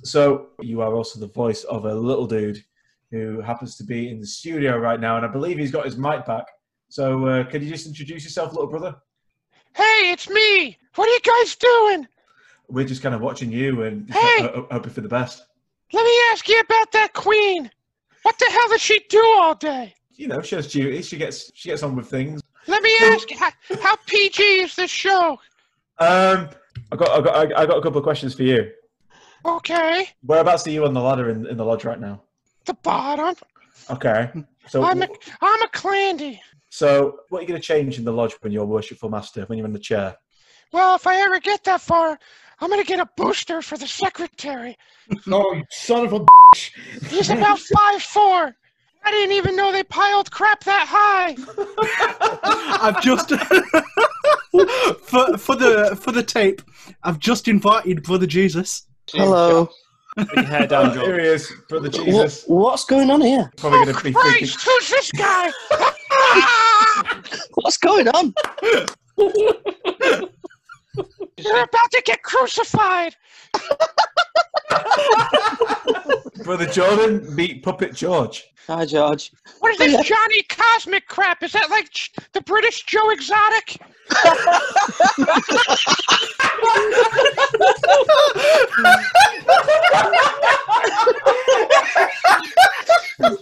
So 0.03 0.49
you 0.61 0.81
are 0.83 0.95
also 0.95 1.21
the 1.21 1.29
voice 1.29 1.65
of 1.65 1.85
a 1.85 1.95
little 1.95 2.27
dude 2.27 2.63
who 3.11 3.41
happens 3.41 3.77
to 3.77 3.85
be 3.85 4.09
in 4.09 4.21
the 4.21 4.27
studio 4.27 4.79
right 4.79 5.01
now, 5.01 5.17
and 5.17 5.25
I 5.27 5.29
believe 5.29 5.59
he's 5.59 5.71
got 5.71 5.85
his 5.85 5.97
mic 5.97 6.25
back. 6.27 6.47
So 6.89 7.27
uh, 7.27 7.45
could 7.45 7.63
you 7.63 7.71
just 7.71 7.87
introduce 7.87 8.25
yourself, 8.25 8.53
little 8.53 8.69
brother? 8.69 8.97
Hey, 9.75 10.11
it's 10.13 10.29
me. 10.29 10.77
What 10.95 11.09
are 11.09 11.13
you 11.13 11.21
guys 11.21 11.57
doing? 11.57 12.07
We're 12.69 12.87
just 12.87 13.03
kind 13.03 13.15
of 13.15 13.21
watching 13.21 13.51
you 13.51 13.83
and 13.83 14.09
Hey! 14.13 14.43
ho- 14.43 14.53
ho- 14.55 14.69
hoping 14.71 14.91
for 14.93 15.01
the 15.01 15.09
best. 15.09 15.43
Let 15.93 16.05
me 16.05 16.17
ask 16.33 16.49
you 16.49 16.59
about 16.61 16.93
that 16.93 17.13
queen. 17.15 17.71
What 18.23 18.39
the 18.39 18.47
hell 18.47 18.69
does 18.69 18.81
she 18.81 19.01
do 19.09 19.23
all 19.39 19.55
day? 19.55 19.95
You 20.13 20.29
know, 20.29 20.41
she 20.43 20.55
has 20.55 20.71
duties. 20.71 21.09
She 21.09 21.17
gets 21.17 21.51
she 21.55 21.71
gets 21.71 21.83
on 21.83 21.97
with 21.97 22.09
things. 22.09 22.41
Let 22.67 22.83
me 22.83 22.93
ask, 23.03 23.29
how, 23.33 23.51
how 23.83 23.97
PG 24.07 24.43
is 24.43 24.77
this 24.77 24.91
show? 24.91 25.41
Um, 25.99 26.51
I 26.93 26.97
got 26.97 27.09
I 27.11 27.21
got 27.23 27.59
I 27.59 27.67
got 27.67 27.79
a 27.79 27.83
couple 27.83 27.99
of 27.99 28.05
questions 28.05 28.35
for 28.35 28.43
you. 28.43 28.71
Okay, 29.45 30.09
Whereabouts 30.23 30.67
are 30.67 30.71
you 30.71 30.85
on 30.85 30.95
the 30.95 31.01
ladder 31.01 31.31
in, 31.31 31.47
in 31.47 31.57
the 31.57 31.65
lodge 31.65 31.85
right 31.85 32.01
now? 32.01 32.23
the 32.67 32.75
bottom. 32.75 33.35
Okay. 33.89 34.31
So 34.69 34.85
I'm 34.85 35.03
a, 35.03 35.09
I'm 35.41 35.63
a 35.63 35.69
clandy. 35.69 36.39
so 36.69 37.21
what 37.31 37.39
are 37.39 37.43
you 37.43 37.49
going 37.49 37.61
to 37.61 37.67
change 37.67 37.99
in 37.99 38.05
the 38.05 38.13
lodge 38.13 38.35
when 38.41 38.53
you're 38.53 38.67
worshipful 38.67 39.09
master 39.09 39.43
when 39.45 39.59
you're 39.59 39.67
in 39.67 39.73
the 39.73 39.79
chair? 39.79 40.17
Well, 40.73 40.95
if 40.95 41.07
I 41.07 41.17
ever 41.23 41.41
get 41.41 41.65
that 41.65 41.81
far, 41.81 42.19
I'm 42.61 42.71
gonna 42.71 42.85
get 42.85 43.01
a 43.01 43.09
booster 43.17 43.61
for 43.63 43.77
the 43.77 43.89
secretary. 43.89 44.77
no, 45.27 45.45
oh, 45.49 45.55
you 45.55 45.65
son 45.71 46.05
of 46.05 46.13
a 46.13 46.21
bitch. 46.21 46.71
He's 47.09 47.31
about 47.31 47.59
five 47.75 48.03
four. 48.03 48.55
I 49.03 49.11
didn't 49.11 49.35
even 49.35 49.57
know 49.57 49.73
they 49.73 49.83
piled 49.83 50.31
crap 50.31 50.63
that 50.65 50.87
high. 50.89 51.37
I've 52.87 53.01
just 53.03 53.31
for 55.09 55.39
for 55.39 55.57
the 55.57 55.99
for 56.01 56.13
the 56.13 56.23
tape. 56.23 56.63
I've 57.03 57.19
just 57.19 57.49
invited 57.49 58.03
Brother 58.05 58.27
Jesus. 58.27 58.87
Hello. 59.13 59.69
Put 60.17 60.33
your 60.33 60.43
hair 60.45 60.67
down, 60.67 60.99
oh, 60.99 61.05
Here 61.05 61.19
he 61.19 61.27
is, 61.27 61.53
brother 61.69 61.89
What, 61.89 62.07
Jesus. 62.07 62.45
what's 62.47 62.85
going 62.85 63.11
on 63.11 63.21
here? 63.21 63.51
Probably 63.57 63.81
Oh 63.81 63.85
going 63.85 63.97
to 63.97 64.05
be 64.05 64.13
thinking. 64.13 64.49
Christ, 64.49 64.63
who's 64.63 64.91
this 64.91 65.13
guy? 65.13 65.51
What's 67.55 67.79
going 67.79 68.09
on? 68.09 68.35
You're 71.39 71.63
about 71.63 71.91
to 71.93 72.03
get 72.05 72.23
crucified. 72.23 73.17
Brother 76.51 76.67
Jordan, 76.67 77.33
meet 77.37 77.63
Puppet 77.63 77.95
George. 77.95 78.45
Hi, 78.67 78.85
George. 78.85 79.31
What 79.61 79.71
is 79.71 79.79
this. 79.79 80.09
Johnny 80.09 80.43
Cosmic 80.49 81.07
crap? 81.07 81.45
Is 81.45 81.53
that 81.53 81.71
like 81.71 81.89
J- 81.93 82.11
the 82.33 82.41
British 82.41 82.83
Joe 82.87 83.11
Exotic? 83.11 83.79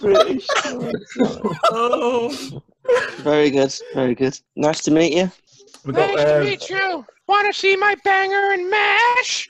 British. 0.00 0.46
Oh, 1.70 2.62
Very 3.18 3.50
good. 3.50 3.74
Very 3.94 4.14
good. 4.14 4.38
Nice 4.56 4.82
to 4.82 4.90
meet 4.90 5.12
you. 5.14 5.30
We 5.84 5.92
got 5.92 6.14
Nice 6.14 6.24
to 6.24 6.36
uh, 6.40 6.44
meet 6.44 6.70
you. 6.70 7.04
Want 7.26 7.52
to 7.52 7.58
see 7.58 7.76
my 7.76 7.94
banger 8.04 8.52
and 8.52 8.70
mash? 8.70 9.48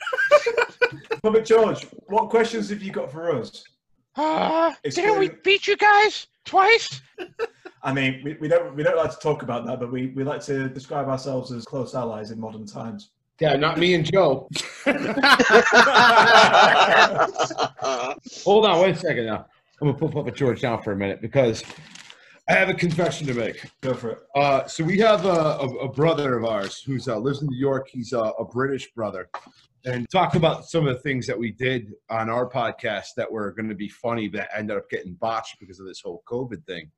Puppet 1.23 1.45
George. 1.45 1.87
What 2.07 2.29
questions 2.31 2.71
have 2.71 2.83
you 2.83 2.91
got 2.93 3.11
for 3.11 3.35
us? 3.35 3.65
Uh, 4.17 4.73
It's 4.83 4.97
didn't 4.97 5.19
we 5.19 5.31
beat 5.45 5.67
you 5.67 5.77
guys 5.77 6.27
twice? 6.45 7.01
I 7.83 7.93
mean, 7.93 8.21
we, 8.25 8.35
we 8.41 8.49
don't 8.49 8.75
we 8.75 8.83
don't 8.83 8.97
like 8.97 9.13
to 9.13 9.19
talk 9.19 9.43
about 9.43 9.65
that, 9.67 9.79
but 9.79 9.93
we, 9.93 10.09
we 10.09 10.25
like 10.25 10.43
to 10.47 10.69
describe 10.69 11.07
ourselves 11.09 11.53
as 11.53 11.65
close 11.65 11.95
allies 11.95 12.33
in 12.33 12.41
modern 12.41 12.67
times. 12.67 13.11
Yeah, 13.41 13.55
not 13.55 13.79
me 13.79 13.95
and 13.95 14.05
Joe. 14.05 14.49
Hold 18.45 18.67
on, 18.67 18.81
wait 18.81 18.97
a 18.97 18.99
second 18.99 19.27
now. 19.27 19.47
I'm 19.81 19.87
gonna 19.89 19.99
put 19.99 20.11
Puppet 20.11 20.35
George 20.35 20.61
down 20.61 20.83
for 20.83 20.91
a 20.91 20.97
minute 20.97 21.21
because 21.21 21.63
I 22.49 22.55
have 22.55 22.71
a 22.71 22.75
confession 22.75 23.27
to 23.27 23.35
make. 23.35 23.63
Go 23.83 23.93
for 23.93 24.11
it. 24.11 24.19
Uh, 24.35 24.67
so 24.67 24.83
we 24.83 24.97
have 25.01 25.27
a, 25.27 25.29
a, 25.29 25.69
a 25.81 25.89
brother 25.93 26.39
of 26.39 26.47
ours 26.47 26.81
who's 26.81 27.07
uh, 27.07 27.19
lives 27.19 27.43
in 27.43 27.49
New 27.49 27.59
York. 27.59 27.89
He's 27.93 28.15
a, 28.15 28.21
a 28.21 28.45
British 28.45 28.91
brother, 28.93 29.29
and 29.85 30.09
talk 30.09 30.35
about 30.35 30.65
some 30.65 30.89
of 30.89 30.97
the 30.97 31.03
things 31.03 31.27
that 31.27 31.39
we 31.39 31.53
did 31.53 31.93
on 32.09 32.31
our 32.31 32.49
podcast 32.49 33.09
that 33.19 33.31
were 33.31 33.53
going 33.53 33.69
to 33.69 33.75
be 33.75 33.91
funny 33.91 34.29
that 34.29 34.49
ended 34.57 34.79
up 34.79 34.89
getting 34.89 35.13
botched 35.13 35.61
because 35.61 35.79
of 35.79 35.87
this 35.87 36.01
whole 36.01 36.23
COVID 36.27 36.65
thing. 36.65 36.91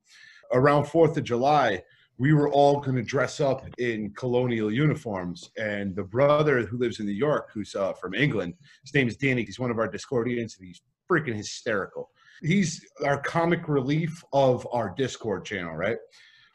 Around 0.53 0.85
Fourth 0.85 1.17
of 1.17 1.25
July, 1.25 1.83
we 2.17 2.33
were 2.33 2.49
all 2.51 2.79
going 2.79 2.97
to 2.97 3.03
dress 3.03 3.41
up 3.41 3.67
in 3.79 4.13
colonial 4.13 4.73
uniforms, 4.73 5.51
and 5.59 5.97
the 5.97 6.05
brother 6.05 6.65
who 6.65 6.79
lives 6.79 7.01
in 7.01 7.07
New 7.07 7.13
York, 7.13 7.51
who's 7.53 7.75
uh, 7.75 7.93
from 7.95 8.15
England, 8.15 8.55
his 8.85 8.95
name 8.95 9.09
is 9.09 9.17
Danny. 9.17 9.45
He's 9.45 9.59
one 9.59 9.73
of 9.73 9.81
our 9.81 9.89
Discordians, 9.89 10.59
and 10.59 10.69
he's 10.69 10.81
freaking 11.11 11.35
hysterical. 11.35 12.11
He's 12.43 12.85
our 13.05 13.21
comic 13.21 13.69
relief 13.69 14.23
of 14.33 14.67
our 14.73 14.95
Discord 14.97 15.45
channel, 15.45 15.75
right? 15.77 15.97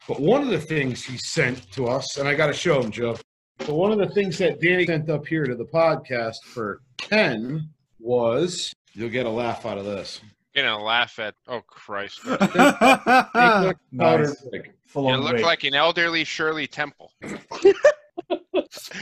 But 0.08 0.20
one 0.20 0.42
of 0.42 0.48
the 0.48 0.60
things 0.60 1.04
he 1.04 1.16
sent 1.18 1.70
to 1.72 1.86
us, 1.88 2.16
and 2.16 2.28
I 2.28 2.34
got 2.34 2.46
to 2.46 2.52
show 2.52 2.80
him, 2.80 2.90
Joe. 2.90 3.16
But 3.58 3.70
one 3.70 3.90
of 3.92 3.98
the 3.98 4.08
things 4.10 4.38
that 4.38 4.60
Danny 4.60 4.86
sent 4.86 5.10
up 5.10 5.26
here 5.26 5.44
to 5.44 5.54
the 5.56 5.64
podcast 5.64 6.36
for 6.44 6.80
Ken 6.98 7.68
was 7.98 8.72
you'll 8.92 9.08
get 9.10 9.26
a 9.26 9.30
laugh 9.30 9.66
out 9.66 9.78
of 9.78 9.84
this. 9.84 10.20
Gonna 10.54 10.82
laugh 10.82 11.18
at. 11.18 11.34
Oh 11.48 11.60
Christ! 11.66 12.20
Powder 12.24 13.74
Nice. 13.92 14.42
wig. 14.50 14.72
Full 14.86 15.04
You 15.08 15.10
on 15.14 15.42
like 15.42 15.64
an 15.64 15.74
elderly 15.74 16.24
Shirley 16.24 16.66
Temple. 16.66 17.12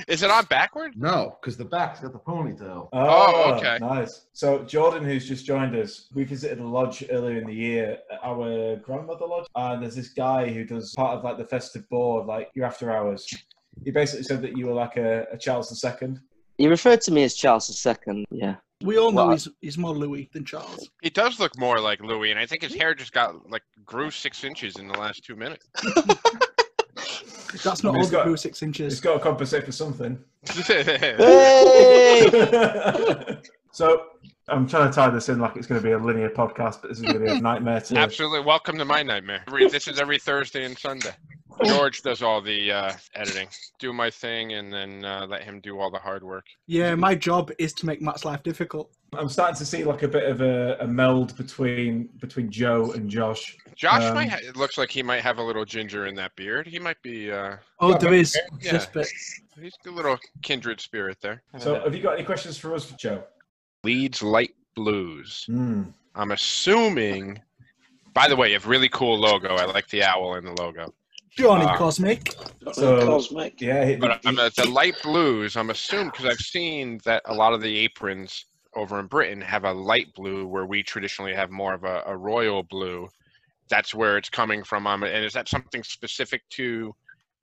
Is 0.08 0.22
it 0.22 0.30
on 0.30 0.44
backward? 0.46 0.92
No, 0.96 1.36
because 1.40 1.56
the 1.56 1.64
back's 1.64 2.00
got 2.00 2.12
the 2.12 2.18
ponytail. 2.18 2.88
Oh, 2.92 3.52
oh, 3.52 3.54
okay. 3.54 3.78
Nice. 3.80 4.26
So 4.32 4.64
Jordan, 4.64 5.04
who's 5.04 5.26
just 5.28 5.46
joined 5.46 5.74
us, 5.76 6.08
we 6.14 6.24
visited 6.24 6.58
a 6.58 6.66
lodge 6.66 7.04
earlier 7.10 7.38
in 7.38 7.46
the 7.46 7.54
year, 7.54 7.98
our 8.22 8.76
grandmother 8.76 9.26
lodge, 9.26 9.46
and 9.56 9.82
there's 9.82 9.96
this 9.96 10.08
guy 10.08 10.48
who 10.50 10.64
does 10.64 10.92
part 10.94 11.18
of 11.18 11.24
like 11.24 11.38
the 11.38 11.44
festive 11.44 11.88
board, 11.88 12.26
like 12.26 12.50
your 12.54 12.66
after 12.66 12.90
hours. 12.90 13.28
He 13.84 13.90
basically 13.90 14.24
said 14.24 14.42
that 14.42 14.56
you 14.56 14.66
were 14.66 14.72
like 14.74 14.96
a, 14.96 15.26
a 15.32 15.38
Charles 15.38 15.84
II. 15.84 16.16
He 16.58 16.68
referred 16.68 17.00
to 17.02 17.10
me 17.10 17.24
as 17.24 17.34
Charles 17.34 17.86
II. 17.86 18.24
Yeah. 18.30 18.56
we 18.82 18.98
all 18.98 19.10
know 19.10 19.26
Well, 19.26 19.30
he's, 19.32 19.48
he's 19.60 19.78
more 19.78 19.94
Louis 19.94 20.30
than 20.32 20.44
Charles. 20.44 20.88
He 21.02 21.10
does 21.10 21.40
look 21.40 21.58
more 21.58 21.80
like 21.80 22.00
Louis, 22.00 22.30
and 22.30 22.38
I 22.38 22.46
think 22.46 22.62
his 22.62 22.74
hair 22.74 22.94
just 22.94 23.12
got 23.12 23.50
like 23.50 23.62
grew 23.84 24.10
six 24.10 24.44
inches 24.44 24.76
in 24.76 24.86
the 24.86 24.98
last 24.98 25.24
two 25.24 25.34
minutes. 25.36 25.66
That's 27.62 27.82
not 27.82 27.90
I 27.90 27.92
mean, 27.92 27.96
all 27.96 28.00
he's 28.02 28.10
the 28.10 28.16
got- 28.16 28.26
blue 28.26 28.36
six 28.36 28.60
He's 28.60 28.66
inches. 28.66 29.00
got 29.00 29.14
to 29.14 29.20
compensate 29.20 29.64
for 29.64 29.72
something. 29.72 30.18
So 33.72 34.04
I'm 34.46 34.68
trying 34.68 34.88
to 34.88 34.94
tie 34.94 35.10
this 35.10 35.28
in 35.28 35.40
like 35.40 35.56
it's 35.56 35.66
going 35.66 35.80
to 35.80 35.84
be 35.84 35.90
a 35.92 35.98
linear 35.98 36.30
podcast, 36.30 36.80
but 36.80 36.90
this 36.90 36.98
is 36.98 37.02
going 37.02 37.14
to 37.14 37.20
be 37.24 37.28
a 37.28 37.40
nightmare 37.40 37.80
to. 37.80 37.96
Absolutely. 37.96 38.38
Welcome 38.38 38.78
to 38.78 38.84
my 38.84 39.02
nightmare. 39.02 39.42
This 39.50 39.88
is 39.88 39.98
every 39.98 40.20
Thursday 40.20 40.64
and 40.64 40.78
Sunday. 40.78 41.10
George 41.64 42.02
does 42.02 42.22
all 42.22 42.40
the 42.40 42.72
uh, 42.72 42.92
editing. 43.14 43.48
Do 43.78 43.92
my 43.92 44.10
thing 44.10 44.54
and 44.54 44.72
then 44.72 45.04
uh, 45.04 45.26
let 45.28 45.42
him 45.42 45.60
do 45.60 45.78
all 45.78 45.90
the 45.90 45.98
hard 45.98 46.22
work. 46.24 46.46
Yeah, 46.66 46.94
my 46.94 47.14
job 47.14 47.50
is 47.58 47.72
to 47.74 47.86
make 47.86 48.00
Matt's 48.02 48.24
life 48.24 48.42
difficult. 48.42 48.90
I'm 49.16 49.28
starting 49.28 49.56
to 49.56 49.64
see 49.64 49.84
like 49.84 50.02
a 50.02 50.08
bit 50.08 50.24
of 50.28 50.40
a, 50.40 50.76
a 50.80 50.86
meld 50.86 51.36
between 51.36 52.08
between 52.20 52.50
Joe 52.50 52.92
and 52.92 53.08
Josh. 53.08 53.56
Josh 53.76 54.02
Um, 54.02 54.14
might. 54.14 54.28
Ha- 54.30 54.38
it 54.42 54.56
looks 54.56 54.76
like 54.76 54.90
he 54.90 55.02
might 55.02 55.22
have 55.22 55.38
a 55.38 55.42
little 55.42 55.64
ginger 55.64 56.06
in 56.06 56.14
that 56.16 56.34
beard. 56.34 56.66
He 56.66 56.78
might 56.78 57.00
be. 57.02 57.30
Uh, 57.30 57.56
Oh, 57.80 57.90
Yeah, 57.90 57.98
there 57.98 58.10
but- 58.10 58.18
is 58.18 58.38
Yeah. 58.60 58.72
this 58.72 58.86
bit. 58.86 59.08
he's 59.60 59.76
a 59.86 59.90
little 59.90 60.18
kindred 60.42 60.80
spirit 60.80 61.18
there. 61.20 61.42
So 61.58 61.74
have 61.80 61.94
you 61.94 62.02
got 62.02 62.14
any 62.14 62.24
questions 62.24 62.56
for 62.58 62.74
us, 62.74 62.90
Joe? 62.92 63.22
Leeds 63.84 64.22
Light 64.22 64.54
Blues. 64.74 65.44
Hmm. 65.46 65.82
I'm 66.16 66.30
assuming. 66.32 67.40
By 68.14 68.28
the 68.28 68.36
way, 68.36 68.48
you 68.48 68.54
have 68.54 68.66
really 68.66 68.88
cool 68.88 69.18
logo. 69.18 69.54
I 69.56 69.64
like 69.64 69.88
the 69.88 70.02
owl 70.04 70.36
in 70.36 70.44
the 70.44 70.52
logo. 70.52 70.92
Johnny 71.36 71.64
Ah. 71.66 71.76
Cosmic. 71.76 72.32
So- 72.72 73.04
Cosmic. 73.06 73.60
Yeah, 73.60 73.96
But 73.96 74.20
he- 74.22 74.28
I'm 74.28 74.38
it's 74.38 74.58
a 74.58 74.68
light 74.68 74.94
blues. 75.02 75.56
I'm 75.56 75.70
assuming 75.70 76.10
because 76.10 76.26
I've 76.26 76.38
seen 76.38 77.00
that 77.04 77.22
a 77.26 77.34
lot 77.34 77.52
of 77.52 77.60
the 77.60 77.76
aprons 77.78 78.46
over 78.74 78.98
in 79.00 79.06
Britain 79.06 79.40
have 79.40 79.64
a 79.64 79.72
light 79.72 80.12
blue, 80.14 80.46
where 80.46 80.66
we 80.66 80.82
traditionally 80.82 81.34
have 81.34 81.50
more 81.50 81.74
of 81.74 81.84
a, 81.84 82.02
a 82.06 82.16
royal 82.16 82.62
blue. 82.64 83.08
That's 83.68 83.94
where 83.94 84.16
it's 84.18 84.28
coming 84.28 84.62
from. 84.64 84.86
Um, 84.86 85.02
and 85.04 85.24
is 85.24 85.32
that 85.32 85.48
something 85.48 85.82
specific 85.82 86.42
to 86.50 86.94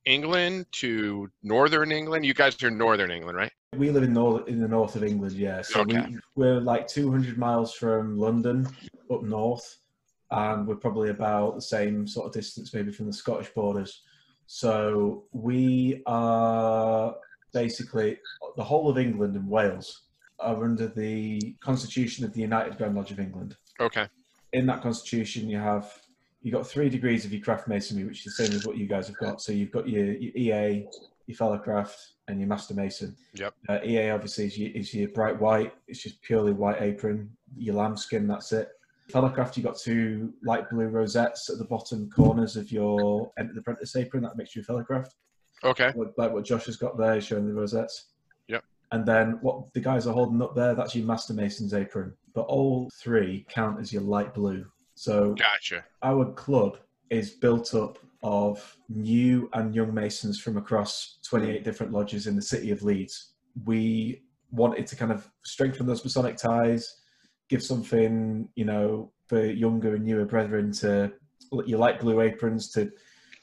England, 0.05 0.65
to 0.73 1.29
Northern 1.43 1.91
England? 1.91 2.25
You 2.25 2.33
guys 2.33 2.61
are 2.63 2.69
Northern 2.71 3.11
England, 3.11 3.37
right? 3.37 3.51
We 3.77 3.89
live 3.91 4.03
in 4.03 4.13
north 4.13 4.47
in 4.49 4.59
the 4.59 4.67
north 4.67 4.95
of 4.97 5.03
England, 5.03 5.35
yeah. 5.35 5.61
So 5.61 5.81
Okay. 5.81 6.01
we, 6.01 6.17
we're 6.35 6.59
like 6.59 6.87
200 6.87 7.37
miles 7.37 7.73
from 7.73 8.17
London 8.17 8.67
up 9.09 9.23
north, 9.23 9.77
and 10.31 10.65
we're 10.65 10.75
probably 10.75 11.09
about 11.09 11.55
the 11.55 11.61
same 11.61 12.07
sort 12.07 12.27
of 12.27 12.33
distance, 12.33 12.73
maybe 12.73 12.91
from 12.91 13.07
the 13.07 13.13
Scottish 13.13 13.49
borders. 13.49 14.03
So 14.47 15.25
we 15.31 16.01
are 16.05 17.15
basically 17.53 18.17
the 18.55 18.63
whole 18.63 18.89
of 18.89 18.97
England 18.97 19.35
and 19.35 19.47
Wales 19.47 20.03
are 20.39 20.63
under 20.63 20.87
the 20.87 21.55
Constitution 21.59 22.25
of 22.25 22.33
the 22.33 22.41
United 22.41 22.77
Grand 22.77 22.95
Lodge 22.95 23.11
of 23.11 23.19
England. 23.19 23.55
Okay. 23.79 24.07
In 24.53 24.65
that 24.67 24.81
Constitution, 24.81 25.49
you 25.49 25.57
have 25.57 26.01
you 26.41 26.51
got 26.51 26.65
three 26.65 26.89
degrees 26.89 27.23
of 27.23 27.31
your 27.31 27.41
craft 27.41 27.67
masonry, 27.67 28.03
which 28.03 28.25
is 28.25 28.35
the 28.35 28.45
same 28.45 28.55
as 28.55 28.65
what 28.65 28.77
you 28.77 28.87
guys 28.87 29.07
have 29.07 29.17
got. 29.17 29.41
So 29.41 29.51
you've 29.51 29.71
got 29.71 29.87
your, 29.87 30.13
your 30.13 30.31
EA, 30.35 30.87
your 31.27 31.37
fellow 31.37 31.57
craft, 31.57 32.13
and 32.27 32.39
your 32.39 32.49
master 32.49 32.73
mason. 32.73 33.15
Yep. 33.35 33.53
Uh, 33.69 33.79
EA 33.85 34.09
obviously 34.09 34.45
is 34.45 34.57
your, 34.57 34.71
is 34.71 34.93
your 34.93 35.09
bright 35.09 35.39
white. 35.39 35.73
It's 35.87 36.01
just 36.01 36.21
purely 36.23 36.51
white 36.51 36.81
apron. 36.81 37.29
Your 37.55 37.75
lambskin, 37.75 38.27
that's 38.27 38.51
it. 38.53 38.69
Fellowcraft, 39.11 39.57
you've 39.57 39.65
got 39.65 39.77
two 39.77 40.33
light 40.43 40.69
blue 40.69 40.87
rosettes 40.87 41.49
at 41.49 41.57
the 41.57 41.65
bottom 41.65 42.09
corners 42.09 42.55
of 42.55 42.71
your 42.71 43.31
Entered 43.37 43.57
Apprentice 43.57 43.95
apron. 43.95 44.23
That 44.23 44.37
makes 44.37 44.55
you 44.55 44.61
a 44.61 44.65
Fellowcraft. 44.65 45.09
Okay. 45.63 45.91
Like, 45.95 46.09
like 46.17 46.31
what 46.31 46.45
Josh 46.45 46.65
has 46.65 46.77
got 46.77 46.97
there, 46.97 47.19
showing 47.21 47.47
the 47.47 47.53
rosettes. 47.53 48.05
Yep. 48.47 48.63
And 48.91 49.05
then 49.05 49.37
what 49.41 49.73
the 49.73 49.79
guys 49.79 50.07
are 50.07 50.13
holding 50.13 50.41
up 50.41 50.55
there, 50.55 50.73
that's 50.75 50.95
your 50.95 51.05
Master 51.05 51.33
Mason's 51.33 51.73
apron. 51.73 52.13
But 52.33 52.41
all 52.41 52.89
three 53.01 53.45
count 53.49 53.79
as 53.79 53.91
your 53.93 54.01
light 54.01 54.33
blue. 54.33 54.65
So 54.95 55.33
Gotcha. 55.33 55.83
our 56.03 56.31
club 56.33 56.77
is 57.09 57.31
built 57.31 57.73
up 57.75 57.97
of 58.23 58.77
new 58.89 59.49
and 59.53 59.73
young 59.73 59.93
masons 59.93 60.39
from 60.39 60.57
across 60.57 61.17
28 61.27 61.63
different 61.63 61.91
lodges 61.91 62.27
in 62.27 62.35
the 62.35 62.41
city 62.41 62.71
of 62.71 62.83
Leeds. 62.83 63.33
We 63.65 64.23
wanted 64.51 64.85
to 64.87 64.95
kind 64.95 65.11
of 65.11 65.29
strengthen 65.43 65.85
those 65.85 66.03
Masonic 66.03 66.37
ties, 66.37 67.00
give 67.51 67.61
something, 67.61 68.47
you 68.55 68.63
know, 68.65 69.11
for 69.27 69.45
younger 69.45 69.93
and 69.95 70.05
newer 70.05 70.25
brethren 70.25 70.71
to 70.71 71.11
you 71.65 71.77
like 71.77 71.99
blue 71.99 72.21
aprons 72.21 72.69
to 72.71 72.89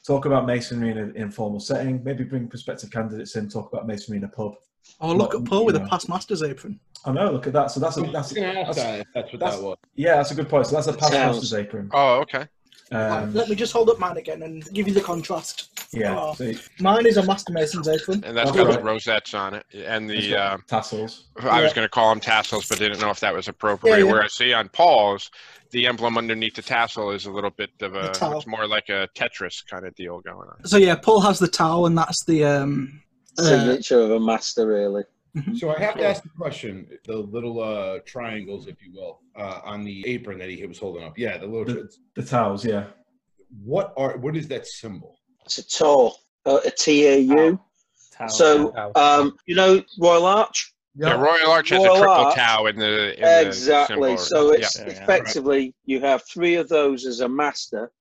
talk 0.05 0.25
about 0.25 0.47
masonry 0.47 0.89
in 0.89 0.97
an 0.97 1.15
informal 1.15 1.59
setting, 1.59 2.03
maybe 2.03 2.23
bring 2.23 2.47
prospective 2.47 2.89
candidates 2.89 3.35
in, 3.35 3.47
talk 3.47 3.71
about 3.71 3.85
masonry 3.85 4.17
in 4.17 4.23
a 4.23 4.27
pub. 4.27 4.55
Oh, 4.99 5.13
look 5.13 5.33
Not, 5.33 5.41
at 5.43 5.47
Paul 5.47 5.65
with 5.65 5.75
you 5.77 5.83
a 5.83 5.87
past 5.87 6.09
master's 6.09 6.41
apron. 6.41 6.79
I 7.05 7.11
know, 7.11 7.31
look 7.31 7.45
at 7.45 7.53
that. 7.53 7.69
So 7.69 7.79
that's 7.79 7.97
a, 7.97 7.99
I 7.99 8.03
was 8.03 8.11
that's, 8.13 8.33
gonna 8.33 8.63
that's 8.65 8.77
that 8.77 8.99
if 9.01 9.07
that's 9.13 9.31
what 9.31 9.39
that's- 9.39 9.57
that 9.59 9.63
was. 9.63 9.77
yeah, 9.95 10.15
that's 10.15 10.31
a 10.31 10.35
good 10.35 10.49
point. 10.49 10.65
So 10.65 10.75
that's 10.75 10.87
a 10.87 10.93
past 10.93 11.11
Sounds- 11.13 11.35
master's 11.35 11.53
apron. 11.53 11.91
Oh, 11.93 12.15
okay. 12.21 12.47
Um, 12.91 13.31
Let 13.35 13.47
me 13.47 13.55
just 13.55 13.71
hold 13.71 13.89
up 13.91 13.99
mine 13.99 14.17
again 14.17 14.41
and 14.41 14.65
give 14.73 14.87
you 14.87 14.93
the 14.95 15.01
contrast. 15.01 15.78
Yeah, 15.91 16.15
Oh. 16.19 16.35
Mine 16.79 17.05
is 17.05 17.17
a 17.17 17.23
Master 17.25 17.51
Mason's 17.53 17.87
apron. 17.87 18.23
And 18.23 18.37
that's 18.37 18.49
Okay. 18.51 18.63
got 18.63 18.73
the 18.73 18.83
rosettes 18.83 19.33
on 19.33 19.53
it, 19.55 19.65
and 19.73 20.09
the. 20.09 20.35
Uh, 20.35 20.57
tassels. 20.67 21.25
I 21.39 21.61
was 21.61 21.71
Yeah. 21.71 21.75
going 21.75 21.85
to 21.85 21.89
call 21.89 22.09
them 22.09 22.19
tassels, 22.19 22.67
but 22.67 22.79
didn't 22.79 22.99
know 22.99 23.09
if 23.09 23.19
that 23.21 23.33
was 23.33 23.47
appropriate. 23.47 23.97
Yeah, 23.99 24.03
yeah. 24.05 24.11
Whereas, 24.11 24.33
see, 24.33 24.53
on 24.53 24.69
Paul's, 24.69 25.31
the 25.71 25.87
emblem 25.87 26.17
underneath 26.17 26.55
the 26.55 26.61
tassel 26.61 27.11
is 27.11 27.25
a 27.25 27.31
little 27.31 27.49
bit 27.51 27.71
of 27.81 27.95
a. 27.95 28.09
towel. 28.11 28.37
It's 28.37 28.47
more 28.47 28.67
like 28.67 28.89
a 28.89 29.07
Tetris 29.15 29.65
kind 29.67 29.85
of 29.85 29.95
deal 29.95 30.19
going 30.21 30.49
on. 30.49 30.65
So 30.65 30.77
yeah, 30.77 30.95
Paul 30.95 31.21
has 31.21 31.39
the 31.39 31.47
towel, 31.47 31.85
and 31.85 31.97
that's 31.97 32.23
the 32.25 32.43
um. 32.45 33.01
uh, 33.37 33.43
Signature 33.43 33.99
of 34.01 34.11
a 34.11 34.19
master, 34.19 34.67
really. 34.67 35.03
So 35.55 35.69
I 35.69 35.79
have 35.79 35.95
to 35.95 36.05
ask 36.05 36.23
the 36.23 36.29
question: 36.29 36.87
the 37.05 37.15
little 37.17 37.61
uh, 37.63 37.99
triangles, 38.05 38.65
if 38.67 38.81
you 38.81 38.91
will, 38.93 39.21
uh, 39.35 39.61
on 39.63 39.83
the 39.83 40.05
apron 40.07 40.39
that 40.39 40.49
he 40.49 40.65
was 40.65 40.79
holding 40.79 41.03
up. 41.03 41.17
Yeah, 41.19 41.37
the 41.37 41.45
little. 41.45 41.65
The- 41.65 41.89
The 42.15 42.23
towels, 42.23 42.65
yeah. 42.65 42.85
what 43.63 43.93
are? 43.95 44.17
What 44.17 44.35
is 44.35 44.47
that 44.47 44.65
symbol? 44.65 45.18
It's 45.49 45.57
a 45.57 45.67
tall, 45.67 46.19
uh, 46.45 46.59
a 46.63 46.69
TAU. 46.69 47.59
Towel. 48.15 48.29
So, 48.29 48.91
um, 48.95 49.35
you 49.47 49.55
know, 49.55 49.81
Royal 49.97 50.27
Arch? 50.27 50.71
Yeah, 50.93 51.19
Royal 51.19 51.49
Arch 51.49 51.69
has 51.69 51.83
a 51.83 51.87
triple 51.87 52.07
Arch. 52.07 52.35
tau 52.35 52.67
in 52.67 52.75
the. 52.75 53.17
In 53.17 53.47
Exactly. 53.47 54.09
symbol. 54.09 54.17
So 54.19 54.51
it's 54.51 54.77
Yeah, 54.77 54.85
yeah. 54.85 54.91
effectively 54.91 55.73
you 55.85 56.01
have 56.01 56.21
three 56.31 56.53
of 56.53 56.69
those 56.69 57.07
as 57.07 57.21
a 57.21 57.27
master, 57.27 57.91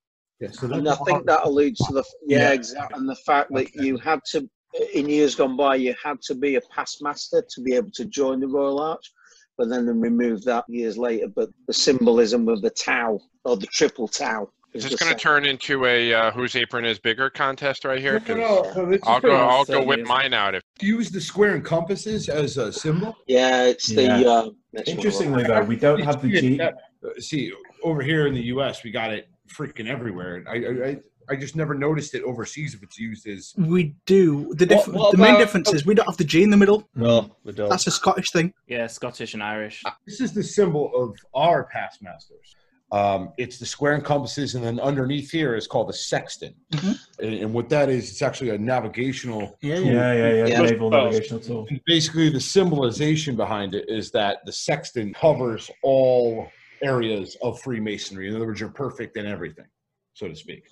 Yeah, 0.41 0.51
so 0.51 0.71
and 0.71 0.87
I 0.87 0.95
think 1.07 1.25
that 1.25 1.41
alludes 1.45 1.79
to 1.87 1.95
the 1.95 2.05
yeah, 2.27 2.39
Yeah. 2.41 2.53
exactly, 2.53 2.99
and 2.99 3.09
the 3.09 3.17
fact 3.17 3.51
that 3.55 3.69
Okay. 3.69 3.83
you 3.83 3.97
had 3.97 4.21
to 4.33 4.47
in 4.93 5.09
years 5.09 5.35
gone 5.35 5.57
by 5.57 5.77
you 5.77 5.95
had 6.05 6.21
to 6.23 6.35
be 6.35 6.57
a 6.57 6.61
past 6.77 7.03
master 7.03 7.43
to 7.49 7.61
be 7.63 7.75
able 7.75 7.91
to 7.93 8.05
join 8.05 8.41
the 8.41 8.49
Royal 8.49 8.79
Arch, 8.79 9.11
but 9.57 9.71
then 9.71 9.87
they 9.87 9.93
removed 9.93 10.45
that 10.45 10.67
years 10.69 10.99
later. 10.99 11.29
But 11.29 11.49
the 11.67 11.73
symbolism 11.73 12.47
of 12.51 12.61
the 12.61 12.69
Tau 12.69 13.19
or 13.47 13.57
the 13.57 13.67
triple 13.69 14.07
Tau 14.07 14.51
Is 14.75 14.85
is 14.85 14.91
this 14.91 15.01
going 15.01 15.13
to 15.13 15.19
turn 15.19 15.47
into 15.47 15.87
a 15.87 16.13
uh, 16.13 16.31
whose 16.31 16.55
apron 16.55 16.85
is 16.85 16.99
bigger 16.99 17.31
contest 17.31 17.85
right 17.87 17.99
here? 18.01 18.21
No, 18.29 18.35
no, 18.35 18.73
no, 18.77 18.87
this 18.91 19.01
I'll 19.05 19.19
go. 19.21 19.29
pretty- 19.29 19.37
I'll 19.37 19.65
go 19.65 19.83
whip 19.83 20.07
mine 20.07 20.35
out 20.35 20.55
if. 20.55 20.63
You 20.81 20.97
use 20.99 21.11
the 21.11 21.21
square 21.21 21.55
and 21.55 21.65
compasses 21.65 22.29
as 22.29 22.59
a 22.59 22.73
symbol. 22.73 23.17
Yeah, 23.27 23.65
it's 23.65 23.89
the. 23.89 24.03
Yeah. 24.03 24.29
Uh. 24.29 24.51
Interestingly, 24.87 25.45
though, 25.45 25.63
we 25.63 25.77
don't 25.77 26.01
have 26.03 26.21
the 26.21 26.29
G. 26.29 26.61
Uh, 26.61 26.73
See, 27.19 27.53
over 27.83 28.03
here 28.03 28.27
in 28.27 28.35
the 28.35 28.43
U.S., 28.43 28.85
we 28.85 28.91
got 28.91 29.11
it 29.13 29.31
freaking 29.51 29.87
everywhere. 29.89 30.45
I, 30.47 30.53
I, 30.57 30.89
I, 30.91 30.97
I 31.31 31.37
just 31.37 31.57
never 31.57 31.75
noticed 31.75 32.15
it 32.15 32.23
overseas 32.25 32.75
if 32.75 32.83
it's 32.83 32.99
used 32.99 33.27
as. 33.27 33.55
We 33.57 33.95
do 34.05 34.53
the 34.55 34.67
diff- 34.67 34.87
What- 34.89 34.97
what 34.97 35.13
the 35.13 35.19
main 35.19 35.31
about- 35.31 35.39
difference 35.39 35.73
is 35.73 35.87
we 35.87 35.95
don't 35.95 36.07
have 36.07 36.19
the 36.19 36.25
G 36.25 36.43
in 36.43 36.51
the 36.51 36.57
middle. 36.59 36.87
No, 36.95 37.35
we 37.45 37.53
don't. 37.53 37.71
That's 37.71 37.87
a 37.87 37.91
Scottish 37.91 38.31
thing. 38.33 38.53
Yeah, 38.67 38.87
Scottish 38.87 39.33
and 39.33 39.43
Irish. 39.43 39.83
This 40.07 40.21
is 40.21 40.35
the 40.35 40.43
symbol 40.43 40.93
of 40.95 41.17
our 41.35 41.65
past 41.65 42.03
masters. 42.03 42.55
Um, 42.91 43.33
it's 43.37 43.59
the 43.59 43.67
square 43.67 43.93
and 43.95 44.05
compasses, 44.05 44.55
and 44.55 44.65
then 44.65 44.81
underneath 44.81 45.31
here 45.31 45.55
is 45.55 45.67
called 45.67 45.89
the 45.91 45.93
sextant. 45.93 46.57
Mhm. 46.73 46.99
And, 47.21 47.35
and 47.35 47.53
what 47.53 47.69
that 47.69 47.91
is, 47.91 48.11
it's 48.11 48.23
actually 48.23 48.51
a 48.51 48.59
navigational. 48.59 49.59
Yeah, 49.61 49.79
Yeah, 49.79 50.13
yeah, 50.15 50.33
yeah. 50.33 50.47
Yeah. 50.47 50.63
Naval 50.63 50.91
navigational 50.91 51.41
tool. 51.41 51.67
And 51.69 51.81
basically, 51.87 52.31
the 52.31 52.41
symbolization 52.41 53.37
behind 53.37 53.75
it 53.75 53.85
is 53.89 54.11
that 54.13 54.39
the 54.47 54.53
sextant 54.53 55.15
covers 55.15 55.71
all 55.83 56.49
areas 56.83 57.37
of 57.43 57.61
Freemasonry. 57.61 58.29
In 58.29 58.37
other 58.37 58.47
words, 58.47 58.61
you're 58.61 58.71
perfect 58.71 59.17
in 59.19 59.27
everything, 59.27 59.67
so 60.15 60.29
to 60.29 60.35
speak. 60.35 60.65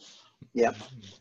Yeah. 0.55 0.73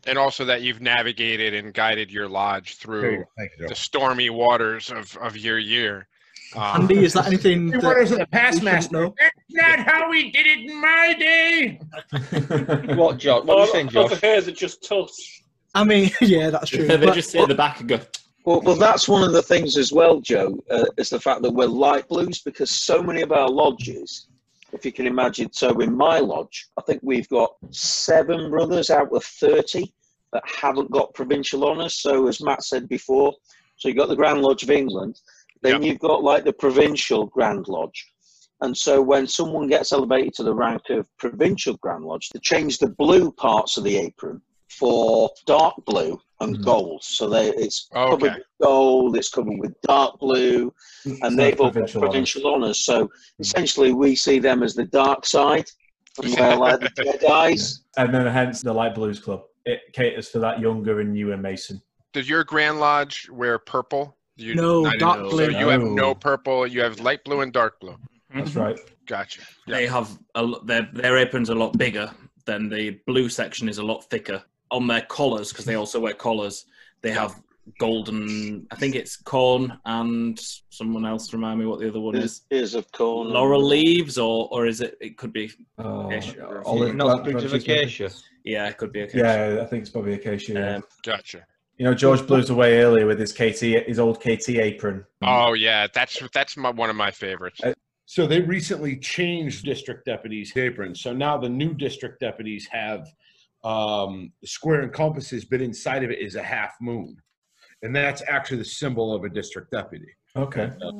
And 0.06 0.16
also 0.16 0.46
that 0.46 0.62
you've 0.62 0.80
navigated 0.80 1.52
and 1.52 1.74
guided 1.74 2.10
your 2.10 2.28
lodge 2.28 2.78
There 2.78 3.10
you 3.10 3.26
through 3.36 3.48
you, 3.58 3.68
the 3.68 3.74
stormy 3.74 4.30
waters 4.30 4.90
of, 4.90 5.14
of 5.18 5.36
your 5.36 5.58
year. 5.58 6.08
Um, 6.54 6.82
Andy, 6.82 7.04
is 7.04 7.12
that 7.14 7.26
anything 7.26 7.70
Three 7.70 7.80
that 7.80 7.84
quarters 7.84 8.10
of 8.12 8.18
the 8.18 8.24
we 8.24 8.38
past 8.38 8.58
shouldn't 8.58 8.64
master. 8.72 9.10
That's 9.18 9.34
not 9.50 9.78
how 9.80 10.10
we 10.10 10.30
did 10.30 10.46
it 10.46 10.70
in 10.70 10.80
my 10.80 11.14
day. 11.18 11.80
What, 12.96 13.18
Josh? 13.18 13.44
What 13.44 13.58
are 13.58 13.66
you 13.66 13.72
saying, 13.72 13.96
Over 13.96 14.08
Josh? 14.10 14.20
here, 14.20 14.40
they're 14.40 14.54
just 14.54 14.82
tuss. 14.86 15.42
I 15.74 15.84
mean, 15.84 16.10
yeah, 16.20 16.50
that's 16.50 16.70
true. 16.70 16.86
they 16.86 16.96
but- 16.96 17.14
just 17.14 17.30
sit 17.30 17.42
at 17.42 17.48
the 17.48 17.54
back 17.54 17.80
and 17.80 17.88
go. 17.88 18.00
Well, 18.44 18.60
well, 18.60 18.76
that's 18.76 19.08
one 19.08 19.24
of 19.24 19.32
the 19.32 19.42
things 19.42 19.76
as 19.76 19.92
well, 19.92 20.20
Joe, 20.20 20.56
uh, 20.70 20.84
is 20.96 21.10
the 21.10 21.18
fact 21.18 21.42
that 21.42 21.50
we're 21.50 21.66
light 21.66 22.06
blues 22.08 22.42
because 22.42 22.70
so 22.70 23.02
many 23.02 23.20
of 23.22 23.32
our 23.32 23.48
lodges, 23.50 24.28
if 24.72 24.84
you 24.84 24.92
can 24.92 25.04
imagine, 25.08 25.52
so 25.52 25.80
in 25.80 25.96
my 25.96 26.20
lodge, 26.20 26.68
I 26.78 26.82
think 26.82 27.00
we've 27.02 27.28
got 27.28 27.56
seven 27.70 28.48
brothers 28.50 28.88
out 28.88 29.12
of 29.12 29.24
30 29.24 29.92
that 30.32 30.44
haven't 30.46 30.92
got 30.92 31.12
provincial 31.12 31.64
honours. 31.68 31.94
So, 31.94 32.28
as 32.28 32.40
Matt 32.40 32.62
said 32.62 32.88
before, 32.88 33.32
so 33.78 33.88
you've 33.88 33.96
got 33.96 34.08
the 34.08 34.14
Grand 34.16 34.42
Lodge 34.42 34.62
of 34.62 34.70
England, 34.70 35.20
then 35.66 35.82
you've 35.82 35.98
got 35.98 36.22
like 36.22 36.44
the 36.44 36.52
provincial 36.52 37.26
Grand 37.26 37.66
Lodge. 37.68 38.12
And 38.62 38.76
so, 38.76 39.02
when 39.02 39.26
someone 39.26 39.66
gets 39.68 39.92
elevated 39.92 40.32
to 40.34 40.42
the 40.42 40.54
rank 40.54 40.82
of 40.90 41.06
provincial 41.18 41.76
Grand 41.78 42.04
Lodge, 42.04 42.30
they 42.30 42.40
change 42.40 42.78
the 42.78 42.88
blue 42.88 43.30
parts 43.32 43.76
of 43.76 43.84
the 43.84 43.96
apron 43.98 44.40
for 44.70 45.30
dark 45.46 45.74
blue 45.86 46.18
and 46.40 46.56
Mhm. 46.58 46.64
gold. 46.64 47.02
So 47.04 47.28
they, 47.28 47.48
it's 47.50 47.88
Okay. 47.94 48.10
covered 48.10 48.34
with 48.34 48.46
gold, 48.62 49.16
it's 49.16 49.28
covered 49.28 49.58
with 49.58 49.74
dark 49.82 50.18
blue, 50.18 50.72
and 51.04 51.20
So 51.22 51.36
they've 51.36 51.60
all 51.60 51.66
got 51.66 51.74
provincial 51.74 52.00
honours. 52.02 52.10
provincial 52.12 52.46
honours. 52.54 52.84
So 52.84 53.10
essentially, 53.40 53.92
we 53.92 54.16
see 54.16 54.38
them 54.38 54.62
as 54.62 54.74
the 54.74 54.84
dark 54.86 55.26
side, 55.26 55.66
and 56.22 56.34
we're 56.34 56.56
like 56.56 56.80
the 56.80 56.88
Jedi's. 56.88 57.82
And 57.98 58.12
then 58.14 58.26
hence 58.26 58.60
the 58.62 58.72
Light 58.74 58.94
Blues 58.94 59.18
Club. 59.20 59.44
It 59.64 59.80
caters 59.94 60.28
for 60.28 60.38
that 60.40 60.60
younger 60.60 61.00
and 61.00 61.12
newer 61.14 61.36
Mason. 61.38 61.80
Does 62.12 62.28
your 62.28 62.44
Grand 62.44 62.78
Lodge 62.80 63.28
wear 63.30 63.58
purple? 63.58 64.16
You, 64.36 64.54
No, 64.54 64.90
dark 64.98 65.20
know. 65.20 65.30
blue. 65.30 65.50
So 65.52 65.58
you 65.58 65.68
have 65.68 65.82
No. 65.82 65.94
no 65.94 66.14
purple. 66.14 66.66
You 66.66 66.82
have 66.82 67.00
light 67.00 67.24
blue 67.24 67.40
and 67.40 67.52
dark 67.52 67.80
blue. 67.80 67.96
That's 68.34 68.50
Mm-hmm. 68.50 68.60
right. 68.60 68.78
Gotcha. 69.06 69.42
They 69.66 69.86
have 69.86 70.18
a, 70.34 70.46
their 70.64 70.88
their 70.92 71.16
apron's 71.18 71.48
a 71.48 71.54
lot 71.54 71.76
bigger. 71.78 72.10
Then 72.44 72.68
the 72.68 72.98
blue 73.06 73.28
section 73.28 73.68
is 73.68 73.78
a 73.78 73.82
lot 73.84 74.04
thicker. 74.10 74.42
On 74.70 74.86
their 74.86 75.02
collars, 75.02 75.50
because 75.52 75.64
they 75.64 75.74
also 75.76 76.00
wear 76.00 76.12
collars, 76.12 76.66
they 77.02 77.12
have 77.12 77.40
golden. 77.78 78.66
I 78.70 78.76
think 78.76 78.94
it's 78.94 79.16
corn 79.16 79.78
and 79.84 80.38
someone 80.70 81.06
else 81.06 81.32
remind 81.32 81.58
me 81.60 81.66
what 81.66 81.80
the 81.80 81.88
other 81.88 82.00
one 82.00 82.16
is. 82.16 82.42
Is 82.50 82.74
of 82.74 82.90
corn. 82.92 83.28
Laurel 83.28 83.62
leaves, 83.64 84.18
or 84.18 84.48
or 84.50 84.66
is 84.66 84.80
it? 84.80 84.96
It 85.00 85.16
could 85.16 85.32
be. 85.32 85.50
Acacia. 85.78 86.62
olive 86.64 86.94
Not 86.94 87.24
plant 87.24 87.44
of 87.44 87.52
acacia. 87.54 88.10
Yeah, 88.44 88.68
it 88.68 88.76
could 88.76 88.92
be. 88.92 89.02
Okay. 89.02 89.18
Yeah, 89.18 89.62
I 89.62 89.66
think 89.66 89.82
it's 89.82 89.90
probably 89.90 90.14
acacia. 90.14 90.52
yeah. 90.52 90.76
Um, 90.76 90.82
Gotcha. 91.04 91.46
You 91.78 91.84
know, 91.84 91.94
George 91.94 92.26
blew 92.26 92.38
us 92.38 92.48
away 92.48 92.78
earlier 92.78 93.06
with 93.06 93.18
his 93.18 93.32
KT, 93.32 93.86
his 93.86 93.98
old 93.98 94.20
KT 94.20 94.48
apron. 94.50 95.04
Mm. 95.22 95.48
Oh 95.48 95.52
yeah, 95.52 95.86
that's 95.92 96.20
that's 96.32 96.56
my, 96.56 96.70
one 96.70 96.90
of 96.90 96.96
my 96.96 97.10
favorites. 97.10 97.60
Uh, 97.62 97.74
so 98.06 98.26
they 98.26 98.40
recently 98.40 98.96
changed 98.96 99.64
district 99.64 100.06
deputies' 100.06 100.56
aprons. 100.56 101.02
So 101.02 101.12
now 101.12 101.36
the 101.36 101.48
new 101.48 101.74
district 101.74 102.20
deputies 102.20 102.66
have 102.70 103.06
um, 103.64 104.32
the 104.40 104.46
square 104.46 104.82
and 104.82 104.92
compasses, 104.92 105.44
but 105.44 105.60
inside 105.60 106.04
of 106.04 106.10
it 106.10 106.20
is 106.20 106.36
a 106.36 106.42
half 106.42 106.74
moon, 106.80 107.16
and 107.82 107.94
that's 107.94 108.22
actually 108.28 108.58
the 108.58 108.64
symbol 108.64 109.14
of 109.14 109.24
a 109.24 109.28
district 109.28 109.70
deputy. 109.72 110.08
Okay. 110.36 110.70
I 110.82 110.90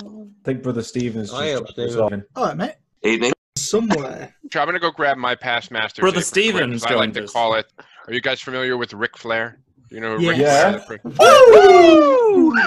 think 0.44 0.62
Brother 0.62 0.82
Stevens 0.82 1.28
just 1.28 1.40
Hi, 1.40 1.52
up, 1.52 1.66
dropped 1.66 1.72
Stephen. 1.72 2.24
All 2.34 2.46
right, 2.46 2.56
mate. 2.56 2.74
Evening. 3.02 3.32
Somewhere. 3.56 4.34
So 4.52 4.60
I'm 4.60 4.66
gonna 4.66 4.78
go 4.78 4.92
grab 4.92 5.16
my 5.16 5.34
past 5.34 5.72
master's. 5.72 6.00
Brother 6.02 6.18
apron 6.18 6.24
Stevens 6.24 6.84
I 6.84 6.94
like 6.94 7.12
to 7.14 7.24
us. 7.24 7.32
call 7.32 7.54
it. 7.54 7.66
Are 8.06 8.12
you 8.12 8.20
guys 8.20 8.40
familiar 8.40 8.76
with 8.76 8.92
Ric 8.92 9.18
Flair? 9.18 9.58
Do 9.88 9.94
you 9.94 10.00
know 10.00 10.18
who 10.18 10.28
Ric 10.28 10.38
Yeah. 10.38 10.78
Flair? 10.78 11.00
Woo! 11.04 12.52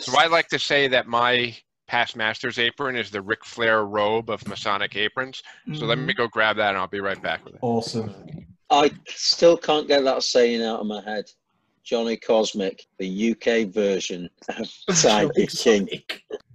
So 0.00 0.12
I 0.18 0.26
like 0.26 0.48
to 0.48 0.58
say 0.58 0.88
that 0.88 1.06
my 1.06 1.56
past 1.86 2.16
master's 2.16 2.58
apron 2.58 2.96
is 2.96 3.10
the 3.10 3.22
Ric 3.22 3.44
Flair 3.44 3.84
robe 3.84 4.30
of 4.30 4.46
Masonic 4.48 4.96
aprons. 4.96 5.42
So 5.74 5.86
let 5.86 5.98
Mm. 5.98 6.06
me 6.06 6.14
go 6.14 6.26
grab 6.28 6.56
that 6.56 6.70
and 6.70 6.78
I'll 6.78 6.88
be 6.88 7.00
right 7.00 7.20
back 7.22 7.44
with 7.44 7.54
it. 7.54 7.60
Awesome. 7.62 8.14
I 8.70 8.90
still 9.08 9.56
can't 9.56 9.86
get 9.86 10.04
that 10.04 10.22
saying 10.22 10.62
out 10.62 10.80
of 10.80 10.86
my 10.86 11.02
head. 11.02 11.24
Johnny 11.84 12.16
Cosmic, 12.16 12.82
the 12.98 13.32
UK 13.32 13.68
version 13.72 14.28
of 14.56 14.70
Tiger 15.02 15.30
King. 15.46 15.88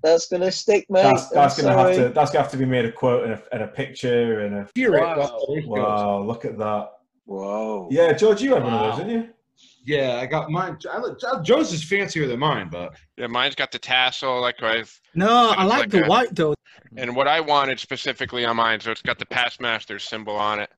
That's 0.04 0.28
gonna 0.28 0.52
stick, 0.52 0.88
mate. 0.90 1.04
That's, 1.04 1.30
that's 1.30 1.62
gonna 1.62 1.78
have 1.78 1.96
to 1.96 2.10
that's 2.10 2.32
gonna 2.32 2.44
have 2.44 2.52
to 2.52 2.58
be 2.58 2.66
made 2.66 2.86
a 2.86 2.92
quote 2.92 3.24
and 3.26 3.34
a, 3.34 3.42
and 3.52 3.64
a 3.64 3.68
picture 3.68 4.42
and 4.42 4.56
a 4.56 4.68
Hear 4.74 4.96
it. 4.96 5.02
Wow. 5.02 5.18
Well, 5.18 5.46
there 5.48 5.58
it 5.60 5.68
goes. 5.68 5.76
wow. 5.76 6.22
Look 6.24 6.46
at 6.46 6.58
that. 6.58 6.90
Whoa. 7.30 7.88
Yeah, 7.92 8.14
George, 8.14 8.42
you 8.42 8.54
had 8.56 8.64
one 8.64 8.74
of 8.74 8.80
those, 8.98 9.06
didn't 9.06 9.22
you? 9.22 9.30
Yeah, 9.86 10.20
I 10.20 10.26
got 10.26 10.50
mine. 10.50 10.78
I, 10.92 10.98
look- 10.98 11.20
Joe's 11.44 11.72
is 11.72 11.84
fancier 11.84 12.26
than 12.28 12.40
mine, 12.40 12.70
but 12.72 12.96
Yeah, 13.18 13.28
mine's 13.28 13.54
got 13.56 13.72
the 13.72 13.78
tassel, 13.80 14.42
like 14.42 14.56
I. 14.64 14.84
No, 15.14 15.54
I 15.56 15.64
like 15.64 15.80
like 15.82 15.90
the 15.92 16.06
a- 16.06 16.08
white 16.10 16.34
though. 16.36 16.56
And 16.98 17.16
what 17.16 17.28
I 17.28 17.40
wanted 17.40 17.80
specifically 17.80 18.46
on 18.46 18.56
mine, 18.56 18.80
so 18.80 18.92
it's 18.92 19.04
got 19.04 19.20
the 19.20 19.26
past 19.28 19.62
master's 19.62 20.04
symbol 20.04 20.36
on 20.36 20.60
it, 20.60 20.72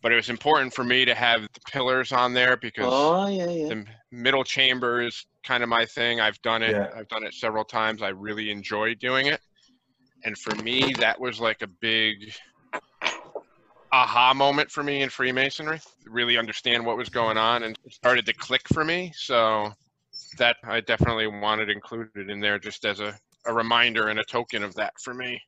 but 0.00 0.10
it 0.12 0.14
was 0.16 0.30
important 0.30 0.72
for 0.72 0.82
me 0.82 1.04
to 1.04 1.14
have 1.14 1.42
the 1.42 1.60
pillars 1.70 2.10
on 2.10 2.32
there 2.32 2.56
because 2.56 2.86
Oh 2.88 3.26
yeah, 3.28 3.50
yeah. 3.50 3.68
the 3.68 3.84
middle 4.10 4.44
chamber 4.44 5.02
is 5.02 5.26
kind 5.44 5.62
of 5.62 5.68
my 5.68 5.84
thing. 5.84 6.20
I've 6.20 6.40
done 6.40 6.62
it. 6.62 6.70
Yeah. 6.70 6.88
I've 6.96 7.08
done 7.08 7.24
it 7.24 7.34
several 7.34 7.64
times. 7.64 8.00
I 8.02 8.08
really 8.08 8.50
enjoy 8.50 8.94
doing 8.94 9.26
it. 9.26 9.40
And 10.24 10.38
for 10.38 10.54
me, 10.62 10.94
that 11.00 11.20
was 11.20 11.38
like 11.38 11.60
a 11.62 11.66
big 11.66 12.32
aha 13.92 14.34
moment 14.34 14.70
for 14.70 14.82
me 14.82 15.02
in 15.02 15.08
Freemasonry. 15.08 15.80
Really 16.06 16.36
understand 16.36 16.84
what 16.84 16.96
was 16.96 17.08
going 17.08 17.36
on 17.36 17.62
and 17.62 17.78
started 17.90 18.26
to 18.26 18.32
click 18.32 18.62
for 18.72 18.84
me. 18.84 19.12
So 19.14 19.72
that 20.38 20.56
I 20.64 20.80
definitely 20.80 21.26
wanted 21.26 21.70
included 21.70 22.30
in 22.30 22.40
there 22.40 22.58
just 22.58 22.84
as 22.84 23.00
a, 23.00 23.18
a 23.46 23.52
reminder 23.52 24.08
and 24.08 24.18
a 24.18 24.24
token 24.24 24.62
of 24.62 24.74
that 24.74 24.92
for 25.02 25.14
me. 25.14 25.40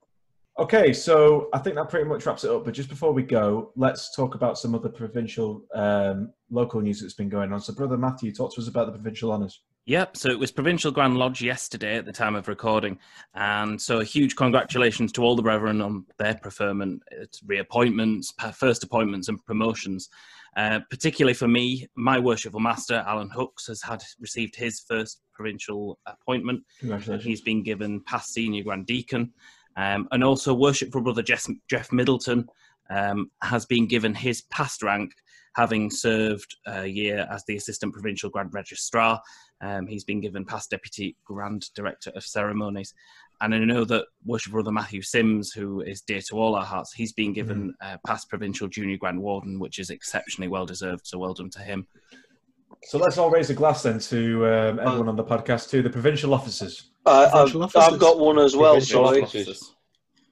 Okay, 0.58 0.92
so 0.92 1.48
I 1.54 1.58
think 1.58 1.76
that 1.76 1.88
pretty 1.88 2.08
much 2.08 2.26
wraps 2.26 2.44
it 2.44 2.50
up. 2.50 2.64
But 2.64 2.74
just 2.74 2.88
before 2.88 3.12
we 3.12 3.22
go, 3.22 3.72
let's 3.76 4.14
talk 4.14 4.34
about 4.34 4.58
some 4.58 4.74
other 4.74 4.88
provincial, 4.88 5.64
um, 5.74 6.32
local 6.50 6.80
news 6.80 7.00
that's 7.00 7.14
been 7.14 7.28
going 7.28 7.52
on. 7.52 7.60
So, 7.60 7.72
brother 7.72 7.96
Matthew, 7.96 8.32
talk 8.32 8.54
to 8.54 8.60
us 8.60 8.68
about 8.68 8.86
the 8.86 8.92
provincial 8.92 9.32
honours. 9.32 9.62
Yep, 9.86 10.16
so 10.16 10.28
it 10.28 10.38
was 10.38 10.52
Provincial 10.52 10.92
Grand 10.92 11.16
Lodge 11.16 11.42
yesterday 11.42 11.96
at 11.96 12.04
the 12.04 12.12
time 12.12 12.36
of 12.36 12.48
recording. 12.48 12.98
And 13.34 13.80
so 13.80 14.00
a 14.00 14.04
huge 14.04 14.36
congratulations 14.36 15.10
to 15.12 15.22
all 15.22 15.34
the 15.34 15.42
brethren 15.42 15.80
on 15.80 16.04
their 16.18 16.34
preferment, 16.34 17.02
reappointments, 17.46 18.26
first 18.54 18.84
appointments, 18.84 19.28
and 19.28 19.44
promotions. 19.46 20.08
Uh, 20.56 20.80
particularly 20.90 21.34
for 21.34 21.48
me, 21.48 21.86
my 21.96 22.18
worshipful 22.18 22.60
master, 22.60 23.04
Alan 23.06 23.30
Hooks, 23.30 23.68
has 23.68 23.82
had 23.82 24.02
received 24.20 24.54
his 24.54 24.80
first 24.80 25.22
provincial 25.32 25.98
appointment. 26.06 26.62
Congratulations. 26.80 27.24
He's 27.24 27.40
been 27.40 27.62
given 27.62 28.02
past 28.04 28.32
senior 28.32 28.64
Grand 28.64 28.86
Deacon. 28.86 29.32
Um, 29.76 30.08
and 30.10 30.22
also, 30.22 30.52
worshipful 30.52 31.00
brother 31.00 31.22
Jeff, 31.22 31.46
Jeff 31.68 31.90
Middleton 31.92 32.46
um, 32.90 33.30
has 33.42 33.64
been 33.66 33.86
given 33.86 34.14
his 34.14 34.42
past 34.50 34.82
rank, 34.82 35.12
having 35.54 35.90
served 35.90 36.56
a 36.66 36.86
year 36.86 37.26
as 37.30 37.44
the 37.46 37.56
Assistant 37.56 37.92
Provincial 37.92 38.30
Grand 38.30 38.52
Registrar. 38.52 39.20
Um, 39.60 39.86
he's 39.86 40.04
been 40.04 40.20
given 40.20 40.44
past 40.44 40.70
Deputy 40.70 41.16
Grand 41.24 41.66
Director 41.74 42.10
of 42.14 42.24
Ceremonies. 42.24 42.94
And 43.42 43.54
I 43.54 43.58
know 43.58 43.84
that 43.86 44.04
Worship 44.24 44.52
Brother 44.52 44.72
Matthew 44.72 45.00
Sims, 45.00 45.52
who 45.52 45.80
is 45.80 46.02
dear 46.02 46.20
to 46.28 46.38
all 46.38 46.54
our 46.54 46.64
hearts, 46.64 46.92
he's 46.92 47.12
been 47.12 47.32
given 47.32 47.74
uh, 47.80 47.96
past 48.06 48.28
Provincial 48.28 48.68
Junior 48.68 48.98
Grand 48.98 49.20
Warden, 49.20 49.58
which 49.58 49.78
is 49.78 49.90
exceptionally 49.90 50.48
well 50.48 50.66
deserved. 50.66 51.06
So 51.06 51.18
well 51.18 51.34
done 51.34 51.50
to 51.50 51.60
him. 51.60 51.86
So 52.84 52.98
let's 52.98 53.18
all 53.18 53.30
raise 53.30 53.50
a 53.50 53.54
glass 53.54 53.82
then 53.82 53.98
to 53.98 54.46
um, 54.46 54.80
everyone 54.80 55.08
on 55.08 55.16
the 55.16 55.24
podcast, 55.24 55.70
to 55.70 55.82
the 55.82 55.90
provincial 55.90 56.34
officers. 56.34 56.90
Uh, 57.04 57.30
I've, 57.32 57.56
officers. 57.56 57.82
I've 57.82 57.98
got 57.98 58.18
one 58.18 58.38
as 58.38 58.56
well. 58.56 58.72
Provincial 58.72 59.06
Sorry, 59.06 59.22
officers. 59.22 59.74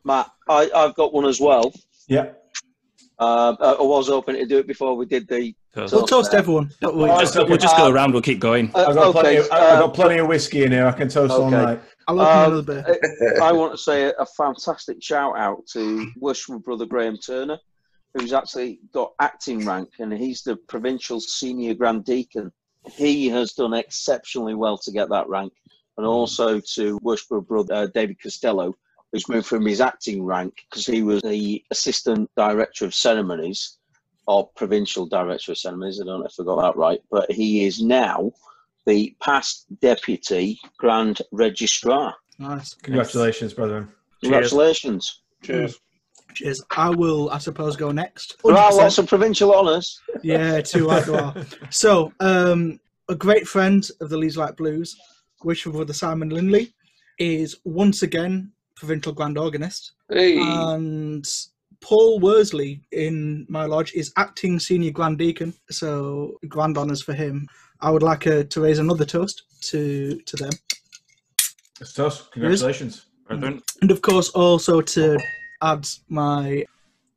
Matt. 0.04 0.30
I, 0.48 0.70
I've 0.74 0.94
got 0.94 1.12
one 1.12 1.26
as 1.26 1.40
well. 1.40 1.72
Yeah. 2.08 2.30
Uh, 3.18 3.56
I 3.80 3.82
was 3.82 4.08
hoping 4.08 4.36
to 4.36 4.46
do 4.46 4.58
it 4.58 4.66
before 4.68 4.94
we 4.96 5.04
did 5.04 5.26
the. 5.26 5.52
Toast. 5.74 5.92
We'll 5.92 6.06
toast 6.06 6.34
everyone. 6.34 6.70
Don't 6.80 6.96
worry. 6.96 7.10
Oh, 7.10 7.18
Just- 7.20 7.36
okay. 7.36 7.48
we'll 7.48 7.58
just 7.58 7.76
go 7.76 7.86
Uh, 7.86 7.90
around. 7.90 8.12
We'll 8.12 8.22
keep 8.22 8.38
going. 8.38 8.70
Uh, 8.74 8.86
I've 8.88 8.94
got, 8.94 9.06
okay, 9.08 9.20
plenty 9.20 9.36
of, 9.38 9.48
I- 9.50 9.56
I've 9.56 9.78
uh, 9.78 9.86
got 9.86 9.94
plenty 9.94 10.18
of 10.18 10.28
whiskey 10.28 10.62
in 10.64 10.70
here. 10.72 10.86
I 10.86 10.92
can 10.92 11.08
toast 11.08 11.32
all 11.32 11.46
Okay. 11.46 11.56
night. 11.56 11.80
I'll 12.06 12.20
open 12.20 12.36
um, 12.36 12.52
another 12.52 12.82
beer. 12.82 13.42
I 13.42 13.52
want 13.52 13.72
to 13.72 13.78
say 13.78 14.04
a, 14.04 14.10
a 14.20 14.26
fantastic 14.26 15.02
shout 15.02 15.36
out 15.36 15.66
to 15.72 16.10
Worshipful 16.16 16.60
Brother 16.60 16.86
Graham 16.86 17.16
Turner, 17.18 17.58
who's 18.14 18.32
actually 18.32 18.80
got 18.92 19.12
acting 19.20 19.66
rank, 19.66 19.90
and 19.98 20.12
he's 20.12 20.42
the 20.42 20.54
provincial 20.56 21.20
senior 21.20 21.74
grand 21.74 22.04
deacon. 22.04 22.52
He 22.92 23.28
has 23.30 23.52
done 23.52 23.74
exceptionally 23.74 24.54
well 24.54 24.78
to 24.78 24.92
get 24.92 25.08
that 25.10 25.28
rank, 25.28 25.52
and 25.96 26.06
also 26.06 26.60
to 26.74 26.98
Worshipful 27.02 27.40
Brother 27.42 27.74
uh, 27.74 27.86
David 27.92 28.22
Costello, 28.22 28.74
who's 29.12 29.28
moved 29.28 29.46
from 29.46 29.64
his 29.64 29.80
acting 29.80 30.24
rank 30.24 30.54
because 30.68 30.86
he 30.86 31.02
was 31.02 31.22
the 31.22 31.62
assistant 31.70 32.30
director 32.36 32.84
of 32.84 32.94
ceremonies 32.94 33.78
or 34.26 34.48
provincial 34.56 35.06
director 35.06 35.52
of 35.52 35.58
ceremonies. 35.58 36.00
I 36.00 36.04
don't 36.04 36.20
know 36.20 36.26
if 36.26 36.34
I 36.38 36.44
got 36.44 36.60
that 36.60 36.76
right, 36.76 37.00
but 37.10 37.30
he 37.32 37.64
is 37.64 37.82
now 37.82 38.30
the 38.86 39.14
past 39.20 39.66
deputy 39.80 40.58
grand 40.76 41.22
registrar. 41.32 42.14
Nice. 42.38 42.74
Congratulations, 42.74 43.54
brethren. 43.54 43.88
Congratulations. 44.22 45.22
Cheers. 45.42 45.78
Cheers. 46.34 46.62
I 46.76 46.90
will, 46.90 47.30
I 47.30 47.38
suppose, 47.38 47.76
go 47.76 47.90
next. 47.90 48.36
There 48.44 48.54
are 48.54 48.70
100%. 48.70 48.76
lots 48.76 48.98
of 48.98 49.08
provincial 49.08 49.54
honours. 49.54 50.00
Yeah, 50.22 50.60
too 50.60 50.88
right 50.88 51.04
there 51.04 51.20
are. 51.20 51.34
So, 51.70 52.12
um, 52.20 52.78
a 53.08 53.14
great 53.14 53.48
friend 53.48 53.88
of 54.00 54.10
the 54.10 54.18
Leeds 54.18 54.36
Light 54.36 54.56
Blues, 54.56 54.96
Worshipful 55.42 55.72
Brother 55.72 55.94
Simon 55.94 56.28
Lindley, 56.28 56.74
is 57.18 57.56
once 57.64 58.02
again 58.02 58.52
provincial 58.78 59.12
grand 59.12 59.38
organist. 59.38 59.92
Hey. 60.10 60.38
And 60.38 61.26
Paul 61.80 62.20
Worsley 62.20 62.80
in 62.92 63.46
my 63.48 63.64
lodge 63.64 63.92
is 63.94 64.12
acting 64.16 64.58
senior 64.58 64.90
grand 64.90 65.18
deacon, 65.18 65.54
so 65.70 66.38
grand 66.48 66.78
honours 66.78 67.02
for 67.02 67.12
him. 67.12 67.46
I 67.80 67.90
would 67.90 68.02
like 68.02 68.26
uh, 68.26 68.44
to 68.44 68.60
raise 68.60 68.78
another 68.78 69.04
toast 69.04 69.44
to 69.70 70.18
to 70.26 70.36
them, 70.36 70.50
Let's 71.80 71.92
toast. 71.92 72.32
Congratulations. 72.32 73.06
Brethren. 73.26 73.62
and 73.82 73.90
of 73.90 74.00
course 74.00 74.30
also 74.30 74.80
to 74.80 75.18
add 75.62 75.86
my 76.08 76.64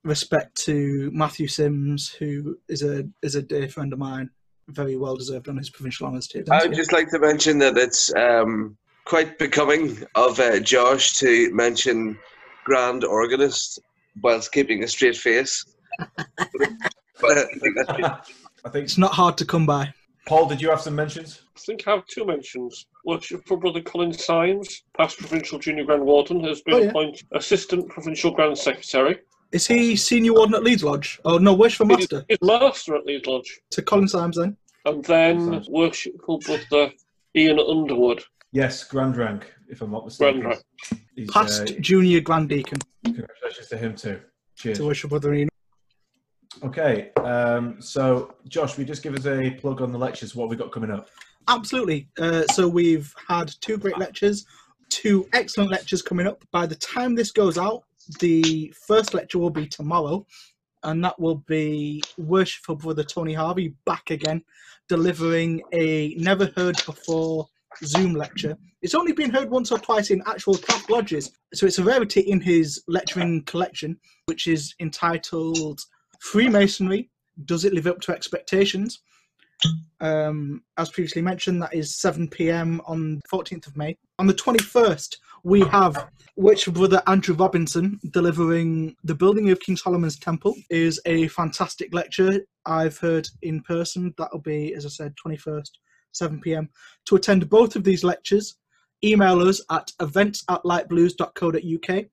respect 0.04 0.56
to 0.66 1.10
Matthew 1.14 1.48
Sims, 1.48 2.10
who 2.10 2.58
is 2.68 2.84
a 2.84 3.08
is 3.24 3.36
a 3.36 3.42
dear 3.42 3.70
friend 3.70 3.94
of 3.94 4.00
mine, 4.00 4.30
very 4.68 4.98
well 4.98 5.16
deserved 5.16 5.48
on 5.48 5.58
his 5.58 5.70
provincial 5.70 6.08
honours 6.08 6.28
too. 6.28 6.44
I 6.52 6.66
would 6.66 6.76
just 6.76 6.92
like 6.92 7.10
to 7.12 7.20
mention 7.20 7.60
that 7.60 7.78
it's 7.78 8.14
um, 8.16 8.78
quite 9.06 9.38
becoming 9.40 9.98
of 10.16 10.40
uh, 10.40 10.60
Josh 10.60 11.14
to 11.20 11.52
mention 11.54 12.18
grand 12.66 13.04
organist 13.04 13.80
whilst 14.22 14.52
keeping 14.52 14.84
a 14.84 14.88
straight 14.88 15.18
face. 15.18 15.66
but 16.18 17.38
I 17.38 17.46
think 17.60 17.78
I 18.64 18.70
think 18.70 18.84
It's 18.86 18.98
not 18.98 19.12
hard 19.14 19.38
to 19.38 19.46
come 19.46 19.66
by. 19.66 19.94
Paul, 20.28 20.48
did 20.48 20.62
you 20.62 20.70
have 20.70 20.82
some 20.82 20.96
mentions? 20.96 21.42
I 21.58 21.60
think 21.60 21.88
I 21.88 21.92
have 21.92 22.06
two 22.06 22.26
mentions. 22.26 22.86
Worshipful 23.06 23.58
Brother 23.58 23.82
Colin 23.82 24.14
Symes, 24.14 24.84
past 24.96 25.18
Provincial 25.18 25.58
Junior 25.58 25.84
Grand 25.84 26.04
Warden, 26.06 26.44
has 26.44 26.62
been 26.62 26.76
Oh, 26.76 26.78
yeah. 26.78 26.90
appointed 26.90 27.26
Assistant 27.34 27.90
Provincial 27.90 28.32
Grand 28.32 28.58
Secretary. 28.58 29.18
Is 29.52 29.68
he 29.68 29.96
senior 29.96 30.34
warden 30.34 30.56
at 30.56 30.64
Leeds 30.64 30.84
Lodge? 30.84 31.20
Oh 31.26 31.38
no, 31.38 31.54
Worshipful 31.54 31.88
He's, 31.88 31.98
Master 32.12 32.26
he's 32.30 32.38
Master 32.42 32.96
at 32.96 33.06
Leeds 33.06 33.26
Lodge. 33.28 33.60
to 33.72 33.82
Colin 33.82 34.08
Symes 34.08 34.38
then. 34.38 34.56
And 34.86 35.04
then 35.06 35.66
Worshipful 35.70 36.40
Brother 36.40 36.94
Ian 37.36 37.60
Underwood, 37.60 38.24
Yes, 38.52 38.84
grand 38.84 39.16
rank, 39.18 39.54
if 39.70 39.82
I'm 39.82 39.92
not 39.92 40.06
mistaken. 40.06 40.42
Grand 40.42 40.62
Rank. 41.18 41.32
Past 41.32 41.62
uh, 41.62 41.80
junior 41.80 42.20
grand 42.20 42.50
deacon 42.50 42.80
congratulations 43.04 43.68
to 43.68 43.78
him 43.78 43.96
too. 43.96 44.20
Cheers. 44.56 44.78
to 44.78 44.86
Worshipful 44.86 45.20
Brother 45.20 45.34
Ian. 45.34 45.50
Okay, 46.64 47.12
um, 47.16 47.82
so 47.82 48.36
Josh, 48.48 48.76
will 48.76 48.84
you 48.84 48.88
just 48.88 49.02
give 49.02 49.16
us 49.16 49.26
a 49.26 49.52
plug 49.52 49.82
on 49.82 49.92
the 49.92 49.98
lectures? 49.98 50.36
What 50.36 50.50
we 50.50 50.56
got 50.56 50.72
coming 50.72 50.92
up? 50.92 51.10
Absolutely. 51.48 52.10
Uh, 52.20 52.44
so 52.52 52.68
we've 52.68 53.14
had 53.28 53.52
two 53.62 53.78
great 53.78 53.98
lectures, 53.98 54.46
two 54.90 55.28
excellent 55.34 55.72
lectures 55.72 56.02
coming 56.02 56.28
up. 56.28 56.44
By 56.52 56.68
the 56.68 56.76
time 56.76 57.16
this 57.16 57.32
goes 57.32 57.58
out, 57.58 57.84
the 58.20 58.72
first 58.86 59.14
lecture 59.14 59.40
will 59.40 59.50
be 59.50 59.66
tomorrow, 59.66 60.26
and 60.84 61.04
that 61.04 61.20
will 61.20 61.38
be 61.48 62.04
Worshipful 62.18 62.76
Brother 62.76 63.04
Tony 63.04 63.34
Harvey 63.34 63.74
back 63.86 64.12
again, 64.12 64.44
delivering 64.88 65.64
a 65.72 66.14
never 66.16 66.52
heard 66.56 66.76
before 66.86 67.48
Zoom 67.84 68.14
lecture. 68.14 68.58
It's 68.82 68.96
only 68.96 69.14
been 69.14 69.32
heard 69.32 69.50
once 69.50 69.72
or 69.72 69.80
twice 69.80 70.10
in 70.10 70.22
actual 70.26 70.58
craft 70.58 70.90
lodges, 70.90 71.32
so 71.54 71.66
it's 71.66 71.80
a 71.80 71.84
rarity 71.84 72.22
in 72.22 72.42
his 72.42 72.84
lecturing 72.88 73.44
collection, 73.44 73.98
which 74.26 74.48
is 74.48 74.74
entitled 74.80 75.82
Freemasonry 76.20 77.10
Does 77.46 77.66
It 77.66 77.74
Live 77.74 77.88
Up 77.88 78.02
to 78.02 78.12
Expectations? 78.12 79.02
Um, 80.00 80.64
as 80.78 80.90
previously 80.90 81.22
mentioned, 81.22 81.62
that 81.62 81.74
is 81.74 81.96
7 81.96 82.28
p.m. 82.28 82.82
on 82.86 83.16
the 83.16 83.22
14th 83.32 83.68
of 83.68 83.78
May. 83.78 83.98
On 84.18 84.26
the 84.26 84.34
21st, 84.34 85.18
we 85.44 85.62
have 85.62 86.10
which 86.36 86.72
brother 86.72 87.02
Andrew 87.08 87.36
Robinson 87.36 88.00
delivering 88.12 88.96
the 89.04 89.16
building 89.16 89.50
of 89.52 89.60
King 89.60 89.78
Solomon's 89.78 90.18
Temple 90.18 90.56
is 90.70 91.00
a 91.06 91.28
fantastic 91.28 91.94
lecture 91.94 92.40
I've 92.66 92.98
heard 92.98 93.28
in 93.42 93.62
person. 93.62 94.14
That'll 94.18 94.40
be, 94.40 94.74
as 94.74 94.86
I 94.86 94.90
said, 94.90 95.14
21st, 95.24 95.70
7 96.12 96.40
p.m. 96.42 96.70
To 97.06 97.16
attend 97.16 97.50
both 97.50 97.76
of 97.76 97.84
these 97.84 98.04
lectures, 98.04 98.56
email 99.04 99.48
us 99.48 99.62
at 99.70 99.92
events 100.00 100.44
at 100.50 100.64
lightblues.co.uk. 100.64 102.06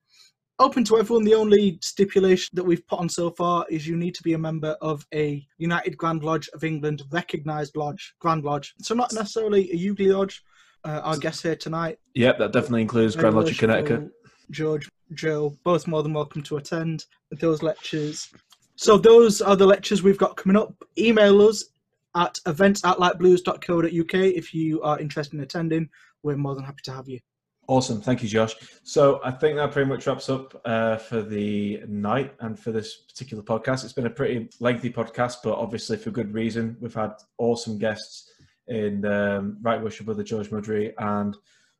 Open 0.59 0.83
to 0.83 0.97
everyone. 0.97 1.23
The 1.23 1.35
only 1.35 1.79
stipulation 1.81 2.49
that 2.53 2.65
we've 2.65 2.85
put 2.85 2.99
on 2.99 3.07
so 3.07 3.31
far 3.31 3.65
is 3.69 3.87
you 3.87 3.95
need 3.95 4.13
to 4.15 4.23
be 4.23 4.33
a 4.33 4.37
member 4.37 4.75
of 4.81 5.05
a 5.13 5.45
United 5.57 5.97
Grand 5.97 6.21
Lodge 6.21 6.49
of 6.49 6.65
England 6.65 7.03
recognised 7.11 7.77
lodge, 7.77 8.13
Grand 8.19 8.43
Lodge. 8.43 8.73
So 8.81 8.93
not 8.93 9.13
necessarily 9.13 9.71
a 9.71 9.75
UGLE 9.75 10.17
Lodge. 10.17 10.43
Uh, 10.85 11.01
our 11.03 11.17
guest 11.17 11.43
here 11.43 11.57
tonight, 11.57 11.99
Yep, 12.13 12.39
that 12.39 12.53
definitely 12.53 12.83
includes 12.83 13.13
Grand 13.13 13.35
Lodge 13.35 13.51
of 13.51 13.57
Connecticut. 13.57 14.11
George, 14.49 14.89
Joe, 15.13 15.57
both 15.63 15.87
more 15.87 16.03
than 16.03 16.13
welcome 16.13 16.41
to 16.43 16.57
attend 16.57 17.05
those 17.31 17.61
lectures. 17.61 18.29
So 18.75 18.97
those 18.97 19.41
are 19.41 19.57
the 19.57 19.65
lectures 19.65 20.03
we've 20.03 20.17
got 20.17 20.37
coming 20.37 20.55
up. 20.55 20.73
Email 20.97 21.41
us 21.41 21.65
at 22.15 22.37
events 22.45 22.83
at 22.85 22.97
lightblues.co.uk 22.97 24.13
if 24.13 24.53
you 24.53 24.81
are 24.81 24.99
interested 24.99 25.35
in 25.35 25.41
attending. 25.41 25.89
We're 26.23 26.37
more 26.37 26.55
than 26.55 26.63
happy 26.63 26.81
to 26.83 26.91
have 26.91 27.07
you. 27.07 27.19
Awesome, 27.67 28.01
thank 28.01 28.23
you, 28.23 28.29
Josh. 28.29 28.55
So 28.83 29.21
I 29.23 29.29
think 29.29 29.57
that 29.57 29.71
pretty 29.71 29.87
much 29.87 30.07
wraps 30.07 30.27
up 30.27 30.59
uh, 30.65 30.97
for 30.97 31.21
the 31.21 31.83
night 31.87 32.33
and 32.39 32.57
for 32.57 32.71
this 32.71 32.97
particular 33.07 33.43
podcast. 33.43 33.83
It's 33.83 33.93
been 33.93 34.07
a 34.07 34.09
pretty 34.09 34.49
lengthy 34.59 34.89
podcast, 34.89 35.35
but 35.43 35.53
obviously 35.53 35.97
for 35.97 36.09
good 36.09 36.33
reason. 36.33 36.77
We've 36.79 36.93
had 36.93 37.11
awesome 37.37 37.77
guests 37.77 38.31
in 38.69 39.05
um, 39.05 39.57
Right 39.61 39.79
Worship 39.81 40.07
Brother 40.07 40.23
George 40.23 40.49
Mudry 40.49 40.93
and 40.97 41.37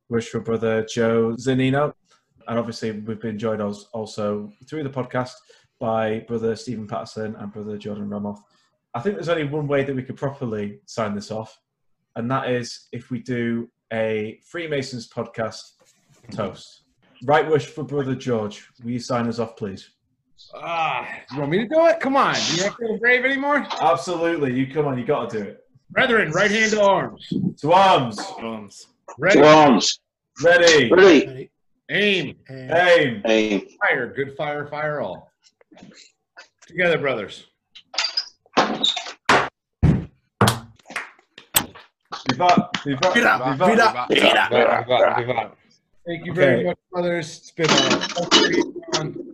Worship 0.09 0.45
Brother 0.45 0.85
Joe 0.85 1.35
Zanino. 1.39 1.91
And 2.47 2.59
obviously 2.59 2.91
we've 2.91 3.19
been 3.19 3.39
joined 3.39 3.61
also 3.61 4.51
through 4.67 4.83
the 4.83 4.89
podcast 4.89 5.33
by 5.79 6.19
Brother 6.27 6.55
Stephen 6.55 6.85
Patterson 6.87 7.35
and 7.35 7.51
Brother 7.51 7.79
Jordan 7.79 8.09
Ramoth. 8.09 8.41
I 8.99 9.01
think 9.01 9.15
there's 9.15 9.29
only 9.29 9.45
one 9.45 9.65
way 9.65 9.85
that 9.85 9.95
we 9.95 10.03
could 10.03 10.17
properly 10.17 10.81
sign 10.85 11.15
this 11.15 11.31
off, 11.31 11.57
and 12.17 12.29
that 12.29 12.49
is 12.49 12.89
if 12.91 13.09
we 13.09 13.19
do 13.19 13.69
a 13.93 14.41
Freemasons 14.45 15.07
podcast 15.07 15.61
toast. 16.31 16.81
Right 17.23 17.49
Worshipful 17.49 17.85
Brother 17.85 18.13
George. 18.13 18.67
Will 18.83 18.91
you 18.91 18.99
sign 18.99 19.29
us 19.29 19.39
off, 19.39 19.55
please? 19.55 19.91
Ah, 20.53 21.07
you 21.31 21.39
want 21.39 21.49
me 21.49 21.59
to 21.59 21.67
do 21.69 21.85
it? 21.85 22.01
Come 22.01 22.17
on. 22.17 22.33
Do 22.33 22.57
you 22.57 22.63
not 22.65 22.77
feel 22.77 22.97
brave 22.97 23.23
anymore? 23.23 23.65
Absolutely. 23.79 24.53
You 24.53 24.67
come 24.67 24.85
on, 24.85 24.97
you 24.97 25.05
got 25.05 25.29
to 25.29 25.37
do 25.37 25.43
it. 25.45 25.63
Brethren, 25.91 26.31
right 26.31 26.51
hand 26.51 26.71
to 26.71 26.81
arms. 26.81 27.25
To 27.61 27.71
arms. 27.71 28.19
Arms. 28.37 28.87
Ready. 29.17 29.39
To 29.39 29.47
arms. 29.47 30.01
Ready. 30.43 30.91
Ready. 30.91 31.49
Aim. 31.89 32.35
Aim. 32.49 33.21
Aim. 33.25 33.61
Fire. 33.79 34.13
Good 34.13 34.35
fire. 34.35 34.67
Fire 34.67 34.99
all. 34.99 35.31
Together, 36.67 36.97
brothers. 36.97 37.45
Vivat. 42.39 42.69
Vivat. 42.85 43.13
Vivat. 43.13 43.57
Vivat. 43.57 44.07
Vivat. 44.09 44.09
Vivat, 44.09 44.87
vivat, 44.87 45.17
vivat. 45.17 45.51
Thank 46.05 46.25
you 46.25 46.33
very 46.33 46.55
Okay. 46.55 46.63
much, 46.67 46.77
brothers. 46.91 47.37
It's 47.37 47.51
been 47.51 47.69
a 47.69 49.29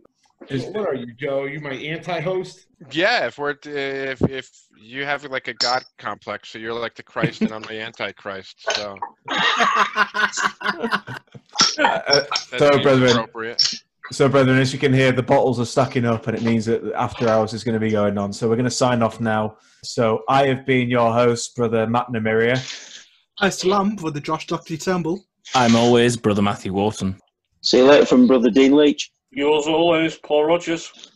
Is 0.47 0.65
what 0.65 0.87
are 0.87 0.93
you, 0.93 1.13
Joe? 1.13 1.45
You 1.45 1.59
my 1.59 1.71
anti-host? 1.73 2.67
Yeah, 2.91 3.27
if 3.27 3.37
we're 3.37 3.55
if 3.63 4.21
if 4.29 4.49
you 4.77 5.05
have 5.05 5.23
like 5.25 5.47
a 5.47 5.53
god 5.53 5.83
complex, 5.97 6.49
so 6.49 6.59
you're 6.59 6.73
like 6.73 6.95
the 6.95 7.03
Christ 7.03 7.41
and 7.41 7.51
I'm 7.51 7.63
the 7.63 7.81
Antichrist. 7.81 8.57
So 8.75 8.95
Uh, 11.77 12.23
so, 12.57 12.69
brethren, 12.81 13.27
so, 14.11 14.29
brethren, 14.29 14.57
as 14.59 14.71
you 14.71 14.79
can 14.79 14.93
hear, 14.93 15.11
the 15.11 15.23
bottles 15.23 15.59
are 15.59 15.65
stacking 15.65 16.05
up, 16.05 16.27
and 16.27 16.37
it 16.37 16.43
means 16.43 16.65
that 16.65 16.83
after 16.93 17.27
hours 17.27 17.53
is 17.53 17.63
going 17.63 17.73
to 17.73 17.79
be 17.79 17.89
going 17.91 18.17
on. 18.17 18.31
So, 18.31 18.47
we're 18.47 18.55
going 18.55 18.65
to 18.65 18.71
sign 18.71 19.01
off 19.01 19.19
now. 19.19 19.57
So, 19.83 20.23
I 20.29 20.47
have 20.47 20.65
been 20.65 20.89
your 20.89 21.13
host, 21.13 21.55
Brother 21.55 21.87
Matt 21.87 22.07
Namiria. 22.07 22.57
Hi, 23.39 23.49
Salam, 23.49 23.97
brother 23.97 24.21
Josh 24.21 24.47
Dockley 24.47 24.81
Turnbull. 24.81 25.21
I'm 25.53 25.75
always 25.75 26.15
Brother 26.15 26.41
Matthew 26.41 26.71
Wharton. 26.71 27.19
See 27.59 27.79
you 27.79 27.83
later 27.83 28.05
from 28.05 28.27
Brother 28.27 28.49
Dean 28.49 28.77
Leach. 28.77 29.11
Yours 29.31 29.67
always, 29.67 30.15
Paul 30.15 30.45
Rogers. 30.45 31.11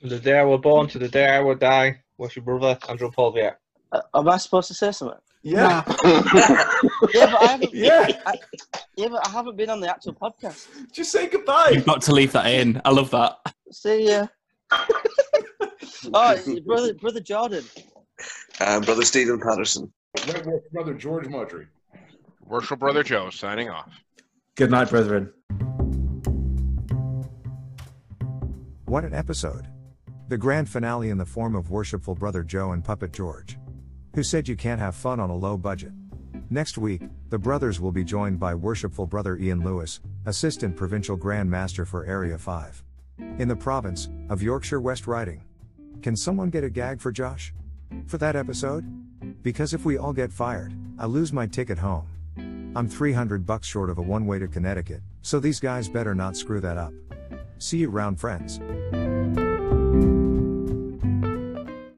From 0.00 0.08
the 0.08 0.18
day 0.18 0.40
I 0.40 0.42
was 0.42 0.60
born 0.60 0.88
to 0.88 0.98
the 0.98 1.06
day 1.06 1.28
I 1.28 1.38
will 1.38 1.54
die, 1.54 2.00
what's 2.16 2.34
your 2.34 2.44
brother, 2.44 2.76
Andrew 2.88 3.08
Paul 3.12 3.30
Viet? 3.30 3.56
Uh, 3.92 4.00
am 4.16 4.28
I 4.28 4.38
supposed 4.38 4.66
to 4.66 4.74
say 4.74 4.90
something? 4.90 5.20
Yeah. 5.44 5.84
Yeah, 7.14 7.30
but 7.30 7.42
I 7.42 7.46
haven't. 7.46 7.72
Yeah. 7.72 8.08
I, 8.26 8.34
yeah, 8.96 9.08
but 9.08 9.26
I 9.26 9.30
haven't 9.30 9.56
been 9.56 9.70
on 9.70 9.80
the 9.80 9.88
actual 9.88 10.14
podcast. 10.14 10.66
Just 10.92 11.12
say 11.12 11.28
goodbye. 11.28 11.70
You've 11.72 11.86
got 11.86 12.02
to 12.02 12.12
leave 12.12 12.32
that 12.32 12.46
in. 12.46 12.80
I 12.84 12.90
love 12.90 13.10
that. 13.10 13.38
See 13.70 14.08
ya. 14.08 14.26
oh, 16.12 16.60
brother, 16.66 16.94
brother 16.94 17.20
Jordan. 17.20 17.64
Um, 18.60 18.82
Brother 18.82 19.04
Stephen 19.04 19.40
Patterson. 19.40 19.92
Right 20.16 20.44
with 20.44 20.70
brother 20.72 20.94
George 20.94 21.26
Mudry. 21.26 21.66
Worship 22.44 22.80
Brother 22.80 23.02
Joe 23.02 23.30
signing 23.30 23.68
off. 23.68 23.92
Good 24.56 24.70
night, 24.70 24.90
brethren. 24.90 25.32
What 28.86 29.04
an 29.04 29.14
episode! 29.14 29.68
The 30.28 30.36
grand 30.36 30.68
finale 30.68 31.10
in 31.10 31.18
the 31.18 31.24
form 31.24 31.54
of 31.54 31.70
worshipful 31.70 32.16
brother 32.16 32.42
Joe 32.42 32.72
and 32.72 32.84
puppet 32.84 33.12
George. 33.12 33.56
Who 34.16 34.24
said 34.24 34.48
you 34.48 34.56
can't 34.56 34.80
have 34.80 34.96
fun 34.96 35.20
on 35.20 35.30
a 35.30 35.36
low 35.36 35.56
budget? 35.56 35.92
Next 36.50 36.76
week, 36.76 37.02
the 37.28 37.38
brothers 37.38 37.80
will 37.80 37.92
be 37.92 38.02
joined 38.02 38.40
by 38.40 38.56
worshipful 38.56 39.06
brother 39.06 39.36
Ian 39.36 39.62
Lewis, 39.64 40.00
Assistant 40.26 40.76
Provincial 40.76 41.16
Grand 41.16 41.48
Master 41.48 41.84
for 41.84 42.04
Area 42.04 42.36
5. 42.36 42.82
In 43.38 43.46
the 43.46 43.54
province 43.54 44.08
of 44.28 44.42
Yorkshire 44.42 44.80
West 44.80 45.06
Riding. 45.06 45.44
Can 46.02 46.16
someone 46.16 46.50
get 46.50 46.64
a 46.64 46.70
gag 46.70 47.00
for 47.00 47.12
Josh? 47.12 47.54
For 48.06 48.18
that 48.18 48.34
episode? 48.34 48.84
Because 49.42 49.74
if 49.74 49.84
we 49.84 49.98
all 49.98 50.12
get 50.12 50.32
fired, 50.32 50.72
I 50.98 51.06
lose 51.06 51.32
my 51.32 51.46
ticket 51.46 51.78
home. 51.78 52.06
I'm 52.76 52.88
300 52.88 53.46
bucks 53.46 53.66
short 53.66 53.90
of 53.90 53.98
a 53.98 54.02
one 54.02 54.26
way 54.26 54.38
to 54.38 54.46
Connecticut, 54.46 55.02
so 55.22 55.40
these 55.40 55.58
guys 55.58 55.88
better 55.88 56.14
not 56.14 56.36
screw 56.36 56.60
that 56.60 56.76
up. 56.76 56.92
See 57.58 57.78
you 57.78 57.90
round, 57.90 58.20
friends. 58.20 58.60